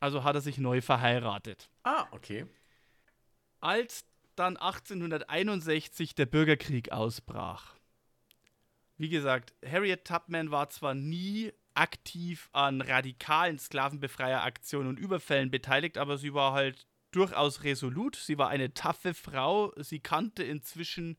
Also 0.00 0.24
hat 0.24 0.34
er 0.34 0.40
sich 0.40 0.56
neu 0.56 0.80
verheiratet. 0.80 1.68
Ah, 1.82 2.06
okay. 2.10 2.46
Als 3.60 4.06
dann 4.38 4.56
1861 4.56 6.14
der 6.14 6.26
Bürgerkrieg 6.26 6.92
ausbrach. 6.92 7.74
Wie 8.98 9.08
gesagt, 9.08 9.54
Harriet 9.64 10.04
Tubman 10.04 10.50
war 10.50 10.70
zwar 10.70 10.94
nie 10.94 11.52
aktiv 11.74 12.48
an 12.52 12.80
radikalen 12.80 13.58
Sklavenbefreieraktionen 13.58 14.88
und 14.88 14.98
Überfällen 14.98 15.50
beteiligt, 15.50 15.98
aber 15.98 16.16
sie 16.16 16.32
war 16.32 16.52
halt 16.52 16.86
durchaus 17.10 17.64
resolut. 17.64 18.16
Sie 18.16 18.38
war 18.38 18.48
eine 18.48 18.72
taffe 18.74 19.14
Frau. 19.14 19.72
Sie 19.76 20.00
kannte 20.00 20.42
inzwischen 20.42 21.18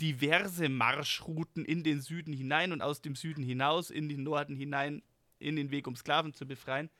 diverse 0.00 0.68
Marschrouten 0.68 1.64
in 1.64 1.82
den 1.82 2.00
Süden 2.00 2.32
hinein 2.32 2.72
und 2.72 2.82
aus 2.82 3.02
dem 3.02 3.16
Süden 3.16 3.42
hinaus, 3.42 3.90
in 3.90 4.08
den 4.08 4.22
Norden 4.22 4.54
hinein, 4.54 5.02
in 5.38 5.56
den 5.56 5.70
Weg, 5.70 5.86
um 5.86 5.96
Sklaven 5.96 6.32
zu 6.32 6.46
befreien. 6.46 6.90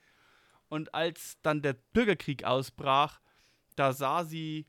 Und 0.68 0.95
als 0.95 1.39
dann 1.43 1.62
der 1.62 1.72
Bürgerkrieg 1.72 2.45
ausbrach, 2.45 3.20
da 3.76 3.93
sah 3.93 4.24
sie 4.24 4.66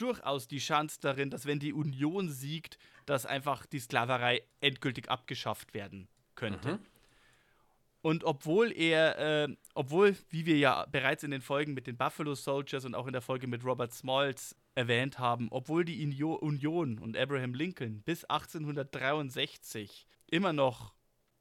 durchaus 0.00 0.48
die 0.48 0.58
Chance 0.58 0.98
darin, 1.00 1.30
dass 1.30 1.46
wenn 1.46 1.58
die 1.58 1.72
Union 1.72 2.28
siegt, 2.28 2.78
dass 3.06 3.26
einfach 3.26 3.66
die 3.66 3.80
Sklaverei 3.80 4.42
endgültig 4.60 5.08
abgeschafft 5.08 5.74
werden 5.74 6.08
könnte. 6.34 6.74
Mhm. 6.74 6.78
Und 8.02 8.24
obwohl 8.24 8.72
er, 8.72 9.18
äh, 9.18 9.56
obwohl, 9.74 10.16
wie 10.30 10.46
wir 10.46 10.56
ja 10.56 10.86
bereits 10.86 11.22
in 11.22 11.30
den 11.30 11.42
Folgen 11.42 11.74
mit 11.74 11.86
den 11.86 11.98
Buffalo 11.98 12.34
Soldiers 12.34 12.84
und 12.86 12.94
auch 12.94 13.06
in 13.06 13.12
der 13.12 13.20
Folge 13.20 13.46
mit 13.46 13.64
Robert 13.64 13.92
Smalls 13.92 14.56
erwähnt 14.74 15.18
haben, 15.18 15.48
obwohl 15.50 15.84
die 15.84 16.02
Union 16.02 16.98
und 16.98 17.16
Abraham 17.16 17.52
Lincoln 17.52 18.02
bis 18.02 18.24
1863 18.24 20.06
immer 20.28 20.54
noch 20.54 20.94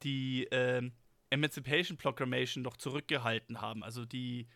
die 0.04 0.46
äh, 0.52 0.90
Emancipation 1.30 1.98
Proclamation 1.98 2.64
noch 2.64 2.76
zurückgehalten 2.76 3.62
haben, 3.62 3.84
also 3.84 4.06
die, 4.06 4.48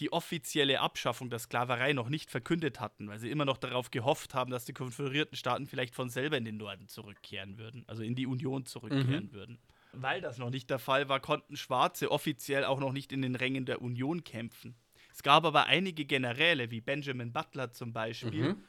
die 0.00 0.12
offizielle 0.12 0.80
Abschaffung 0.80 1.30
der 1.30 1.38
Sklaverei 1.38 1.92
noch 1.92 2.08
nicht 2.08 2.30
verkündet 2.30 2.80
hatten, 2.80 3.08
weil 3.08 3.18
sie 3.18 3.30
immer 3.30 3.44
noch 3.44 3.58
darauf 3.58 3.90
gehofft 3.90 4.34
haben, 4.34 4.50
dass 4.50 4.64
die 4.64 4.72
konföderierten 4.72 5.36
Staaten 5.36 5.66
vielleicht 5.66 5.94
von 5.94 6.08
selber 6.08 6.38
in 6.38 6.44
den 6.44 6.56
Norden 6.56 6.88
zurückkehren 6.88 7.58
würden, 7.58 7.84
also 7.86 8.02
in 8.02 8.14
die 8.14 8.26
Union 8.26 8.64
zurückkehren 8.64 9.26
mhm. 9.26 9.32
würden. 9.32 9.58
Weil 9.92 10.22
das 10.22 10.38
noch 10.38 10.50
nicht 10.50 10.70
der 10.70 10.78
Fall 10.78 11.08
war, 11.08 11.20
konnten 11.20 11.56
Schwarze 11.56 12.10
offiziell 12.10 12.64
auch 12.64 12.80
noch 12.80 12.92
nicht 12.92 13.12
in 13.12 13.20
den 13.20 13.36
Rängen 13.36 13.66
der 13.66 13.82
Union 13.82 14.24
kämpfen. 14.24 14.74
Es 15.12 15.22
gab 15.22 15.44
aber 15.44 15.66
einige 15.66 16.06
Generäle, 16.06 16.70
wie 16.70 16.80
Benjamin 16.80 17.32
Butler 17.32 17.72
zum 17.72 17.92
Beispiel, 17.92 18.54
mhm. 18.54 18.64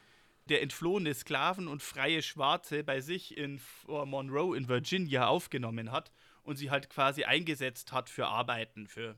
der 0.50 0.60
entflohene 0.60 1.14
Sklaven 1.14 1.68
und 1.68 1.82
freie 1.82 2.20
Schwarze 2.20 2.84
bei 2.84 3.00
sich 3.00 3.38
in 3.38 3.60
Monroe 3.86 4.54
in 4.54 4.68
Virginia 4.68 5.26
aufgenommen 5.26 5.90
hat 5.90 6.12
und 6.42 6.56
sie 6.56 6.70
halt 6.70 6.90
quasi 6.90 7.24
eingesetzt 7.24 7.92
hat 7.92 8.10
für 8.10 8.26
Arbeiten, 8.26 8.86
für 8.86 9.16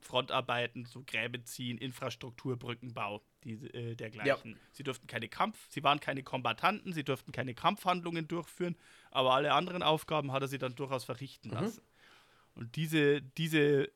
Frontarbeiten, 0.00 0.84
so 0.84 1.02
Gräben 1.06 1.44
ziehen, 1.44 1.78
Infrastruktur, 1.78 2.58
Brückenbau, 2.58 3.22
diese, 3.44 3.72
äh, 3.72 3.94
dergleichen. 3.94 4.52
Ja. 4.52 4.56
Sie 4.72 4.82
durften 4.82 5.06
keine 5.06 5.28
Kampf, 5.28 5.58
sie 5.68 5.82
waren 5.82 6.00
keine 6.00 6.22
Kombattanten, 6.22 6.92
sie 6.92 7.04
durften 7.04 7.32
keine 7.32 7.54
Kampfhandlungen 7.54 8.26
durchführen, 8.28 8.76
aber 9.10 9.34
alle 9.34 9.52
anderen 9.52 9.82
Aufgaben 9.82 10.32
hat 10.32 10.42
er 10.42 10.48
sie 10.48 10.58
dann 10.58 10.74
durchaus 10.74 11.04
verrichten 11.04 11.48
mhm. 11.48 11.54
lassen. 11.54 11.82
Und 12.54 12.76
diese, 12.76 13.22
diese 13.22 13.90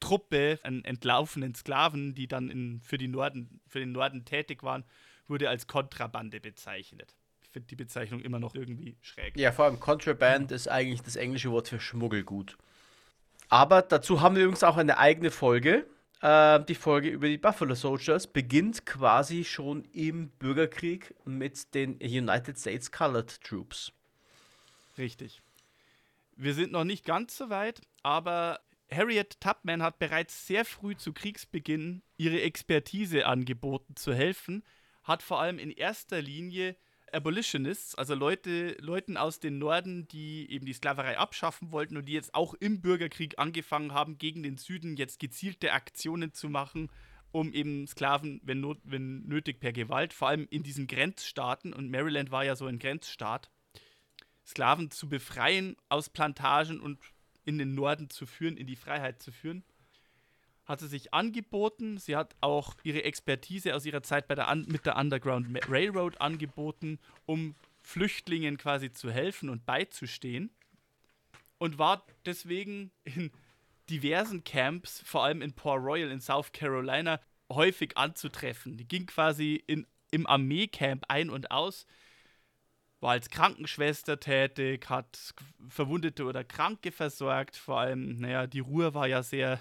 Truppe 0.00 0.58
an 0.62 0.84
entlaufenen 0.84 1.54
Sklaven, 1.54 2.14
die 2.14 2.26
dann 2.26 2.50
in, 2.50 2.80
für, 2.80 2.98
die 2.98 3.08
Norden, 3.08 3.60
für 3.66 3.78
den 3.78 3.92
Norden 3.92 4.24
tätig 4.24 4.62
waren, 4.62 4.84
wurde 5.28 5.48
als 5.48 5.66
Kontrabande 5.66 6.40
bezeichnet. 6.40 7.14
Ich 7.42 7.50
finde 7.50 7.68
die 7.68 7.76
Bezeichnung 7.76 8.20
immer 8.20 8.38
noch 8.38 8.54
irgendwie 8.54 8.96
schräg. 9.00 9.36
Ja, 9.36 9.52
vor 9.52 9.66
allem 9.66 9.80
Contraband 9.80 10.52
ist 10.52 10.68
eigentlich 10.68 11.02
das 11.02 11.16
englische 11.16 11.50
Wort 11.50 11.68
für 11.68 11.80
Schmuggelgut. 11.80 12.56
Aber 13.50 13.82
dazu 13.82 14.20
haben 14.20 14.36
wir 14.36 14.44
übrigens 14.44 14.62
auch 14.62 14.76
eine 14.76 14.96
eigene 14.98 15.32
Folge. 15.32 15.84
Äh, 16.22 16.64
die 16.64 16.76
Folge 16.76 17.08
über 17.08 17.26
die 17.26 17.36
Buffalo 17.36 17.74
Soldiers 17.74 18.28
beginnt 18.28 18.86
quasi 18.86 19.44
schon 19.44 19.84
im 19.92 20.30
Bürgerkrieg 20.30 21.14
mit 21.24 21.74
den 21.74 21.96
United 21.96 22.58
States 22.58 22.92
Colored 22.92 23.42
Troops. 23.42 23.92
Richtig. 24.96 25.42
Wir 26.36 26.54
sind 26.54 26.72
noch 26.72 26.84
nicht 26.84 27.04
ganz 27.04 27.36
so 27.36 27.50
weit, 27.50 27.80
aber 28.02 28.60
Harriet 28.90 29.40
Tubman 29.40 29.82
hat 29.82 29.98
bereits 29.98 30.46
sehr 30.46 30.64
früh 30.64 30.96
zu 30.96 31.12
Kriegsbeginn 31.12 32.02
ihre 32.16 32.40
Expertise 32.42 33.26
angeboten 33.26 33.96
zu 33.96 34.14
helfen, 34.14 34.62
hat 35.02 35.22
vor 35.22 35.40
allem 35.40 35.58
in 35.58 35.70
erster 35.70 36.22
Linie 36.22 36.76
Abolitionists, 37.12 37.94
also 37.94 38.14
Leute, 38.14 38.76
Leuten 38.80 39.16
aus 39.16 39.40
dem 39.40 39.58
Norden, 39.58 40.08
die 40.08 40.50
eben 40.50 40.66
die 40.66 40.72
Sklaverei 40.72 41.18
abschaffen 41.18 41.72
wollten 41.72 41.96
und 41.96 42.06
die 42.06 42.12
jetzt 42.12 42.34
auch 42.34 42.54
im 42.54 42.80
Bürgerkrieg 42.80 43.38
angefangen 43.38 43.92
haben, 43.92 44.18
gegen 44.18 44.42
den 44.42 44.56
Süden 44.56 44.96
jetzt 44.96 45.18
gezielte 45.20 45.72
Aktionen 45.72 46.32
zu 46.32 46.48
machen, 46.48 46.90
um 47.32 47.52
eben 47.52 47.86
Sklaven, 47.86 48.40
wenn, 48.44 48.60
not, 48.60 48.78
wenn 48.84 49.26
nötig, 49.26 49.60
per 49.60 49.72
Gewalt, 49.72 50.12
vor 50.12 50.28
allem 50.28 50.46
in 50.50 50.62
diesen 50.62 50.86
Grenzstaaten, 50.86 51.72
und 51.72 51.90
Maryland 51.90 52.30
war 52.30 52.44
ja 52.44 52.56
so 52.56 52.66
ein 52.66 52.78
Grenzstaat, 52.78 53.50
Sklaven 54.46 54.90
zu 54.90 55.08
befreien 55.08 55.76
aus 55.88 56.08
Plantagen 56.08 56.80
und 56.80 56.98
in 57.44 57.58
den 57.58 57.74
Norden 57.74 58.10
zu 58.10 58.26
führen, 58.26 58.56
in 58.56 58.66
die 58.66 58.76
Freiheit 58.76 59.22
zu 59.22 59.32
führen 59.32 59.64
hat 60.70 60.80
sie 60.80 60.86
sich 60.86 61.12
angeboten. 61.12 61.98
Sie 61.98 62.16
hat 62.16 62.36
auch 62.40 62.76
ihre 62.82 63.04
Expertise 63.04 63.74
aus 63.74 63.84
ihrer 63.84 64.02
Zeit 64.02 64.28
bei 64.28 64.34
der 64.34 64.54
mit 64.54 64.86
der 64.86 64.96
Underground 64.96 65.48
Railroad 65.68 66.20
angeboten, 66.20 66.98
um 67.26 67.54
Flüchtlingen 67.82 68.56
quasi 68.56 68.92
zu 68.92 69.10
helfen 69.10 69.48
und 69.48 69.66
beizustehen. 69.66 70.50
Und 71.58 71.78
war 71.78 72.06
deswegen 72.24 72.90
in 73.04 73.30
diversen 73.90 74.44
Camps, 74.44 75.02
vor 75.04 75.24
allem 75.24 75.42
in 75.42 75.52
Port 75.52 75.82
Royal 75.82 76.10
in 76.10 76.20
South 76.20 76.52
Carolina, 76.52 77.20
häufig 77.52 77.96
anzutreffen. 77.96 78.76
Die 78.76 78.86
ging 78.86 79.06
quasi 79.06 79.62
in, 79.66 79.86
im 80.12 80.26
Armeecamp 80.26 81.04
ein 81.08 81.28
und 81.28 81.50
aus, 81.50 81.86
war 83.00 83.12
als 83.12 83.30
Krankenschwester 83.30 84.20
tätig, 84.20 84.88
hat 84.88 85.34
Verwundete 85.68 86.24
oder 86.24 86.44
Kranke 86.44 86.92
versorgt. 86.92 87.56
Vor 87.56 87.80
allem, 87.80 88.16
naja, 88.16 88.46
die 88.46 88.60
Ruhr 88.60 88.94
war 88.94 89.06
ja 89.08 89.22
sehr 89.22 89.58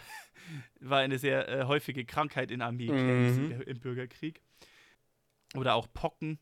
war 0.80 1.00
eine 1.00 1.20
sehr 1.20 1.48
äh, 1.48 1.64
häufige 1.66 2.06
Krankheit 2.06 2.52
in 2.52 2.62
Armeecamps 2.62 3.38
mhm. 3.38 3.62
im 3.62 3.80
Bürgerkrieg. 3.80 4.42
Oder 5.56 5.76
auch 5.76 5.88
Pocken. 5.94 6.40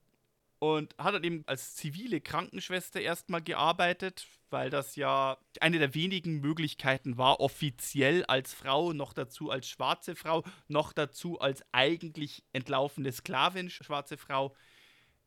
Und 0.60 0.96
hat 0.98 1.14
dann 1.14 1.24
eben 1.24 1.44
als 1.46 1.76
zivile 1.76 2.20
Krankenschwester 2.20 3.00
erstmal 3.00 3.44
gearbeitet, 3.44 4.28
weil 4.50 4.72
das 4.72 4.96
ja 4.96 5.38
eine 5.62 5.78
der 5.78 5.94
wenigen 5.94 6.40
Möglichkeiten 6.42 7.18
war, 7.18 7.40
offiziell 7.40 8.26
als 8.26 8.56
Frau, 8.56 8.92
noch 8.92 9.14
dazu 9.14 9.52
als 9.52 9.70
schwarze 9.70 10.16
Frau, 10.16 10.44
noch 10.68 10.94
dazu 10.94 11.40
als 11.40 11.64
eigentlich 11.74 12.44
entlaufene 12.54 13.12
Sklavin, 13.12 13.70
schwarze 13.70 14.18
Frau, 14.18 14.56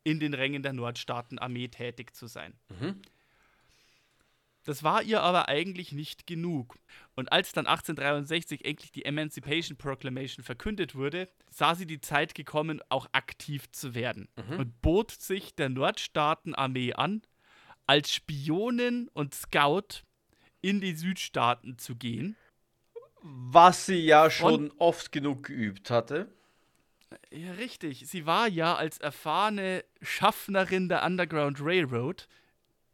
in 0.04 0.20
den 0.20 0.34
Rängen 0.34 0.62
der 0.62 0.72
Nordstaaten-Armee 0.72 1.68
tätig 1.68 2.14
zu 2.14 2.26
sein. 2.26 2.54
Mhm. 2.68 3.00
Das 4.64 4.82
war 4.82 5.02
ihr 5.02 5.22
aber 5.22 5.48
eigentlich 5.48 5.92
nicht 5.92 6.26
genug. 6.26 6.76
Und 7.16 7.32
als 7.32 7.52
dann 7.52 7.66
1863 7.66 8.64
endlich 8.64 8.92
die 8.92 9.04
Emancipation 9.04 9.78
Proclamation 9.78 10.44
verkündet 10.44 10.94
wurde, 10.94 11.28
sah 11.50 11.74
sie 11.74 11.86
die 11.86 12.00
Zeit 12.00 12.34
gekommen, 12.34 12.82
auch 12.88 13.06
aktiv 13.12 13.70
zu 13.72 13.94
werden 13.94 14.28
mhm. 14.36 14.58
und 14.58 14.82
bot 14.82 15.12
sich 15.12 15.54
der 15.54 15.70
Nordstaatenarmee 15.70 16.92
an, 16.92 17.22
als 17.86 18.12
Spionin 18.12 19.08
und 19.14 19.34
Scout 19.34 20.04
in 20.60 20.80
die 20.80 20.94
Südstaaten 20.94 21.78
zu 21.78 21.96
gehen. 21.96 22.36
Was 23.22 23.86
sie 23.86 24.04
ja 24.04 24.30
schon 24.30 24.70
und, 24.70 24.80
oft 24.80 25.10
genug 25.10 25.44
geübt 25.44 25.90
hatte. 25.90 26.32
Ja, 27.30 27.52
richtig. 27.52 28.08
Sie 28.08 28.26
war 28.26 28.48
ja 28.48 28.76
als 28.76 28.98
erfahrene 28.98 29.84
Schaffnerin 30.02 30.88
der 30.88 31.04
Underground 31.04 31.58
Railroad 31.60 32.28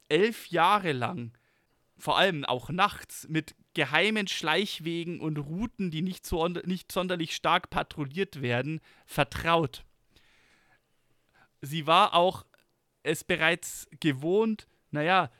elf 0.09 0.49
Jahre 0.49 0.93
lang 0.93 1.33
vor 1.99 2.19
allem 2.19 2.45
auch 2.45 2.69
nachts 2.69 3.27
mit 3.29 3.55
geheimen 3.75 4.29
Schleichwegen 4.29 5.21
und 5.21 5.39
Routen, 5.39 5.91
die 5.91 6.03
nicht, 6.03 6.27
so, 6.27 6.47
nicht 6.47 6.93
sonderlich 6.93 7.35
stark 7.35 7.71
patrouilliert 7.71 8.43
werden, 8.43 8.81
vertraut. 9.07 9.85
sie 11.63 11.87
war 11.87 12.15
auch 12.15 12.45
es 13.03 13.25
bereits 13.25 13.89
gewohnt, 14.01 14.67
naja, 14.91 15.31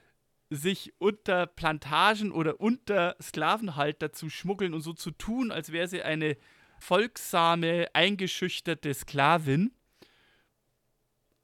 sich 0.51 0.95
unter 0.99 1.47
Plantagen 1.47 2.31
oder 2.31 2.61
unter 2.61 3.17
Sklavenhalter 3.21 4.13
zu 4.13 4.31
schmuggeln 4.31 4.75
und 4.75 4.81
so 4.81 4.93
zu 4.93 5.11
tun, 5.11 5.51
als 5.51 5.73
wäre 5.73 5.89
sie 5.89 6.03
eine 6.03 6.37
folgsame, 6.79 7.89
eingeschüchterte 7.93 8.93
Sklavin, 8.95 9.73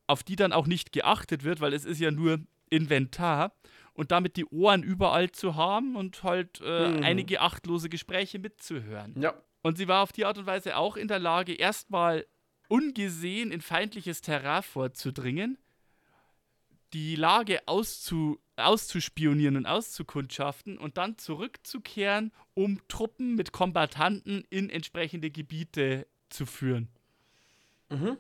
auf 0.06 0.22
die 0.22 0.36
dann 0.36 0.52
auch 0.52 0.66
nicht 0.66 0.92
geachtet 0.92 1.44
wird, 1.44 1.60
weil 1.60 1.72
es 1.72 1.84
ist 1.84 2.00
ja 2.00 2.10
nur 2.10 2.40
Inventar 2.70 3.54
und 3.94 4.10
damit 4.10 4.36
die 4.36 4.46
Ohren 4.46 4.82
überall 4.82 5.30
zu 5.30 5.56
haben 5.56 5.96
und 5.96 6.22
halt 6.22 6.60
äh, 6.64 6.88
mhm. 6.88 7.02
einige 7.02 7.40
achtlose 7.40 7.88
Gespräche 7.88 8.38
mitzuhören. 8.38 9.14
Ja. 9.20 9.34
Und 9.62 9.78
sie 9.78 9.88
war 9.88 10.02
auf 10.02 10.12
die 10.12 10.24
Art 10.24 10.38
und 10.38 10.46
Weise 10.46 10.76
auch 10.76 10.96
in 10.96 11.08
der 11.08 11.18
Lage, 11.18 11.54
erstmal 11.54 12.26
ungesehen 12.68 13.52
in 13.52 13.60
feindliches 13.60 14.22
Terrain 14.22 14.62
vorzudringen, 14.62 15.58
die 16.92 17.16
Lage 17.16 17.60
auszu, 17.66 18.40
auszuspionieren 18.56 19.56
und 19.56 19.66
auszukundschaften 19.66 20.78
und 20.78 20.98
dann 20.98 21.18
zurückzukehren, 21.18 22.32
um 22.54 22.80
Truppen 22.88 23.34
mit 23.34 23.52
Kombattanten 23.52 24.44
in 24.50 24.70
entsprechende 24.70 25.30
Gebiete 25.30 26.06
zu 26.28 26.46
führen. 26.46 26.88
Mhm. 27.88 28.16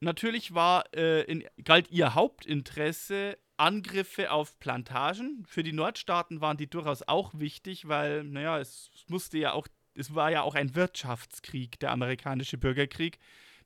Natürlich 0.00 0.54
war, 0.54 0.84
äh, 0.94 1.22
in, 1.22 1.44
galt 1.62 1.90
ihr 1.90 2.14
Hauptinteresse 2.14 3.38
Angriffe 3.56 4.32
auf 4.32 4.58
Plantagen. 4.58 5.44
Für 5.46 5.62
die 5.62 5.72
Nordstaaten 5.72 6.40
waren 6.40 6.56
die 6.56 6.68
durchaus 6.68 7.02
auch 7.02 7.32
wichtig, 7.34 7.88
weil, 7.88 8.24
naja, 8.24 8.58
es 8.58 8.90
musste 9.08 9.38
ja 9.38 9.52
auch, 9.52 9.68
es 9.94 10.14
war 10.14 10.30
ja 10.30 10.42
auch 10.42 10.56
ein 10.56 10.74
Wirtschaftskrieg, 10.74 11.78
der 11.78 11.92
amerikanische 11.92 12.58
Bürgerkrieg. 12.58 13.18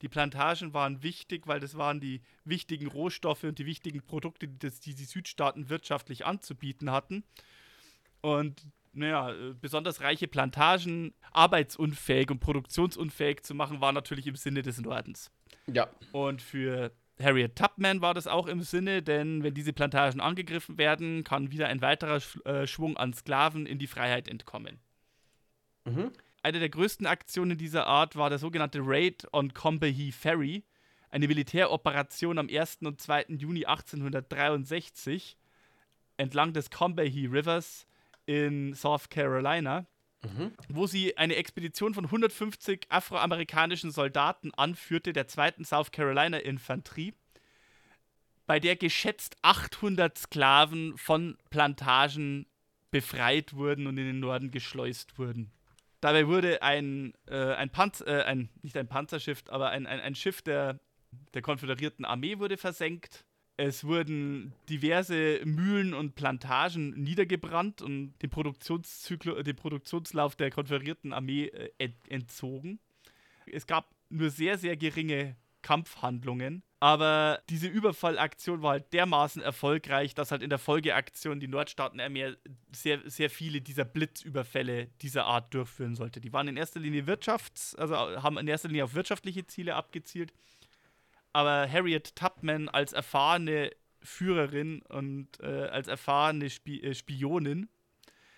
Die 0.03 0.09
Plantagen 0.09 0.74
waren 0.74 1.03
wichtig, 1.03 1.46
weil 1.46 1.61
das 1.61 1.76
waren 1.76 2.01
die 2.01 2.20
wichtigen 2.44 2.86
Rohstoffe 2.86 3.44
und 3.44 3.59
die 3.59 3.66
wichtigen 3.66 4.01
Produkte, 4.03 4.46
die, 4.46 4.59
das, 4.59 4.80
die 4.80 4.94
die 4.94 5.05
Südstaaten 5.05 5.68
wirtschaftlich 5.68 6.24
anzubieten 6.24 6.90
hatten. 6.92 7.24
Und 8.20 8.62
naja, 8.92 9.32
besonders 9.61 10.01
reiche 10.01 10.28
Plantagen 10.28 11.14
arbeitsunfähig 11.32 12.30
und 12.30 12.40
produktionsunfähig 12.40 13.42
zu 13.42 13.55
machen, 13.55 13.80
war 13.80 13.92
natürlich 13.92 14.26
im 14.26 14.36
Sinne 14.36 14.62
des 14.62 14.80
Nordens. 14.80 15.30
Ja. 15.66 15.88
Und 16.12 16.42
für 16.42 16.92
Harriet 17.20 17.57
Tubman 17.57 18.01
war 18.01 18.14
das 18.14 18.26
auch 18.26 18.46
im 18.46 18.62
Sinne, 18.62 19.03
denn 19.03 19.42
wenn 19.42 19.55
diese 19.55 19.72
Plantagen 19.72 20.20
angegriffen 20.20 20.78
werden, 20.78 21.24
kann 21.24 21.51
wieder 21.51 21.68
ein 21.68 21.80
weiterer 21.80 22.20
Sch 22.20 22.38
äh, 22.44 22.66
Schwung 22.66 22.96
an 22.96 23.12
Sklaven 23.12 23.66
in 23.66 23.78
die 23.78 23.86
Freiheit 23.86 24.28
entkommen. 24.28 24.78
Mhm. 25.84 26.12
Eine 26.43 26.61
der 26.61 26.68
größten 26.68 27.07
Aktionen 27.07 27.59
dieser 27.59 27.86
Art 27.86 28.16
war 28.16 28.30
der 28.30 28.39
sogenannte 28.39 28.80
Raid 28.82 29.26
on 29.32 29.53
Combahee 29.53 30.12
Ferry, 30.12 30.64
eine 31.11 31.26
Militäroperation 31.26 32.39
am 32.39 32.49
1. 32.49 32.78
und 32.82 33.01
2. 33.01 33.26
Juni 33.28 33.64
1863 33.64 35.36
entlang 36.16 36.53
des 36.53 36.70
Combahee 36.70 37.26
Rivers 37.26 37.86
in 38.26 38.74
South 38.74 39.09
Carolina, 39.09 39.86
mhm. 40.22 40.53
wo 40.68 40.86
sie 40.86 41.16
eine 41.16 41.36
Expedition 41.36 41.95
von 41.95 42.05
150 42.05 42.86
afroamerikanischen 42.91 43.91
Soldaten 43.91 44.53
anführte, 44.55 45.12
der 45.12 45.28
2. 45.28 45.64
South 45.64 45.91
Carolina 45.91 46.39
Infanterie, 46.39 47.14
bei 48.47 48.61
der 48.61 48.76
geschätzt 48.76 49.36
800 49.43 50.16
Sklaven 50.16 50.97
von 50.97 51.36
Plantagen 51.51 52.47
befreit 52.91 53.55
wurden 53.55 53.86
und 53.86 53.99
in 53.99 54.07
den 54.07 54.20
Norden 54.20 54.51
geschleust 54.51 55.18
wurden. 55.18 55.53
Dabei 56.01 56.28
wurde 56.28 56.62
ein, 56.62 57.12
äh, 57.26 57.55
ein 57.55 57.70
Panzer, 57.70 58.07
äh, 58.07 58.22
ein, 58.24 58.49
nicht 58.62 58.76
ein 58.76 58.88
Panzerschiff, 58.88 59.42
aber 59.49 59.70
ein, 59.70 59.86
ein, 59.86 60.01
ein 60.01 60.14
Schiff 60.14 60.42
der, 60.42 60.78
der 61.34 61.42
konföderierten 61.42 62.05
Armee 62.05 62.38
wurde 62.38 62.57
versenkt. 62.57 63.24
Es 63.57 63.82
wurden 63.82 64.55
diverse 64.68 65.40
Mühlen 65.44 65.92
und 65.92 66.14
Plantagen 66.14 66.90
niedergebrannt 66.90 67.82
und 67.82 68.14
den, 68.22 68.30
Produktionszyklus, 68.30 69.42
den 69.42 69.57
Produktionslauf 69.57 70.36
der 70.36 70.51
konferierten 70.53 71.12
Armee 71.12 71.46
äh, 71.46 71.90
entzogen. 72.09 72.78
Es 73.46 73.66
gab 73.66 73.90
nur 74.11 74.30
sehr, 74.30 74.59
sehr 74.59 74.76
geringe 74.76 75.34
Kampfhandlungen. 75.68 76.62
Aber 76.80 77.42
diese 77.50 77.66
Überfallaktion 77.66 78.62
war 78.62 78.70
halt 78.70 78.90
dermaßen 78.94 79.42
erfolgreich, 79.42 80.14
dass 80.14 80.30
halt 80.30 80.42
in 80.42 80.48
der 80.48 80.58
Folgeaktion 80.58 81.40
die 81.40 81.48
Nordstaatenarmee 81.48 82.36
sehr, 82.74 83.02
sehr 83.04 83.28
viele 83.28 83.60
dieser 83.60 83.84
Blitzüberfälle 83.84 84.86
dieser 85.02 85.26
Art 85.26 85.52
durchführen 85.52 85.94
sollte. 85.94 86.22
Die 86.22 86.32
waren 86.32 86.48
in 86.48 86.56
erster 86.56 86.80
Linie 86.80 87.02
Wirtschafts-, 87.02 87.76
also 87.76 87.96
haben 87.96 88.38
in 88.38 88.48
erster 88.48 88.68
Linie 88.68 88.84
auf 88.84 88.94
wirtschaftliche 88.94 89.46
Ziele 89.46 89.74
abgezielt. 89.74 90.32
Aber 91.34 91.70
Harriet 91.70 92.16
Tubman 92.16 92.70
als 92.70 92.94
erfahrene 92.94 93.70
Führerin 94.00 94.80
und 94.88 95.28
äh, 95.40 95.66
als 95.66 95.86
erfahrene 95.86 96.48
Spi 96.48 96.80
äh, 96.80 96.94
Spionin 96.94 97.68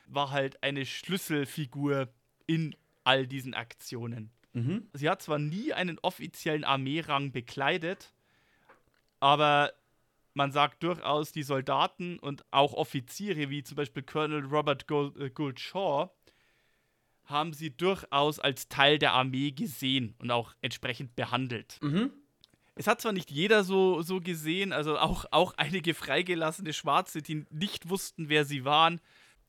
war 0.07 0.33
halt 0.33 0.61
eine 0.65 0.85
Schlüsselfigur 0.85 2.09
in 2.49 2.75
all 3.05 3.29
diesen 3.29 3.55
Aktionen. 3.55 4.33
Mhm. 4.53 4.89
Sie 4.93 5.09
hat 5.09 5.23
zwar 5.23 5.39
nie 5.39 5.73
einen 5.73 5.99
offiziellen 6.01 6.65
Armeerang 6.65 7.33
bekleidet, 7.33 8.13
aber 9.21 9.73
man 10.35 10.53
sagt 10.53 10.83
durchaus, 10.83 11.33
die 11.33 11.43
Soldaten 11.43 12.19
und 12.19 12.45
auch 12.51 12.73
Offiziere, 12.73 13.51
wie 13.51 13.63
zum 13.63 13.77
Beispiel 13.77 14.03
Colonel 14.03 14.45
Robert 14.47 14.87
Gold, 14.87 15.17
äh, 15.17 15.31
Gould 15.31 15.61
Shaw, 15.61 16.11
haben 17.25 17.53
sie 17.53 17.77
durchaus 17.77 18.41
als 18.41 18.69
Teil 18.69 18.99
der 18.99 19.13
Armee 19.13 19.53
gesehen 19.53 20.15
und 20.19 20.31
auch 20.31 20.55
entsprechend 20.63 21.15
behandelt. 21.15 21.79
Mhm. 21.83 22.11
Es 22.75 22.87
hat 22.87 23.01
zwar 23.01 23.13
nicht 23.13 23.31
jeder 23.31 23.63
so, 23.63 24.03
so 24.03 24.21
gesehen, 24.21 24.73
also 24.73 24.99
auch, 24.99 25.27
auch 25.31 25.55
einige 25.57 25.95
freigelassene 25.95 26.73
Schwarze, 26.73 27.23
die 27.23 27.45
nicht 27.51 27.89
wussten, 27.89 28.29
wer 28.29 28.45
sie 28.45 28.65
waren, 28.65 29.01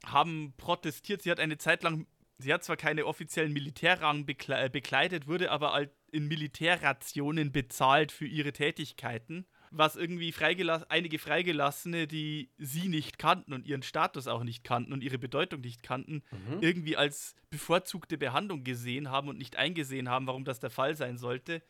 haben 0.06 0.54
protestiert. 0.58 1.22
Sie 1.22 1.32
hat 1.32 1.40
eine 1.40 1.58
Zeit 1.58 1.84
lang 1.84 2.08
Sie 2.42 2.54
hat 2.54 2.64
zwar 2.64 2.78
keine 2.78 3.06
offiziellen 3.06 3.54
Militärrang 3.54 4.26
bekle 4.26 4.66
äh, 4.66 4.70
bekleidet, 4.70 5.28
wurde 5.28 5.52
aber 5.52 5.88
in 6.12 6.28
Militärrationen 6.28 7.52
bezahlt 7.52 8.12
für 8.12 8.26
ihre 8.26 8.52
Tätigkeiten, 8.52 9.46
was 9.70 9.96
irgendwie 9.96 10.32
freigelass 10.32 10.84
einige 10.90 11.20
Freigelassene, 11.20 12.08
die 12.08 12.52
sie 12.58 12.90
nicht 12.90 13.18
kannten 13.18 13.54
und 13.54 13.66
ihren 13.66 13.84
Status 13.84 14.28
auch 14.28 14.44
nicht 14.44 14.64
kannten 14.64 14.92
und 14.92 15.04
ihre 15.04 15.18
Bedeutung 15.18 15.62
nicht 15.62 15.84
kannten, 15.84 16.24
mhm. 16.32 16.62
irgendwie 16.62 16.98
als 16.98 17.36
bevorzugte 17.50 18.18
Behandlung 18.18 18.64
gesehen 18.64 19.10
haben 19.10 19.30
und 19.30 19.38
nicht 19.38 19.56
eingesehen 19.56 20.10
haben, 20.10 20.28
warum 20.28 20.44
das 20.44 20.60
der 20.60 20.70
Fall 20.70 20.96
sein 20.96 21.18
sollte. 21.18 21.62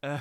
Äh, 0.00 0.18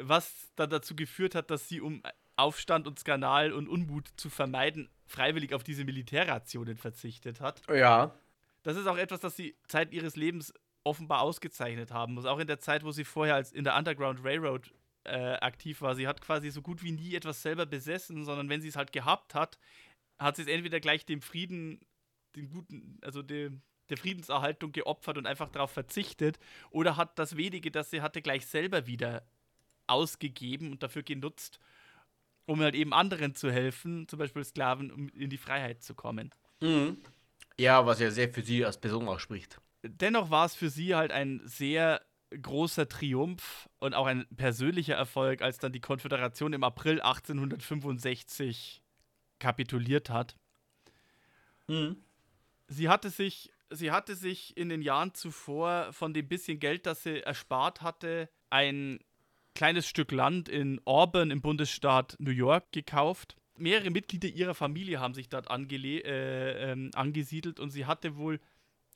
was 0.00 0.52
dann 0.56 0.70
dazu 0.70 0.94
geführt 0.94 1.34
hat, 1.34 1.50
dass 1.50 1.68
sie 1.68 1.80
um 1.80 2.02
Aufstand 2.36 2.86
und 2.86 2.98
Skandal 3.00 3.52
und 3.52 3.68
Unmut 3.68 4.08
zu 4.16 4.30
vermeiden, 4.30 4.88
freiwillig 5.06 5.54
auf 5.54 5.64
diese 5.64 5.84
Militärrationen 5.84 6.76
verzichtet 6.76 7.40
hat. 7.40 7.60
Ja 7.68 8.14
das 8.68 8.76
ist 8.76 8.86
auch 8.86 8.98
etwas, 8.98 9.20
das 9.20 9.34
sie 9.34 9.56
Zeit 9.66 9.94
ihres 9.94 10.14
Lebens 10.14 10.52
offenbar 10.84 11.22
ausgezeichnet 11.22 11.90
haben 11.90 12.12
muss. 12.12 12.26
Auch 12.26 12.38
in 12.38 12.46
der 12.46 12.60
Zeit, 12.60 12.84
wo 12.84 12.92
sie 12.92 13.04
vorher 13.04 13.34
als 13.34 13.50
in 13.50 13.64
der 13.64 13.74
Underground 13.74 14.22
Railroad 14.22 14.74
äh, 15.04 15.36
aktiv 15.36 15.80
war. 15.80 15.94
Sie 15.94 16.06
hat 16.06 16.20
quasi 16.20 16.50
so 16.50 16.60
gut 16.60 16.82
wie 16.82 16.92
nie 16.92 17.14
etwas 17.14 17.40
selber 17.40 17.64
besessen, 17.64 18.26
sondern 18.26 18.50
wenn 18.50 18.60
sie 18.60 18.68
es 18.68 18.76
halt 18.76 18.92
gehabt 18.92 19.34
hat, 19.34 19.58
hat 20.18 20.36
sie 20.36 20.42
es 20.42 20.48
entweder 20.48 20.80
gleich 20.80 21.06
dem 21.06 21.22
Frieden, 21.22 21.80
dem 22.36 22.50
guten, 22.50 22.98
also 23.00 23.22
dem, 23.22 23.62
der 23.88 23.96
Friedenserhaltung 23.96 24.72
geopfert 24.72 25.16
und 25.16 25.26
einfach 25.26 25.48
darauf 25.48 25.70
verzichtet, 25.70 26.38
oder 26.68 26.98
hat 26.98 27.18
das 27.18 27.38
wenige, 27.38 27.70
das 27.70 27.88
sie 27.88 28.02
hatte, 28.02 28.20
gleich 28.20 28.44
selber 28.44 28.86
wieder 28.86 29.26
ausgegeben 29.86 30.72
und 30.72 30.82
dafür 30.82 31.04
genutzt, 31.04 31.58
um 32.44 32.60
halt 32.60 32.74
eben 32.74 32.92
anderen 32.92 33.34
zu 33.34 33.50
helfen, 33.50 34.06
zum 34.08 34.18
Beispiel 34.18 34.44
Sklaven, 34.44 34.90
um 34.90 35.08
in 35.08 35.30
die 35.30 35.38
Freiheit 35.38 35.82
zu 35.82 35.94
kommen. 35.94 36.34
Mhm. 36.60 36.98
Ja, 37.58 37.86
was 37.86 38.00
ja 38.00 38.10
sehr 38.10 38.28
für 38.28 38.42
sie 38.42 38.64
als 38.64 38.78
Person 38.78 39.08
auch 39.08 39.20
spricht. 39.20 39.60
Dennoch 39.82 40.30
war 40.30 40.46
es 40.46 40.54
für 40.54 40.70
sie 40.70 40.94
halt 40.94 41.12
ein 41.12 41.40
sehr 41.44 42.02
großer 42.30 42.88
Triumph 42.88 43.68
und 43.78 43.94
auch 43.94 44.06
ein 44.06 44.26
persönlicher 44.36 44.94
Erfolg, 44.94 45.42
als 45.42 45.58
dann 45.58 45.72
die 45.72 45.80
Konföderation 45.80 46.52
im 46.52 46.62
April 46.62 47.00
1865 47.00 48.82
kapituliert 49.38 50.10
hat. 50.10 50.36
Mhm. 51.68 51.96
Sie 52.68 52.88
hatte 52.88 53.10
sich 53.10 53.50
sie 53.70 53.90
hatte 53.90 54.14
sich 54.14 54.56
in 54.56 54.68
den 54.68 54.82
Jahren 54.82 55.14
zuvor 55.14 55.92
von 55.92 56.14
dem 56.14 56.28
bisschen 56.28 56.58
Geld, 56.58 56.86
das 56.86 57.02
sie 57.02 57.20
erspart 57.22 57.82
hatte, 57.82 58.28
ein 58.50 58.98
kleines 59.54 59.86
Stück 59.86 60.12
Land 60.12 60.48
in 60.48 60.80
Auburn 60.84 61.30
im 61.30 61.40
Bundesstaat 61.40 62.16
New 62.18 62.30
York 62.30 62.72
gekauft 62.72 63.36
mehrere 63.58 63.90
Mitglieder 63.90 64.28
ihrer 64.28 64.54
Familie 64.54 65.00
haben 65.00 65.14
sich 65.14 65.28
dort 65.28 65.48
äh, 65.50 66.72
ähm, 66.72 66.90
angesiedelt 66.94 67.60
und 67.60 67.70
sie 67.70 67.86
hatte 67.86 68.16
wohl 68.16 68.40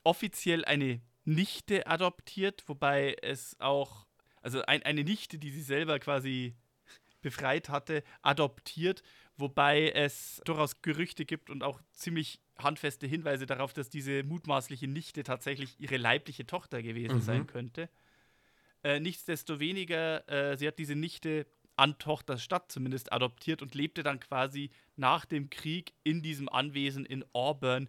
offiziell 0.05 0.65
eine 0.65 1.01
Nichte 1.25 1.87
adoptiert, 1.87 2.65
wobei 2.67 3.17
es 3.23 3.57
auch, 3.61 4.07
also 4.41 4.63
ein, 4.63 4.83
eine 4.83 5.05
Nichte, 5.05 5.39
die 5.39 5.51
sie 5.51 5.63
selber 5.63 5.99
quasi 5.99 6.57
befreit 7.21 7.69
hatte, 7.69 8.03
adoptiert, 8.23 9.03
wobei 9.37 9.91
es 9.91 10.41
durchaus 10.45 10.83
Gerüchte 10.83 11.25
gibt 11.25 11.51
und 11.51 11.63
auch 11.63 11.81
ziemlich 11.93 12.41
handfeste 12.59 13.07
Hinweise 13.07 13.47
darauf, 13.47 13.73
dass 13.73 13.89
diese 13.89 14.25
mutmaßliche 14.25 14.89
Nichte 14.89 15.23
tatsächlich 15.23 15.79
ihre 15.81 15.97
leibliche 15.97 16.47
Tochter 16.47 16.83
gewesen 16.83 17.17
mhm. 17.17 17.23
sein 17.23 17.47
könnte. 17.47 17.89
Äh, 18.83 19.01
nichtsdestoweniger, 19.01 20.29
äh, 20.29 20.57
sie 20.57 20.67
hat 20.67 20.79
diese 20.79 20.97
Nichte 20.97 21.47
an 21.77 21.99
Tochters 21.99 22.43
Stadt 22.43 22.71
zumindest 22.71 23.13
adoptiert 23.13 23.63
und 23.63 23.75
lebte 23.75 24.03
dann 24.03 24.21
quasi 24.21 24.71
nach 24.97 25.25
dem 25.25 25.51
Krieg 25.51 25.95
in 26.05 26.23
diesem 26.23 26.49
Anwesen 26.49 27.07
in 27.07 27.25
Auburn 27.33 27.89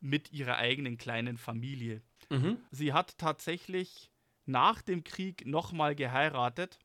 mit 0.00 0.32
ihrer 0.32 0.56
eigenen 0.56 0.98
kleinen 0.98 1.38
Familie. 1.38 2.02
Mhm. 2.30 2.58
Sie 2.70 2.92
hat 2.92 3.18
tatsächlich 3.18 4.10
nach 4.44 4.82
dem 4.82 5.04
Krieg 5.04 5.46
nochmal 5.46 5.94
geheiratet. 5.94 6.78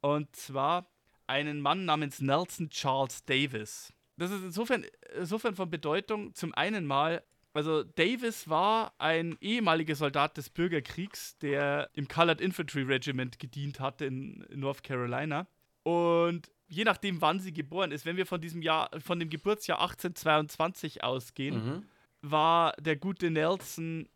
Und 0.00 0.34
zwar 0.34 0.90
einen 1.26 1.60
Mann 1.60 1.84
namens 1.84 2.20
Nelson 2.20 2.70
Charles 2.70 3.24
Davis. 3.24 3.92
Das 4.16 4.30
ist 4.30 4.42
insofern, 4.42 4.84
insofern 5.16 5.54
von 5.54 5.70
Bedeutung. 5.70 6.34
Zum 6.34 6.54
einen 6.54 6.86
mal, 6.86 7.22
also 7.54 7.82
Davis 7.82 8.48
war 8.48 8.94
ein 8.98 9.36
ehemaliger 9.40 9.94
Soldat 9.94 10.36
des 10.36 10.50
Bürgerkriegs, 10.50 11.36
der 11.38 11.90
im 11.94 12.08
Colored 12.08 12.40
Infantry 12.40 12.82
Regiment 12.82 13.38
gedient 13.38 13.80
hatte 13.80 14.06
in, 14.06 14.46
North 14.54 14.82
Carolina. 14.82 15.46
Und 15.82 16.50
je 16.68 16.84
nachdem, 16.84 17.20
wann 17.20 17.40
sie 17.40 17.52
geboren 17.52 17.92
ist, 17.92 18.06
wenn 18.06 18.16
wir 18.16 18.26
von 18.26 18.40
diesem 18.40 18.62
Jahr, 18.62 18.90
von 19.00 19.18
dem 19.18 19.28
Geburtsjahr 19.28 19.80
1822 19.80 21.04
ausgehen, 21.04 21.54
Mhm. 21.54 21.82
war 22.22 22.72
der 22.80 22.96
gute 22.96 23.30
Nelson 23.30 24.08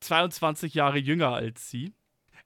22 0.00 0.74
Jahre 0.74 0.98
jünger 0.98 1.32
als 1.34 1.70
sie. 1.70 1.92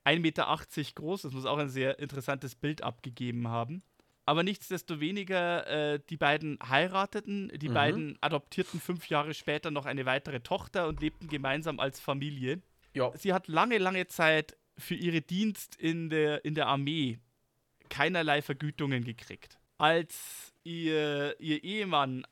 1,80 0.05 0.20
Meter 0.20 0.95
groß, 0.95 1.22
das 1.22 1.33
muss 1.33 1.47
auch 1.47 1.59
ein 1.59 1.68
sehr 1.68 1.99
interessantes 1.99 2.55
Bild 2.55 2.83
abgegeben 2.83 3.49
haben. 3.49 3.83
Aber 4.29 4.43
nichtsdestoweniger, 4.43 5.95
äh, 5.95 6.01
die 6.11 6.18
beiden 6.18 6.59
heirateten, 6.62 7.51
die 7.57 7.70
Mhm. 7.70 7.74
beiden 7.74 8.18
adoptierten 8.20 8.79
fünf 8.79 9.09
Jahre 9.09 9.33
später 9.33 9.70
noch 9.70 9.87
eine 9.87 10.05
weitere 10.05 10.41
Tochter 10.41 10.87
und 10.87 11.01
lebten 11.01 11.29
gemeinsam 11.29 11.81
als 11.81 11.99
Familie. 11.99 12.61
Ja. 12.93 13.11
Sie 13.16 13.33
hat 13.33 13.49
lange, 13.49 13.79
lange 13.79 14.07
Zeit 14.07 14.55
für 14.76 14.97
ihre 14.97 15.22
Dienst 15.22 15.76
in 15.76 16.11
der, 16.11 16.45
in 16.45 16.55
der 16.55 16.66
Armee 16.66 17.20
keinerlei 17.89 18.43
Vergütungen 18.43 19.03
gekriegt. 19.03 19.59
Als 19.79 20.53
ihr, 20.62 21.35
ihr 21.39 21.64
Ehemann 21.64 22.26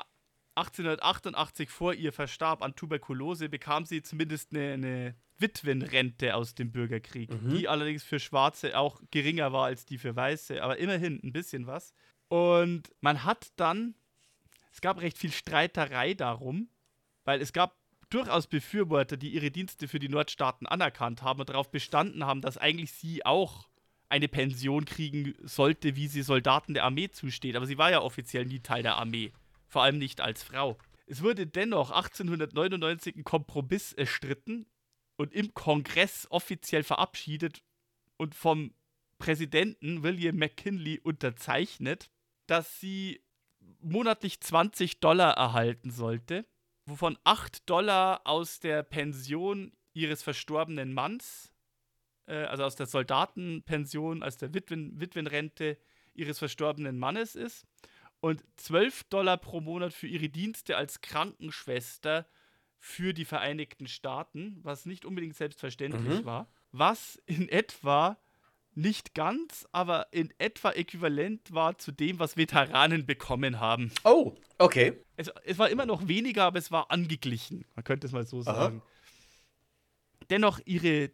1888 0.56 1.70
vor 1.70 1.94
ihr 1.94 2.12
verstarb 2.12 2.62
an 2.62 2.74
Tuberkulose, 2.74 3.48
bekam 3.48 3.84
sie 3.84 4.02
zumindest 4.02 4.52
eine, 4.52 4.72
eine 4.72 5.14
Witwenrente 5.38 6.34
aus 6.34 6.54
dem 6.54 6.72
Bürgerkrieg, 6.72 7.30
die 7.50 7.68
allerdings 7.68 8.02
für 8.02 8.18
Schwarze 8.18 8.78
auch 8.78 9.02
geringer 9.10 9.52
war 9.52 9.66
als 9.66 9.84
die 9.84 9.98
für 9.98 10.16
Weiße, 10.16 10.62
aber 10.62 10.78
immerhin 10.78 11.20
ein 11.22 11.32
bisschen 11.32 11.66
was. 11.66 11.92
Und 12.28 12.90
man 13.00 13.24
hat 13.24 13.52
dann, 13.56 13.94
es 14.72 14.80
gab 14.80 15.00
recht 15.00 15.18
viel 15.18 15.32
Streiterei 15.32 16.14
darum, 16.14 16.68
weil 17.24 17.42
es 17.42 17.52
gab 17.52 17.76
durchaus 18.08 18.46
Befürworter, 18.46 19.16
die 19.16 19.30
ihre 19.30 19.50
Dienste 19.50 19.88
für 19.88 19.98
die 19.98 20.08
Nordstaaten 20.08 20.66
anerkannt 20.66 21.22
haben 21.22 21.40
und 21.40 21.50
darauf 21.50 21.70
bestanden 21.70 22.24
haben, 22.24 22.40
dass 22.40 22.56
eigentlich 22.56 22.92
sie 22.92 23.26
auch 23.26 23.68
eine 24.08 24.28
Pension 24.28 24.84
kriegen 24.84 25.34
sollte, 25.42 25.96
wie 25.96 26.06
sie 26.06 26.22
Soldaten 26.22 26.74
der 26.74 26.84
Armee 26.84 27.10
zusteht. 27.10 27.56
Aber 27.56 27.66
sie 27.66 27.78
war 27.78 27.90
ja 27.90 28.00
offiziell 28.00 28.46
nie 28.46 28.60
Teil 28.60 28.82
der 28.82 28.96
Armee, 28.96 29.32
vor 29.76 29.82
allem 29.82 29.98
nicht 29.98 30.22
als 30.22 30.42
Frau. 30.42 30.78
Es 31.04 31.22
wurde 31.22 31.46
dennoch 31.46 31.90
1899 31.90 33.14
ein 33.14 33.24
Kompromiss 33.24 33.92
erstritten 33.92 34.64
und 35.18 35.34
im 35.34 35.52
Kongress 35.52 36.26
offiziell 36.30 36.82
verabschiedet 36.82 37.62
und 38.16 38.34
vom 38.34 38.72
Präsidenten 39.18 40.02
William 40.02 40.36
McKinley 40.36 40.98
unterzeichnet, 40.98 42.10
dass 42.46 42.80
sie 42.80 43.22
monatlich 43.80 44.40
20 44.40 45.00
Dollar 45.00 45.36
erhalten 45.36 45.90
sollte, 45.90 46.46
wovon 46.86 47.18
8 47.24 47.68
Dollar 47.68 48.22
aus 48.24 48.60
der 48.60 48.82
Pension 48.82 49.74
ihres 49.92 50.22
verstorbenen 50.22 50.94
Manns, 50.94 51.52
äh, 52.24 52.44
also 52.44 52.64
aus 52.64 52.76
der 52.76 52.86
Soldatenpension, 52.86 54.22
aus 54.22 54.38
der 54.38 54.54
Witwen, 54.54 54.98
Witwenrente 54.98 55.76
ihres 56.14 56.38
verstorbenen 56.38 56.98
Mannes 56.98 57.34
ist 57.34 57.66
und 58.20 58.42
12 58.56 59.04
Dollar 59.04 59.36
pro 59.36 59.60
Monat 59.60 59.92
für 59.92 60.06
ihre 60.06 60.28
Dienste 60.28 60.76
als 60.76 61.00
Krankenschwester 61.00 62.26
für 62.78 63.12
die 63.12 63.24
Vereinigten 63.24 63.86
Staaten, 63.86 64.58
was 64.62 64.86
nicht 64.86 65.04
unbedingt 65.04 65.36
selbstverständlich 65.36 66.20
Mhm. 66.20 66.24
war, 66.24 66.48
was 66.72 67.20
in 67.26 67.48
etwa 67.48 68.18
nicht 68.74 69.14
ganz, 69.14 69.66
aber 69.72 70.08
in 70.12 70.32
etwa 70.38 70.70
äquivalent 70.72 71.52
war 71.52 71.78
zu 71.78 71.92
dem, 71.92 72.18
was 72.18 72.36
Veteranen 72.36 73.06
bekommen 73.06 73.58
haben. 73.58 73.90
Oh, 74.04 74.36
okay. 74.58 75.02
Es, 75.16 75.28
es 75.44 75.58
war 75.58 75.70
immer 75.70 75.86
noch 75.86 76.08
weniger, 76.08 76.44
aber 76.44 76.58
es 76.58 76.70
war 76.70 76.90
angeglichen. 76.90 77.64
Man 77.74 77.84
könnte 77.84 78.06
es 78.06 78.12
mal 78.12 78.26
so 78.26 78.42
sagen. 78.42 78.82
Dennoch 80.28 80.60
ihre, 80.66 81.10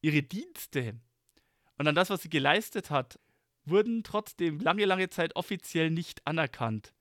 ihre 0.00 0.22
Dienste 0.22 0.94
und 1.76 1.86
an 1.86 1.94
das, 1.94 2.08
was 2.10 2.22
sie 2.22 2.30
geleistet 2.30 2.90
hat, 2.90 3.18
wurden 3.64 4.02
trotzdem 4.02 4.60
lange, 4.60 4.84
lange 4.84 5.10
Zeit 5.10 5.36
offiziell 5.36 5.90
nicht 5.90 6.26
anerkannt. 6.26 6.92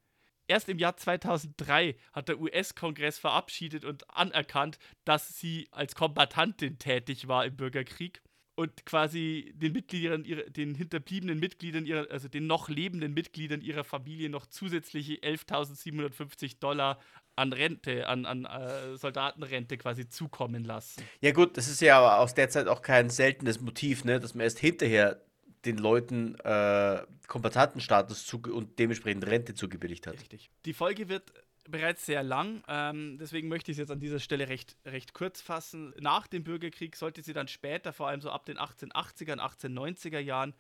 Erst 0.48 0.68
im 0.68 0.78
Jahr 0.78 0.98
2003 0.98 1.96
hat 2.12 2.28
der 2.28 2.40
US-Kongress 2.40 3.18
verabschiedet 3.18 3.86
und 3.86 4.10
anerkannt, 4.10 4.78
dass 5.06 5.40
sie 5.40 5.68
als 5.72 5.96
Kombattantin 5.96 6.78
tätig 6.80 7.28
war 7.28 7.46
im 7.46 7.56
Bürgerkrieg 7.56 8.22
und 8.56 8.86
quasi 8.86 9.52
den 9.56 9.74
Mitgliedern 9.74 10.24
den 10.24 10.76
hinterbliebenen 10.76 11.40
Mitgliedern 11.40 11.86
ihrer, 11.86 12.12
also 12.12 12.28
den 12.28 12.46
noch 12.46 12.70
lebenden 12.70 13.14
Mitgliedern 13.14 13.62
ihrer 13.62 13.84
Familie 13.84 14.30
noch 14.30 14.46
zusätzliche 14.46 15.16
11.750 15.16 16.60
Dollar 16.60 17.00
an 17.36 17.52
Rente, 17.52 18.08
an, 18.08 18.26
an 18.26 18.46
äh, 18.46 18.96
Soldatenrente 18.96 19.78
quasi 19.78 20.08
zukommen 20.08 20.64
lassen. 20.64 21.02
Ja 21.22 21.32
gut, 21.32 21.58
das 21.58 21.68
ist 21.68 21.82
ja 21.82 21.98
aber 21.98 22.20
aus 22.20 22.36
der 22.36 22.50
Zeit 22.50 22.68
auch 22.68 22.84
kein 22.84 23.10
seltenes 23.10 23.60
Motiv, 23.60 24.04
ne, 24.04 24.20
dass 24.20 24.36
man 24.36 24.44
erst 24.44 24.60
hinterher 24.60 25.24
den 25.66 25.78
Leuten 25.78 26.36
äh, 26.40 27.04
Kombattantenstatus 27.28 28.26
zuge- 28.26 28.54
und 28.54 28.80
dementsprechend 28.80 29.26
Rente 29.26 29.54
zugebilligt 29.54 30.08
hat. 30.08 30.16
Richtig. 30.16 30.50
Die 30.66 30.74
Folge 30.74 31.10
wird 31.10 31.32
bereits 31.70 32.06
sehr 32.06 32.24
lang, 32.24 32.64
ähm, 32.68 33.18
deswegen 33.18 33.48
möchte 33.48 33.72
ich 33.72 33.76
es 33.76 33.80
jetzt 33.80 33.92
an 33.92 34.00
dieser 34.00 34.20
Stelle 34.20 34.50
recht, 34.50 34.76
recht 34.86 35.14
kurz 35.14 35.42
fassen. 35.42 35.94
Nach 36.00 36.28
dem 36.28 36.44
Bürgerkrieg 36.44 36.96
sollte 36.96 37.22
sie 37.22 37.34
dann 37.34 37.48
später, 37.48 37.94
vor 37.94 38.08
allem 38.08 38.22
so 38.22 38.30
ab 38.30 38.46
den 38.46 38.58
1880er, 38.58 39.38
1890er 39.40 40.20
Jahren, 40.20 40.54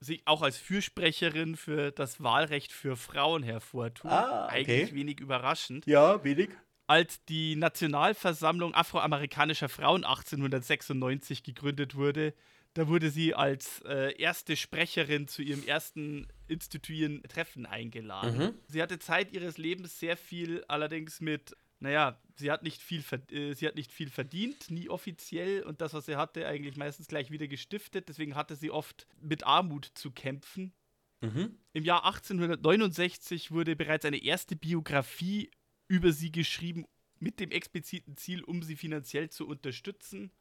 sich 0.00 0.22
auch 0.26 0.42
als 0.42 0.58
Fürsprecherin 0.58 1.56
für 1.56 1.90
das 1.90 2.22
Wahlrecht 2.22 2.72
für 2.72 2.96
Frauen 2.96 3.42
hervortun. 3.42 4.10
Ah, 4.10 4.46
okay. 4.46 4.56
Eigentlich 4.56 4.94
wenig 4.94 5.20
überraschend. 5.20 5.86
Ja, 5.86 6.22
wenig. 6.22 6.50
Als 6.86 7.24
die 7.24 7.56
Nationalversammlung 7.56 8.74
afroamerikanischer 8.74 9.70
Frauen 9.70 10.04
1896 10.04 11.42
gegründet 11.42 11.94
wurde, 11.94 12.34
da 12.74 12.88
wurde 12.88 13.10
sie 13.10 13.34
als 13.34 13.80
äh, 13.86 14.14
erste 14.20 14.56
Sprecherin 14.56 15.28
zu 15.28 15.42
ihrem 15.42 15.64
ersten 15.66 16.26
instituierten 16.48 17.22
Treffen 17.22 17.66
eingeladen. 17.66 18.36
Mhm. 18.38 18.54
Sie 18.68 18.82
hatte 18.82 18.98
Zeit 18.98 19.32
ihres 19.32 19.58
Lebens 19.58 19.98
sehr 19.98 20.16
viel 20.16 20.64
allerdings 20.68 21.20
mit, 21.20 21.56
naja, 21.80 22.20
sie 22.36 22.50
hat 22.50 22.62
nicht 22.64 22.82
viel, 22.82 23.00
verd- 23.02 23.32
äh, 23.32 23.54
sie 23.54 23.66
hat 23.66 23.76
nicht 23.76 23.92
viel 23.92 24.10
verdient, 24.10 24.70
nie 24.70 24.88
offiziell 24.88 25.62
und 25.62 25.80
das, 25.80 25.94
was 25.94 26.06
sie 26.06 26.16
hatte, 26.16 26.46
eigentlich 26.46 26.76
meistens 26.76 27.06
gleich 27.06 27.30
wieder 27.30 27.46
gestiftet. 27.46 28.08
Deswegen 28.08 28.34
hatte 28.34 28.56
sie 28.56 28.70
oft 28.70 29.06
mit 29.20 29.44
Armut 29.44 29.90
zu 29.94 30.10
kämpfen. 30.10 30.72
Mhm. 31.20 31.56
Im 31.72 31.84
Jahr 31.84 32.04
1869 32.04 33.50
wurde 33.52 33.76
bereits 33.76 34.04
eine 34.04 34.22
erste 34.22 34.56
Biografie 34.56 35.50
über 35.88 36.12
sie 36.12 36.32
geschrieben, 36.32 36.86
mit 37.20 37.38
dem 37.40 37.50
expliziten 37.52 38.16
Ziel, 38.16 38.42
um 38.42 38.62
sie 38.62 38.76
finanziell 38.76 39.30
zu 39.30 39.46
unterstützen. 39.46 40.32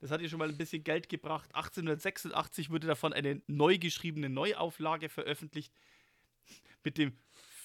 Das 0.00 0.10
hat 0.10 0.20
ihr 0.20 0.28
schon 0.28 0.38
mal 0.38 0.48
ein 0.48 0.56
bisschen 0.58 0.84
Geld 0.84 1.08
gebracht. 1.08 1.48
1886 1.54 2.70
wurde 2.70 2.86
davon 2.86 3.12
eine 3.12 3.40
neu 3.46 3.78
geschriebene 3.78 4.28
Neuauflage 4.28 5.08
veröffentlicht 5.08 5.72
mit 6.84 6.98
dem 6.98 7.12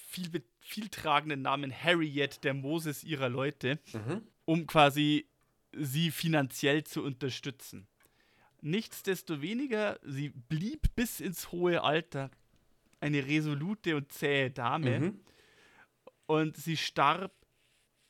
viel, 0.08 0.42
vieltragenden 0.60 1.42
Namen 1.42 1.72
Harriet, 1.72 2.42
der 2.44 2.54
Moses 2.54 3.04
ihrer 3.04 3.28
Leute, 3.28 3.78
Mhm. 3.92 4.22
um 4.44 4.66
quasi 4.66 5.26
sie 5.72 6.10
finanziell 6.10 6.84
zu 6.84 7.02
unterstützen. 7.02 7.86
Nichtsdestoweniger, 8.60 9.98
sie 10.02 10.30
blieb 10.30 10.94
bis 10.94 11.20
ins 11.20 11.50
hohe 11.52 11.82
Alter 11.82 12.30
eine 13.00 13.26
resolute 13.26 13.96
und 13.96 14.12
zähe 14.12 14.50
Dame 14.50 15.00
Mhm. 15.00 15.20
und 16.26 16.56
sie 16.56 16.76
starb 16.76 17.32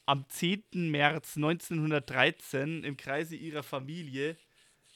am 0.06 0.24
10. 0.28 0.90
März 0.90 1.36
1913 1.36 2.84
im 2.84 2.96
Kreise 2.96 3.36
ihrer 3.36 3.62
Familie 3.62 4.36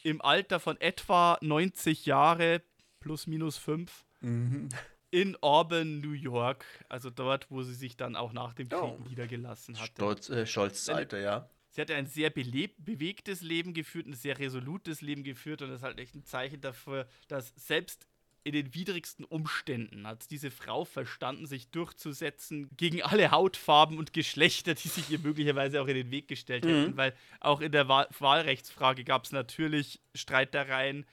im 0.02 0.20
Alter 0.22 0.60
von 0.60 0.80
etwa 0.80 1.38
90 1.40 2.06
Jahre 2.06 2.62
plus 3.00 3.26
minus 3.26 3.56
5 3.56 4.04
Mhm. 4.20 4.68
in 5.10 5.36
Auburn, 5.42 6.00
New 6.00 6.12
York, 6.12 6.64
also 6.88 7.10
dort, 7.10 7.50
wo 7.50 7.62
sie 7.62 7.74
sich 7.74 7.96
dann 7.96 8.16
auch 8.16 8.32
nach 8.32 8.54
dem 8.54 8.68
Krieg 8.68 8.80
Oh. 8.80 8.98
niedergelassen 9.08 9.78
hatte. 9.78 9.92
Stolz, 9.92 10.30
äh, 10.30 10.44
Eine- 10.90 10.98
Alter, 10.98 11.18
ja. 11.20 11.50
Sie 11.70 11.80
hatte 11.82 11.94
ein 11.94 12.06
sehr 12.06 12.30
bewegtes 12.30 13.42
Leben 13.42 13.74
geführt, 13.74 14.06
ein 14.06 14.14
sehr 14.14 14.38
resolutes 14.38 15.02
Leben 15.02 15.22
geführt 15.24 15.60
und 15.62 15.68
das 15.68 15.78
ist 15.80 15.84
halt 15.84 15.98
echt 16.00 16.14
ein 16.14 16.24
Zeichen 16.24 16.60
dafür, 16.62 17.06
dass 17.28 17.52
selbst 17.56 18.08
in 18.46 18.52
den 18.52 18.74
widrigsten 18.74 19.24
Umständen 19.24 20.06
hat 20.06 20.30
diese 20.30 20.52
Frau 20.52 20.84
verstanden, 20.84 21.46
sich 21.46 21.68
durchzusetzen 21.70 22.70
gegen 22.76 23.02
alle 23.02 23.32
Hautfarben 23.32 23.98
und 23.98 24.12
Geschlechter, 24.12 24.74
die 24.74 24.86
sich 24.86 25.10
ihr 25.10 25.18
möglicherweise 25.18 25.82
auch 25.82 25.88
in 25.88 25.96
den 25.96 26.10
Weg 26.12 26.28
gestellt 26.28 26.64
hätten, 26.64 26.92
Mhm. 26.92 26.96
weil 26.96 27.12
auch 27.40 27.60
in 27.60 27.72
der 27.72 27.88
Wahl 27.88 28.06
Wahlrechtsfrage 28.20 29.02
gab 29.02 29.24
es 29.24 29.32
natürlich 29.32 30.00
Streitereien, 30.14 31.04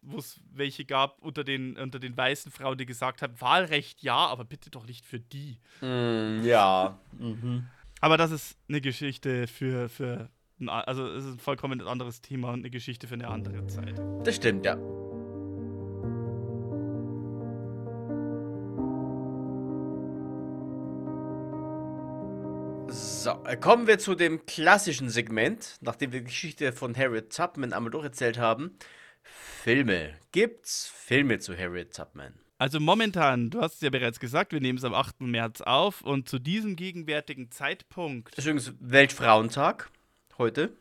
wo 0.00 0.16
es 0.16 0.40
welche 0.54 0.86
gab 0.86 1.18
unter 1.20 1.44
den, 1.44 1.76
unter 1.76 1.98
den 1.98 2.16
weißen 2.16 2.50
Frauen, 2.50 2.78
die 2.78 2.86
gesagt 2.86 3.20
haben, 3.20 3.38
Wahlrecht 3.38 4.02
ja, 4.02 4.16
aber 4.16 4.44
bitte 4.44 4.70
doch 4.70 4.86
nicht 4.86 5.04
für 5.04 5.20
die. 5.20 5.58
Mm, 5.82 6.42
ja. 6.44 6.98
Mhm. 7.18 7.66
Aber 8.00 8.16
das 8.16 8.30
ist 8.30 8.56
eine 8.68 8.80
Geschichte 8.80 9.46
für, 9.46 9.90
für 9.90 10.30
also 10.66 11.06
es 11.06 11.24
ist 11.24 11.34
ein 11.34 11.38
vollkommen 11.38 11.82
anderes 11.82 12.22
Thema 12.22 12.48
und 12.48 12.60
eine 12.60 12.70
Geschichte 12.70 13.06
für 13.06 13.14
eine 13.14 13.28
andere 13.28 13.66
Zeit. 13.66 14.00
Das 14.24 14.36
stimmt, 14.36 14.64
ja. 14.64 14.76
So, 23.28 23.44
äh, 23.44 23.58
kommen 23.58 23.86
wir 23.86 23.98
zu 23.98 24.14
dem 24.14 24.46
klassischen 24.46 25.10
Segment, 25.10 25.76
nachdem 25.82 26.12
wir 26.12 26.20
die 26.20 26.28
Geschichte 26.28 26.72
von 26.72 26.96
Harriet 26.96 27.30
Tubman 27.30 27.74
einmal 27.74 27.90
durcherzählt 27.90 28.38
haben. 28.38 28.78
Filme. 29.22 30.14
Gibt's 30.32 30.90
Filme 30.96 31.38
zu 31.38 31.54
Harriet 31.54 31.94
Tubman? 31.94 32.32
Also 32.56 32.80
momentan, 32.80 33.50
du 33.50 33.60
hast 33.60 33.74
es 33.74 33.80
ja 33.82 33.90
bereits 33.90 34.18
gesagt, 34.18 34.52
wir 34.52 34.62
nehmen 34.62 34.78
es 34.78 34.84
am 34.84 34.94
8. 34.94 35.20
März 35.20 35.60
auf 35.60 36.00
und 36.00 36.26
zu 36.26 36.38
diesem 36.38 36.74
gegenwärtigen 36.74 37.50
Zeitpunkt. 37.50 38.32
Das 38.32 38.46
ist 38.46 38.50
übrigens 38.50 38.72
Weltfrauentag 38.80 39.90
heute. 40.38 40.72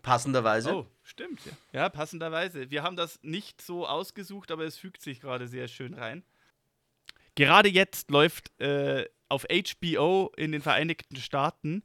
Passenderweise. 0.00 0.74
Oh, 0.74 0.86
stimmt, 1.02 1.44
ja. 1.44 1.52
Ja, 1.80 1.88
passenderweise. 1.90 2.70
Wir 2.70 2.82
haben 2.82 2.96
das 2.96 3.18
nicht 3.22 3.60
so 3.60 3.86
ausgesucht, 3.86 4.50
aber 4.52 4.64
es 4.64 4.78
fügt 4.78 5.02
sich 5.02 5.20
gerade 5.20 5.48
sehr 5.48 5.68
schön 5.68 5.92
rein. 5.92 6.24
Gerade 7.34 7.68
jetzt 7.68 8.10
läuft 8.10 8.58
äh, 8.58 9.04
auf 9.34 9.44
HBO 9.50 10.32
in 10.36 10.52
den 10.52 10.62
Vereinigten 10.62 11.16
Staaten 11.16 11.82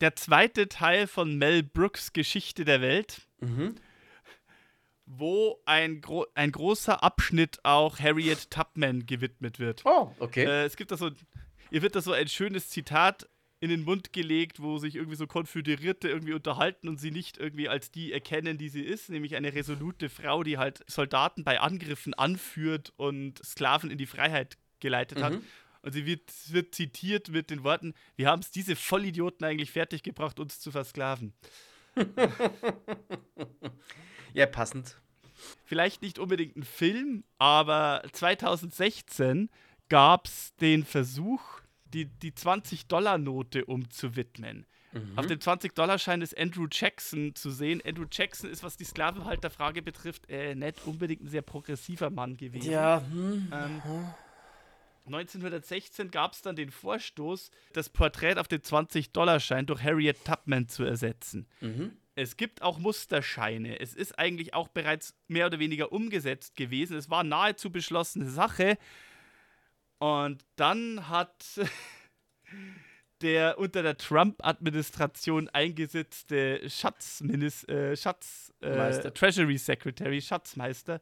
der 0.00 0.14
zweite 0.16 0.68
Teil 0.68 1.06
von 1.08 1.36
Mel 1.36 1.62
Brooks 1.64 2.12
Geschichte 2.12 2.64
der 2.64 2.80
Welt, 2.80 3.22
Mhm. 3.40 3.74
wo 5.06 5.60
ein, 5.64 6.00
gro 6.00 6.26
ein 6.34 6.52
großer 6.52 7.02
Abschnitt 7.02 7.58
auch 7.64 7.98
Harriet 7.98 8.50
Tubman 8.50 9.06
gewidmet 9.06 9.58
wird. 9.58 9.82
Oh, 9.84 10.14
okay. 10.18 10.44
Äh, 10.44 10.64
es 10.64 10.76
gibt 10.76 10.90
da 10.90 10.96
so, 10.96 11.10
ihr 11.70 11.82
wird 11.82 11.96
da 11.96 12.00
so 12.00 12.12
ein 12.12 12.28
schönes 12.28 12.68
Zitat 12.68 13.28
in 13.60 13.70
den 13.70 13.82
Mund 13.82 14.12
gelegt, 14.12 14.60
wo 14.60 14.78
sich 14.78 14.94
irgendwie 14.94 15.16
so 15.16 15.26
Konföderierte 15.26 16.08
irgendwie 16.08 16.34
unterhalten 16.34 16.88
und 16.88 16.98
sie 17.00 17.10
nicht 17.10 17.38
irgendwie 17.38 17.68
als 17.68 17.90
die 17.90 18.12
erkennen, 18.12 18.56
die 18.58 18.68
sie 18.68 18.82
ist, 18.82 19.08
nämlich 19.08 19.34
eine 19.34 19.52
resolute 19.54 20.08
Frau, 20.10 20.44
die 20.44 20.58
halt 20.58 20.84
Soldaten 20.86 21.42
bei 21.42 21.58
Angriffen 21.58 22.14
anführt 22.14 22.92
und 22.96 23.44
Sklaven 23.44 23.90
in 23.90 23.98
die 23.98 24.06
Freiheit 24.06 24.58
geleitet 24.78 25.22
hat. 25.22 25.32
Mhm. 25.82 25.86
Und 25.86 25.92
sie 25.92 26.06
wird, 26.06 26.30
wird 26.48 26.74
zitiert 26.74 27.28
mit 27.28 27.50
den 27.50 27.64
Worten, 27.64 27.94
wir 28.16 28.28
haben 28.28 28.40
es 28.40 28.50
diese 28.50 28.76
Vollidioten 28.76 29.46
eigentlich 29.46 29.70
fertiggebracht, 29.70 30.38
uns 30.38 30.60
zu 30.60 30.70
versklaven. 30.70 31.32
ja, 34.34 34.46
passend. 34.46 34.96
vielleicht 35.64 36.02
nicht 36.02 36.18
unbedingt 36.18 36.56
ein 36.56 36.62
Film, 36.62 37.24
aber 37.38 38.02
2016 38.12 39.50
gab 39.88 40.26
es 40.26 40.54
den 40.56 40.84
Versuch, 40.84 41.42
die, 41.84 42.06
die 42.06 42.32
20-Dollar-Note 42.32 43.64
umzuwidmen. 43.64 44.66
Auf 45.16 45.26
dem 45.26 45.38
20-Dollar-Schein 45.38 46.22
ist 46.22 46.36
Andrew 46.38 46.66
Jackson 46.70 47.34
zu 47.34 47.50
sehen. 47.50 47.82
Andrew 47.84 48.06
Jackson 48.10 48.50
ist, 48.50 48.62
was 48.62 48.76
die 48.76 48.84
Sklavenhalterfrage 48.84 49.82
betrifft, 49.82 50.28
äh, 50.30 50.54
nicht 50.54 50.86
unbedingt 50.86 51.22
ein 51.22 51.28
sehr 51.28 51.42
progressiver 51.42 52.10
Mann 52.10 52.36
gewesen. 52.36 52.70
Ja, 52.70 53.02
hm. 53.10 53.52
Ähm, 53.52 53.82
1916 55.08 56.10
gab 56.10 56.32
es 56.32 56.42
dann 56.42 56.56
den 56.56 56.70
Vorstoß, 56.70 57.50
das 57.72 57.88
Porträt 57.88 58.36
auf 58.36 58.48
dem 58.48 58.60
20-Dollar-Schein 58.60 59.66
durch 59.66 59.82
Harriet 59.82 60.24
Tubman 60.24 60.68
zu 60.68 60.84
ersetzen. 60.84 61.46
Mhm. 61.60 61.92
Es 62.14 62.36
gibt 62.36 62.62
auch 62.62 62.78
Musterscheine. 62.78 63.78
Es 63.78 63.94
ist 63.94 64.18
eigentlich 64.18 64.52
auch 64.54 64.68
bereits 64.68 65.14
mehr 65.28 65.46
oder 65.46 65.58
weniger 65.60 65.92
umgesetzt 65.92 66.56
gewesen. 66.56 66.96
Es 66.96 67.10
war 67.10 67.22
nahezu 67.22 67.70
beschlossene 67.70 68.28
Sache. 68.28 68.76
Und 69.98 70.44
dann 70.56 71.08
hat 71.08 71.44
der 73.20 73.58
unter 73.58 73.82
der 73.82 73.96
Trump-Administration 73.96 75.48
eingesetzte 75.50 76.68
Schatzminister, 76.68 77.92
äh, 77.92 77.96
Schatz, 77.96 78.52
äh. 78.60 79.10
Treasury 79.12 79.58
Secretary, 79.58 80.20
Schatzmeister 80.20 81.00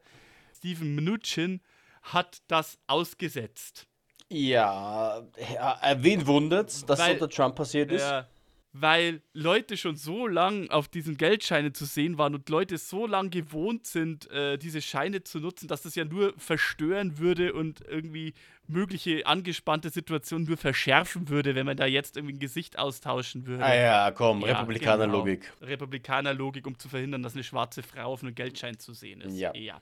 Stephen 0.57 0.95
Mnuchin 0.95 1.61
hat 2.01 2.41
das 2.47 2.79
ausgesetzt. 2.87 3.87
Ja, 4.29 5.23
ja, 5.53 5.79
äh, 5.81 5.95
wen 5.99 6.27
wundert's, 6.27 6.85
dass 6.85 6.99
Weil- 6.99 7.15
es 7.15 7.21
unter 7.21 7.33
Trump 7.33 7.55
passiert 7.55 7.91
ist? 7.91 8.01
Ja, 8.01 8.27
weil 8.73 9.21
Leute 9.33 9.77
schon 9.77 9.95
so 9.95 10.27
lang 10.27 10.69
auf 10.69 10.87
diesen 10.87 11.17
Geldscheinen 11.17 11.73
zu 11.73 11.85
sehen 11.85 12.17
waren 12.17 12.35
und 12.35 12.47
Leute 12.49 12.77
so 12.77 13.07
lang 13.07 13.29
gewohnt 13.29 13.87
sind, 13.87 14.29
äh, 14.29 14.57
diese 14.57 14.81
Scheine 14.81 15.23
zu 15.23 15.39
nutzen, 15.39 15.67
dass 15.67 15.81
das 15.81 15.95
ja 15.95 16.05
nur 16.05 16.33
verstören 16.37 17.17
würde 17.17 17.53
und 17.53 17.81
irgendwie 17.87 18.33
mögliche 18.67 19.25
angespannte 19.25 19.89
Situationen 19.89 20.45
nur 20.45 20.57
verschärfen 20.57 21.29
würde, 21.29 21.55
wenn 21.55 21.65
man 21.65 21.77
da 21.77 21.85
jetzt 21.85 22.17
irgendwie 22.17 22.35
ein 22.35 22.39
Gesicht 22.39 22.77
austauschen 22.77 23.47
würde. 23.47 23.63
Ah 23.63 23.75
ja, 23.75 24.11
komm, 24.11 24.41
Ja, 24.41 24.47
Republikanerlogik. 24.59 25.53
Genau. 25.59 25.71
Republikanerlogik, 25.71 26.67
um 26.67 26.77
zu 26.77 26.89
verhindern, 26.89 27.23
dass 27.23 27.33
eine 27.33 27.43
schwarze 27.43 27.81
Frau 27.81 28.11
auf 28.11 28.21
einem 28.21 28.35
Geldschein 28.35 28.77
zu 28.77 28.93
sehen 28.93 29.21
ist. 29.21 29.39
Ja. 29.39 29.81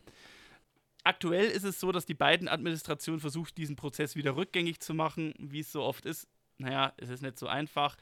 Aktuell 1.06 1.46
ist 1.46 1.64
es 1.64 1.80
so, 1.80 1.92
dass 1.92 2.06
die 2.06 2.16
beiden 2.16 2.48
Administrationen 2.48 3.22
versucht, 3.22 3.58
diesen 3.58 3.76
Prozess 3.76 4.16
wieder 4.16 4.36
rückgängig 4.36 4.80
zu 4.80 4.94
machen, 4.94 5.34
wie 5.38 5.60
es 5.60 5.72
so 5.72 5.84
oft 5.84 6.06
ist. 6.06 6.28
Naja, 6.58 6.94
es 6.98 7.10
ist 7.10 7.22
nicht 7.22 7.38
so 7.40 7.48
einfach. 7.48 7.96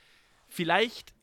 Vielleicht, 0.47 1.13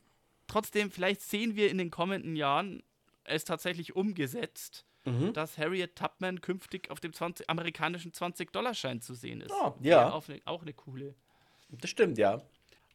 trotzdem, 0.47 0.91
vielleicht 0.91 1.21
sehen 1.21 1.55
wir 1.55 1.69
in 1.71 1.77
den 1.79 1.89
kommenden 1.89 2.35
Jahren 2.35 2.83
es 3.23 3.45
tatsächlich 3.45 3.95
umgesetzt, 3.95 4.85
Mhm. 5.03 5.33
dass 5.33 5.57
Harriet 5.57 5.95
Tubman 5.95 6.41
künftig 6.41 6.91
auf 6.91 6.99
dem 6.99 7.11
20, 7.11 7.49
amerikanischen 7.49 8.11
20-Dollar-Schein 8.11 9.01
zu 9.01 9.15
sehen 9.15 9.41
ist. 9.41 9.51
Ah, 9.51 9.73
ja. 9.81 10.01
Wäre 10.01 10.13
Auch 10.13 10.29
eine, 10.29 10.39
auch 10.45 10.61
eine 10.61 10.73
coole. 10.73 11.15
Das 11.71 11.89
stimmt, 11.89 12.19
ja. 12.19 12.43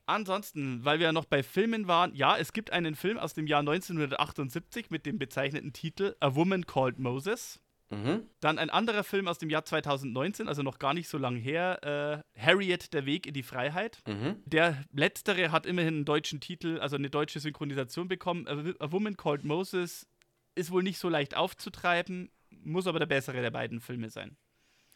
Ansonsten, 0.09 0.85
weil 0.85 1.01
wir 1.01 1.07
ja 1.07 1.13
noch 1.13 1.25
bei 1.25 1.43
Filmen 1.43 1.89
waren, 1.89 2.15
ja, 2.15 2.37
es 2.39 2.53
gibt 2.53 2.71
einen 2.71 2.95
Film 2.95 3.19
aus 3.19 3.35
dem 3.35 3.49
Jahr 3.49 3.59
1978 3.61 4.91
mit 4.91 5.05
dem 5.05 5.19
bezeichneten 5.19 5.73
Titel 5.73 6.15
A 6.21 6.37
Woman 6.37 6.65
Called 6.65 7.01
Moses. 7.01 7.61
Mhm. 7.91 8.29
Dann 8.41 8.59
ein 8.59 8.71
anderer 8.71 9.05
Film 9.05 9.29
aus 9.29 9.39
dem 9.39 9.49
Jahr 9.49 9.65
2019, 9.65 10.49
also 10.49 10.63
noch 10.63 10.79
gar 10.79 10.95
nicht 10.95 11.09
so 11.09 11.19
lange 11.19 11.39
her, 11.39 12.25
äh, 12.35 12.41
Harriet, 12.41 12.93
der 12.93 13.07
Weg 13.07 13.27
in 13.27 13.35
die 13.35 13.43
Freiheit. 13.43 14.03
Mhm. 14.07 14.43
Der 14.45 14.85
letztere 14.93 15.53
hat 15.53 15.67
immerhin 15.67 15.95
einen 15.95 16.05
deutschen 16.05 16.41
Titel, 16.41 16.79
also 16.81 16.97
eine 16.97 17.11
deutsche 17.11 17.39
Synchronisation 17.39 18.09
bekommen. 18.09 18.47
A, 18.49 18.85
A 18.85 18.93
Woman 18.93 19.17
Called 19.17 19.45
Moses 19.45 20.09
ist 20.55 20.71
wohl 20.71 20.83
nicht 20.83 20.99
so 20.99 21.09
leicht 21.09 21.37
aufzutreiben, 21.37 22.31
muss 22.51 22.87
aber 22.87 22.99
der 22.99 23.07
bessere 23.07 23.41
der 23.41 23.51
beiden 23.51 23.81
Filme 23.81 24.11
sein. 24.11 24.37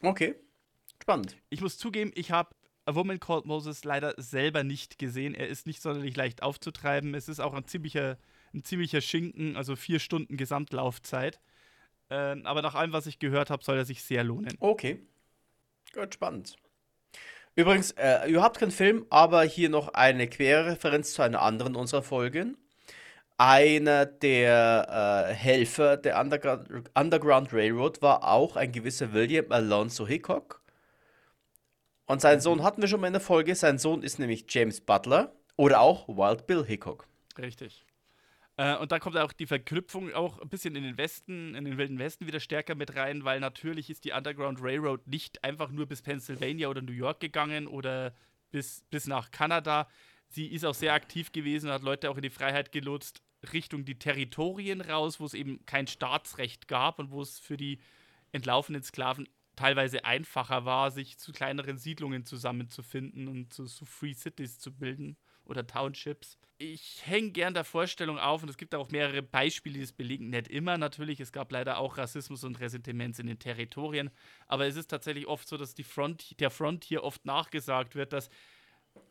Okay. 0.03 0.34
Spannend. 1.01 1.36
Ich 1.49 1.61
muss 1.61 1.78
zugeben, 1.78 2.11
ich 2.14 2.30
habe 2.30 2.55
A 2.86 2.95
Woman 2.95 3.20
Called 3.20 3.45
Moses 3.45 3.84
leider 3.84 4.14
selber 4.16 4.64
nicht 4.64 4.99
gesehen. 4.99 5.34
Er 5.34 5.49
ist 5.49 5.66
nicht 5.66 5.80
sonderlich 5.80 6.16
leicht 6.16 6.43
aufzutreiben. 6.43 7.14
Es 7.14 7.28
ist 7.28 7.41
auch 7.41 7.55
ein 7.55 7.66
ziemlicher, 7.66 8.18
ein 8.53 8.64
ziemlicher 8.64 9.01
Schinken, 9.01 9.57
also 9.57 9.76
vier 9.76 10.01
Stunden 10.01 10.36
Gesamtlaufzeit. 10.36 11.41
Ähm, 12.11 12.44
aber 12.44 12.61
nach 12.61 12.74
allem, 12.74 12.92
was 12.92 13.06
ich 13.06 13.18
gehört 13.18 13.50
habe, 13.50 13.62
soll 13.62 13.78
er 13.78 13.84
sich 13.84 14.02
sehr 14.02 14.24
lohnen. 14.24 14.56
Okay. 14.58 15.06
Gut, 15.94 16.14
spannend. 16.14 16.56
Übrigens, 17.54 17.92
äh, 17.92 18.28
überhaupt 18.28 18.58
kein 18.58 18.70
Film, 18.70 19.06
aber 19.11 19.42
hier 19.42 19.68
noch 19.68 19.88
eine 19.94 20.28
Querreferenz 20.28 21.14
zu 21.14 21.22
einer 21.22 21.42
anderen 21.42 21.76
unserer 21.76 22.02
Folgen. 22.02 22.56
Einer 23.38 24.06
der 24.06 25.28
äh, 25.30 25.34
Helfer 25.34 25.96
der 25.96 26.20
Underground, 26.20 26.90
Underground 26.94 27.52
Railroad 27.52 28.02
war 28.02 28.24
auch 28.24 28.56
ein 28.56 28.70
gewisser 28.70 29.12
William 29.12 29.50
Alonzo 29.50 30.06
Hickok. 30.06 30.62
Und 32.06 32.20
seinen 32.20 32.40
Sohn 32.40 32.62
hatten 32.62 32.82
wir 32.82 32.88
schon 32.88 33.00
mal 33.00 33.06
in 33.06 33.14
der 33.14 33.20
Folge. 33.20 33.54
Sein 33.54 33.78
Sohn 33.78 34.02
ist 34.02 34.18
nämlich 34.18 34.44
James 34.48 34.80
Butler 34.80 35.32
oder 35.56 35.80
auch 35.80 36.08
Wild 36.08 36.46
Bill 36.46 36.64
Hickok. 36.64 37.06
Richtig. 37.38 37.84
Äh, 38.61 38.76
und 38.76 38.92
da 38.92 38.98
kommt 38.98 39.16
auch 39.16 39.32
die 39.32 39.46
Verknüpfung 39.46 40.12
auch 40.12 40.38
ein 40.38 40.50
bisschen 40.50 40.76
in 40.76 40.82
den 40.82 40.98
Westen, 40.98 41.54
in 41.54 41.64
den 41.64 41.78
Wilden 41.78 41.98
Westen 41.98 42.26
wieder 42.26 42.40
stärker 42.40 42.74
mit 42.74 42.94
rein, 42.94 43.24
weil 43.24 43.40
natürlich 43.40 43.88
ist 43.88 44.04
die 44.04 44.12
Underground 44.12 44.61
Railroad 44.61 45.06
nicht 45.06 45.42
einfach 45.42 45.70
nur 45.70 45.86
bis 45.86 46.02
Pennsylvania 46.02 46.68
oder 46.68 46.82
New 46.82 46.92
York 46.92 47.20
gegangen 47.20 47.66
oder 47.66 48.14
bis, 48.50 48.84
bis 48.90 49.06
nach 49.06 49.30
Kanada. 49.30 49.88
Sie 50.28 50.46
ist 50.46 50.66
auch 50.66 50.74
sehr 50.74 50.92
aktiv 50.92 51.32
gewesen 51.32 51.68
und 51.68 51.72
hat 51.72 51.82
Leute 51.82 52.11
auch 52.11 52.16
in 52.16 52.22
die 52.22 52.28
Freiheit 52.28 52.70
gelotst, 52.70 53.22
Richtung 53.54 53.86
die 53.86 53.98
Territorien 53.98 54.82
raus, 54.82 55.20
wo 55.20 55.24
es 55.24 55.32
eben 55.32 55.64
kein 55.64 55.86
Staatsrecht 55.86 56.68
gab 56.68 56.98
und 56.98 57.11
wo 57.11 57.22
es 57.22 57.38
für 57.38 57.56
die 57.56 57.80
entlaufenen 58.30 58.82
Sklaven 58.82 59.26
teilweise 59.56 60.04
einfacher 60.04 60.66
war, 60.66 60.90
sich 60.90 61.16
zu 61.16 61.32
kleineren 61.32 61.78
Siedlungen 61.78 62.26
zusammenzufinden 62.26 63.26
und 63.26 63.54
zu, 63.54 63.64
zu 63.64 63.86
Free 63.86 64.12
Cities 64.12 64.58
zu 64.58 64.70
bilden 64.70 65.16
oder 65.51 65.66
Townships. 65.66 66.38
Ich 66.59 67.03
hänge 67.07 67.30
gern 67.30 67.55
der 67.55 67.64
Vorstellung 67.64 68.18
auf 68.18 68.42
und 68.42 68.48
es 68.48 68.57
gibt 68.57 68.74
auch 68.74 68.90
mehrere 68.90 69.22
Beispiele, 69.22 69.74
die 69.74 69.82
es 69.82 69.92
belegen. 69.92 70.30
Nicht 70.30 70.48
immer 70.48 70.78
natürlich, 70.78 71.20
es 71.20 71.32
gab 71.32 71.51
leider 71.53 71.78
auch 71.78 71.98
Rassismus 71.98 72.44
und 72.44 72.61
Ressentiments 72.61 73.18
in 73.18 73.26
den 73.26 73.38
Territorien, 73.38 74.11
aber 74.46 74.66
es 74.66 74.76
ist 74.76 74.88
tatsächlich 74.88 75.26
oft 75.26 75.48
so, 75.48 75.57
dass 75.57 75.74
die 75.74 75.84
Front, 75.84 76.38
der 76.38 76.51
Front 76.51 76.84
hier 76.84 77.03
oft 77.03 77.24
nachgesagt 77.24 77.94
wird, 77.94 78.12
dass 78.12 78.28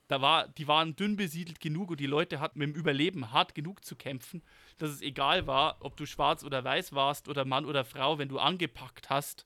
da 0.08 0.22
war, 0.22 0.48
die 0.48 0.68
waren 0.68 0.96
dünn 0.96 1.16
besiedelt 1.16 1.60
genug 1.60 1.92
und 1.92 2.00
die 2.00 2.08
Leute 2.08 2.40
hatten 2.40 2.60
mit 2.60 2.70
dem 2.70 2.76
Überleben 2.76 3.32
hart 3.32 3.54
genug 3.54 3.86
zu 3.86 3.96
kämpfen, 3.96 4.42
dass 4.78 4.90
es 4.90 5.02
egal 5.02 5.46
war, 5.46 5.78
ob 5.82 5.98
du 5.98 6.06
schwarz 6.06 6.44
oder 6.44 6.64
weiß 6.64 6.94
warst 6.94 7.30
oder 7.30 7.46
Mann 7.46 7.66
oder 7.66 7.86
Frau, 7.86 8.18
wenn 8.18 8.30
du 8.30 8.40
angepackt 8.40 9.10
hast 9.10 9.46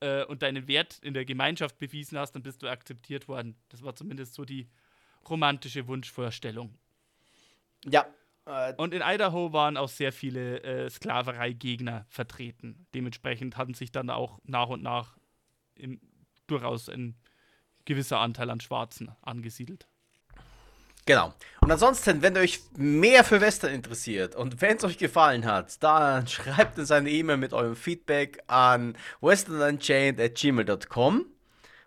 äh, 0.00 0.24
und 0.24 0.42
deinen 0.42 0.66
Wert 0.66 0.98
in 1.02 1.14
der 1.14 1.26
Gemeinschaft 1.26 1.78
bewiesen 1.78 2.18
hast, 2.18 2.32
dann 2.32 2.42
bist 2.42 2.62
du 2.62 2.68
akzeptiert 2.68 3.28
worden. 3.28 3.56
Das 3.68 3.82
war 3.82 3.94
zumindest 3.94 4.34
so 4.34 4.44
die 4.44 4.68
romantische 5.30 5.86
Wunschvorstellung. 5.86 6.74
Ja. 7.84 8.06
Äh, 8.46 8.74
und 8.76 8.94
in 8.94 9.02
Idaho 9.04 9.52
waren 9.52 9.76
auch 9.76 9.88
sehr 9.88 10.12
viele 10.12 10.62
äh, 10.62 10.88
Sklavereigegner 10.90 12.06
vertreten. 12.08 12.86
Dementsprechend 12.94 13.56
hatten 13.56 13.74
sich 13.74 13.92
dann 13.92 14.10
auch 14.10 14.38
nach 14.44 14.68
und 14.68 14.82
nach 14.82 15.16
im, 15.74 16.00
durchaus 16.46 16.88
ein 16.88 17.16
gewisser 17.84 18.18
Anteil 18.18 18.50
an 18.50 18.60
Schwarzen 18.60 19.10
angesiedelt. 19.22 19.86
Genau. 21.06 21.32
Und 21.62 21.72
ansonsten, 21.72 22.20
wenn 22.20 22.36
euch 22.36 22.60
mehr 22.76 23.24
für 23.24 23.40
Western 23.40 23.72
interessiert 23.72 24.36
und 24.36 24.60
wenn 24.60 24.76
es 24.76 24.84
euch 24.84 24.98
gefallen 24.98 25.46
hat, 25.46 25.82
dann 25.82 26.26
schreibt 26.28 26.78
uns 26.78 26.90
eine 26.90 27.08
E-Mail 27.08 27.38
mit 27.38 27.54
eurem 27.54 27.76
Feedback 27.76 28.42
an 28.46 28.94
westernunchained.gmail.com. 29.22 31.24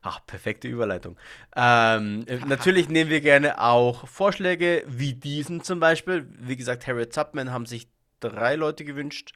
Ach, 0.04 0.20
perfekte 0.26 0.68
Überleitung. 0.68 1.18
Ähm, 1.56 2.26
natürlich 2.48 2.90
nehmen 2.90 3.10
wir 3.10 3.22
gerne 3.22 3.62
auch 3.62 4.08
Vorschläge 4.08 4.84
wie 4.88 5.14
diesen 5.14 5.64
zum 5.64 5.80
Beispiel. 5.80 6.28
Wie 6.40 6.58
gesagt, 6.58 6.88
Harriet 6.88 7.14
Tubman 7.14 7.52
haben 7.52 7.66
sich 7.66 7.88
drei 8.20 8.56
Leute 8.56 8.84
gewünscht. 8.84 9.34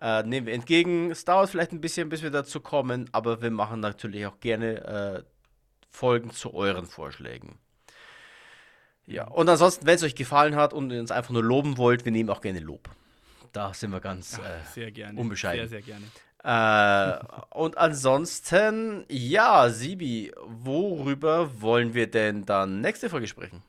Äh, 0.00 0.22
nehmen 0.22 0.46
wir 0.46 0.54
entgegen. 0.54 1.10
Es 1.10 1.24
dauert 1.24 1.50
vielleicht 1.50 1.72
ein 1.72 1.80
bisschen, 1.80 2.08
bis 2.08 2.22
wir 2.22 2.30
dazu 2.30 2.60
kommen, 2.60 3.08
aber 3.12 3.42
wir 3.42 3.50
machen 3.50 3.80
natürlich 3.80 4.26
auch 4.26 4.38
gerne 4.40 4.84
äh, 4.84 5.22
Folgen 5.90 6.30
zu 6.30 6.54
euren 6.54 6.86
Vorschlägen. 6.86 7.58
Ja, 9.06 9.28
und 9.28 9.48
ansonsten, 9.48 9.86
wenn 9.86 9.94
es 9.94 10.02
euch 10.02 10.14
gefallen 10.14 10.56
hat 10.56 10.72
und 10.72 10.90
ihr 10.90 11.00
uns 11.00 11.10
einfach 11.10 11.30
nur 11.30 11.42
loben 11.42 11.78
wollt, 11.78 12.04
wir 12.04 12.12
nehmen 12.12 12.28
auch 12.28 12.40
gerne 12.40 12.58
Lob. 12.58 12.90
Da 13.52 13.72
sind 13.72 13.90
wir 13.90 14.00
ganz 14.00 14.38
äh, 14.38 14.40
sehr 14.74 14.90
gerne. 14.90 15.18
unbescheiden. 15.18 15.68
Sehr, 15.68 15.80
sehr 15.80 15.94
gerne. 15.94 16.04
Äh, 16.46 17.18
und 17.50 17.76
ansonsten, 17.76 19.04
ja, 19.08 19.68
Sibi, 19.68 20.30
worüber 20.44 21.60
wollen 21.60 21.92
wir 21.92 22.08
denn 22.08 22.44
dann 22.44 22.80
nächste 22.80 23.10
Folge 23.10 23.26
sprechen? 23.26 23.64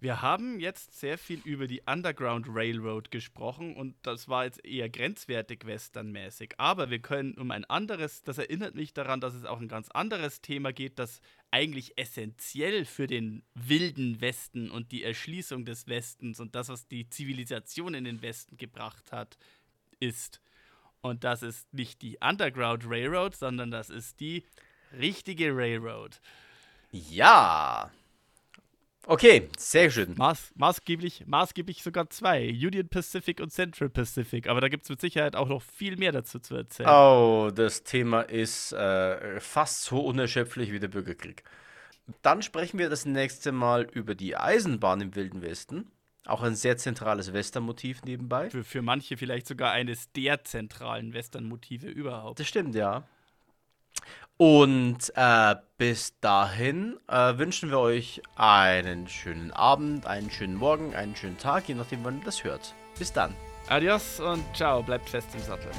Wir 0.00 0.22
haben 0.22 0.60
jetzt 0.60 0.98
sehr 0.98 1.18
viel 1.18 1.40
über 1.44 1.66
die 1.66 1.82
Underground 1.84 2.46
Railroad 2.48 3.10
gesprochen 3.10 3.76
und 3.76 3.94
das 4.00 4.28
war 4.28 4.46
jetzt 4.46 4.64
eher 4.64 4.88
grenzwertig 4.88 5.66
westernmäßig. 5.66 6.54
Aber 6.56 6.88
wir 6.88 7.00
können 7.00 7.34
um 7.34 7.50
ein 7.50 7.66
anderes, 7.66 8.22
das 8.22 8.38
erinnert 8.38 8.74
mich 8.74 8.94
daran, 8.94 9.20
dass 9.20 9.34
es 9.34 9.44
auch 9.44 9.60
ein 9.60 9.68
ganz 9.68 9.90
anderes 9.90 10.40
Thema 10.40 10.72
geht, 10.72 10.98
das 10.98 11.20
eigentlich 11.50 11.98
essentiell 11.98 12.86
für 12.86 13.06
den 13.06 13.42
wilden 13.54 14.22
Westen 14.22 14.70
und 14.70 14.90
die 14.90 15.02
Erschließung 15.02 15.66
des 15.66 15.86
Westens 15.86 16.40
und 16.40 16.54
das, 16.54 16.70
was 16.70 16.88
die 16.88 17.10
Zivilisation 17.10 17.92
in 17.92 18.04
den 18.04 18.22
Westen 18.22 18.56
gebracht 18.56 19.12
hat, 19.12 19.36
ist. 20.00 20.40
Und 21.06 21.24
das 21.24 21.42
ist 21.42 21.72
nicht 21.72 22.02
die 22.02 22.18
Underground 22.20 22.84
Railroad, 22.88 23.34
sondern 23.34 23.70
das 23.70 23.90
ist 23.90 24.20
die 24.20 24.44
richtige 24.98 25.56
Railroad. 25.56 26.20
Ja. 26.90 27.90
Okay, 29.08 29.48
sehr 29.56 29.88
schön. 29.90 30.14
Maß, 30.16 30.52
maßgeblich, 30.56 31.26
maßgeblich 31.26 31.82
sogar 31.82 32.10
zwei. 32.10 32.48
Union 32.48 32.88
Pacific 32.88 33.40
und 33.40 33.52
Central 33.52 33.88
Pacific. 33.88 34.48
Aber 34.48 34.60
da 34.60 34.68
gibt 34.68 34.82
es 34.82 34.88
mit 34.88 35.00
Sicherheit 35.00 35.36
auch 35.36 35.48
noch 35.48 35.62
viel 35.62 35.96
mehr 35.96 36.10
dazu 36.10 36.40
zu 36.40 36.56
erzählen. 36.56 36.88
Oh, 36.88 37.50
das 37.54 37.84
Thema 37.84 38.22
ist 38.22 38.72
äh, 38.72 39.38
fast 39.38 39.84
so 39.84 40.00
unerschöpflich 40.00 40.72
wie 40.72 40.80
der 40.80 40.88
Bürgerkrieg. 40.88 41.44
Dann 42.22 42.42
sprechen 42.42 42.78
wir 42.78 42.88
das 42.88 43.04
nächste 43.04 43.52
Mal 43.52 43.82
über 43.92 44.16
die 44.16 44.36
Eisenbahn 44.36 45.00
im 45.00 45.14
Wilden 45.14 45.40
Westen. 45.42 45.90
Auch 46.26 46.42
ein 46.42 46.56
sehr 46.56 46.76
zentrales 46.76 47.32
Western-Motiv 47.32 48.02
nebenbei. 48.04 48.50
Für, 48.50 48.64
für 48.64 48.82
manche 48.82 49.16
vielleicht 49.16 49.46
sogar 49.46 49.72
eines 49.72 50.12
der 50.12 50.44
zentralen 50.44 51.12
Western-Motive 51.12 51.88
überhaupt. 51.88 52.40
Das 52.40 52.48
stimmt, 52.48 52.74
ja. 52.74 53.04
Und 54.36 55.12
äh, 55.14 55.54
bis 55.78 56.18
dahin 56.20 56.98
äh, 57.08 57.38
wünschen 57.38 57.70
wir 57.70 57.78
euch 57.78 58.20
einen 58.34 59.08
schönen 59.08 59.50
Abend, 59.52 60.06
einen 60.06 60.30
schönen 60.30 60.56
Morgen, 60.56 60.94
einen 60.94 61.16
schönen 61.16 61.38
Tag, 61.38 61.68
je 61.68 61.74
nachdem, 61.74 62.04
wann 62.04 62.18
ihr 62.18 62.24
das 62.24 62.44
hört. 62.44 62.74
Bis 62.98 63.12
dann. 63.12 63.34
Adios 63.68 64.20
und 64.20 64.44
ciao, 64.54 64.82
bleibt 64.82 65.08
fest 65.08 65.28
im 65.34 65.40
Sattel. 65.40 65.70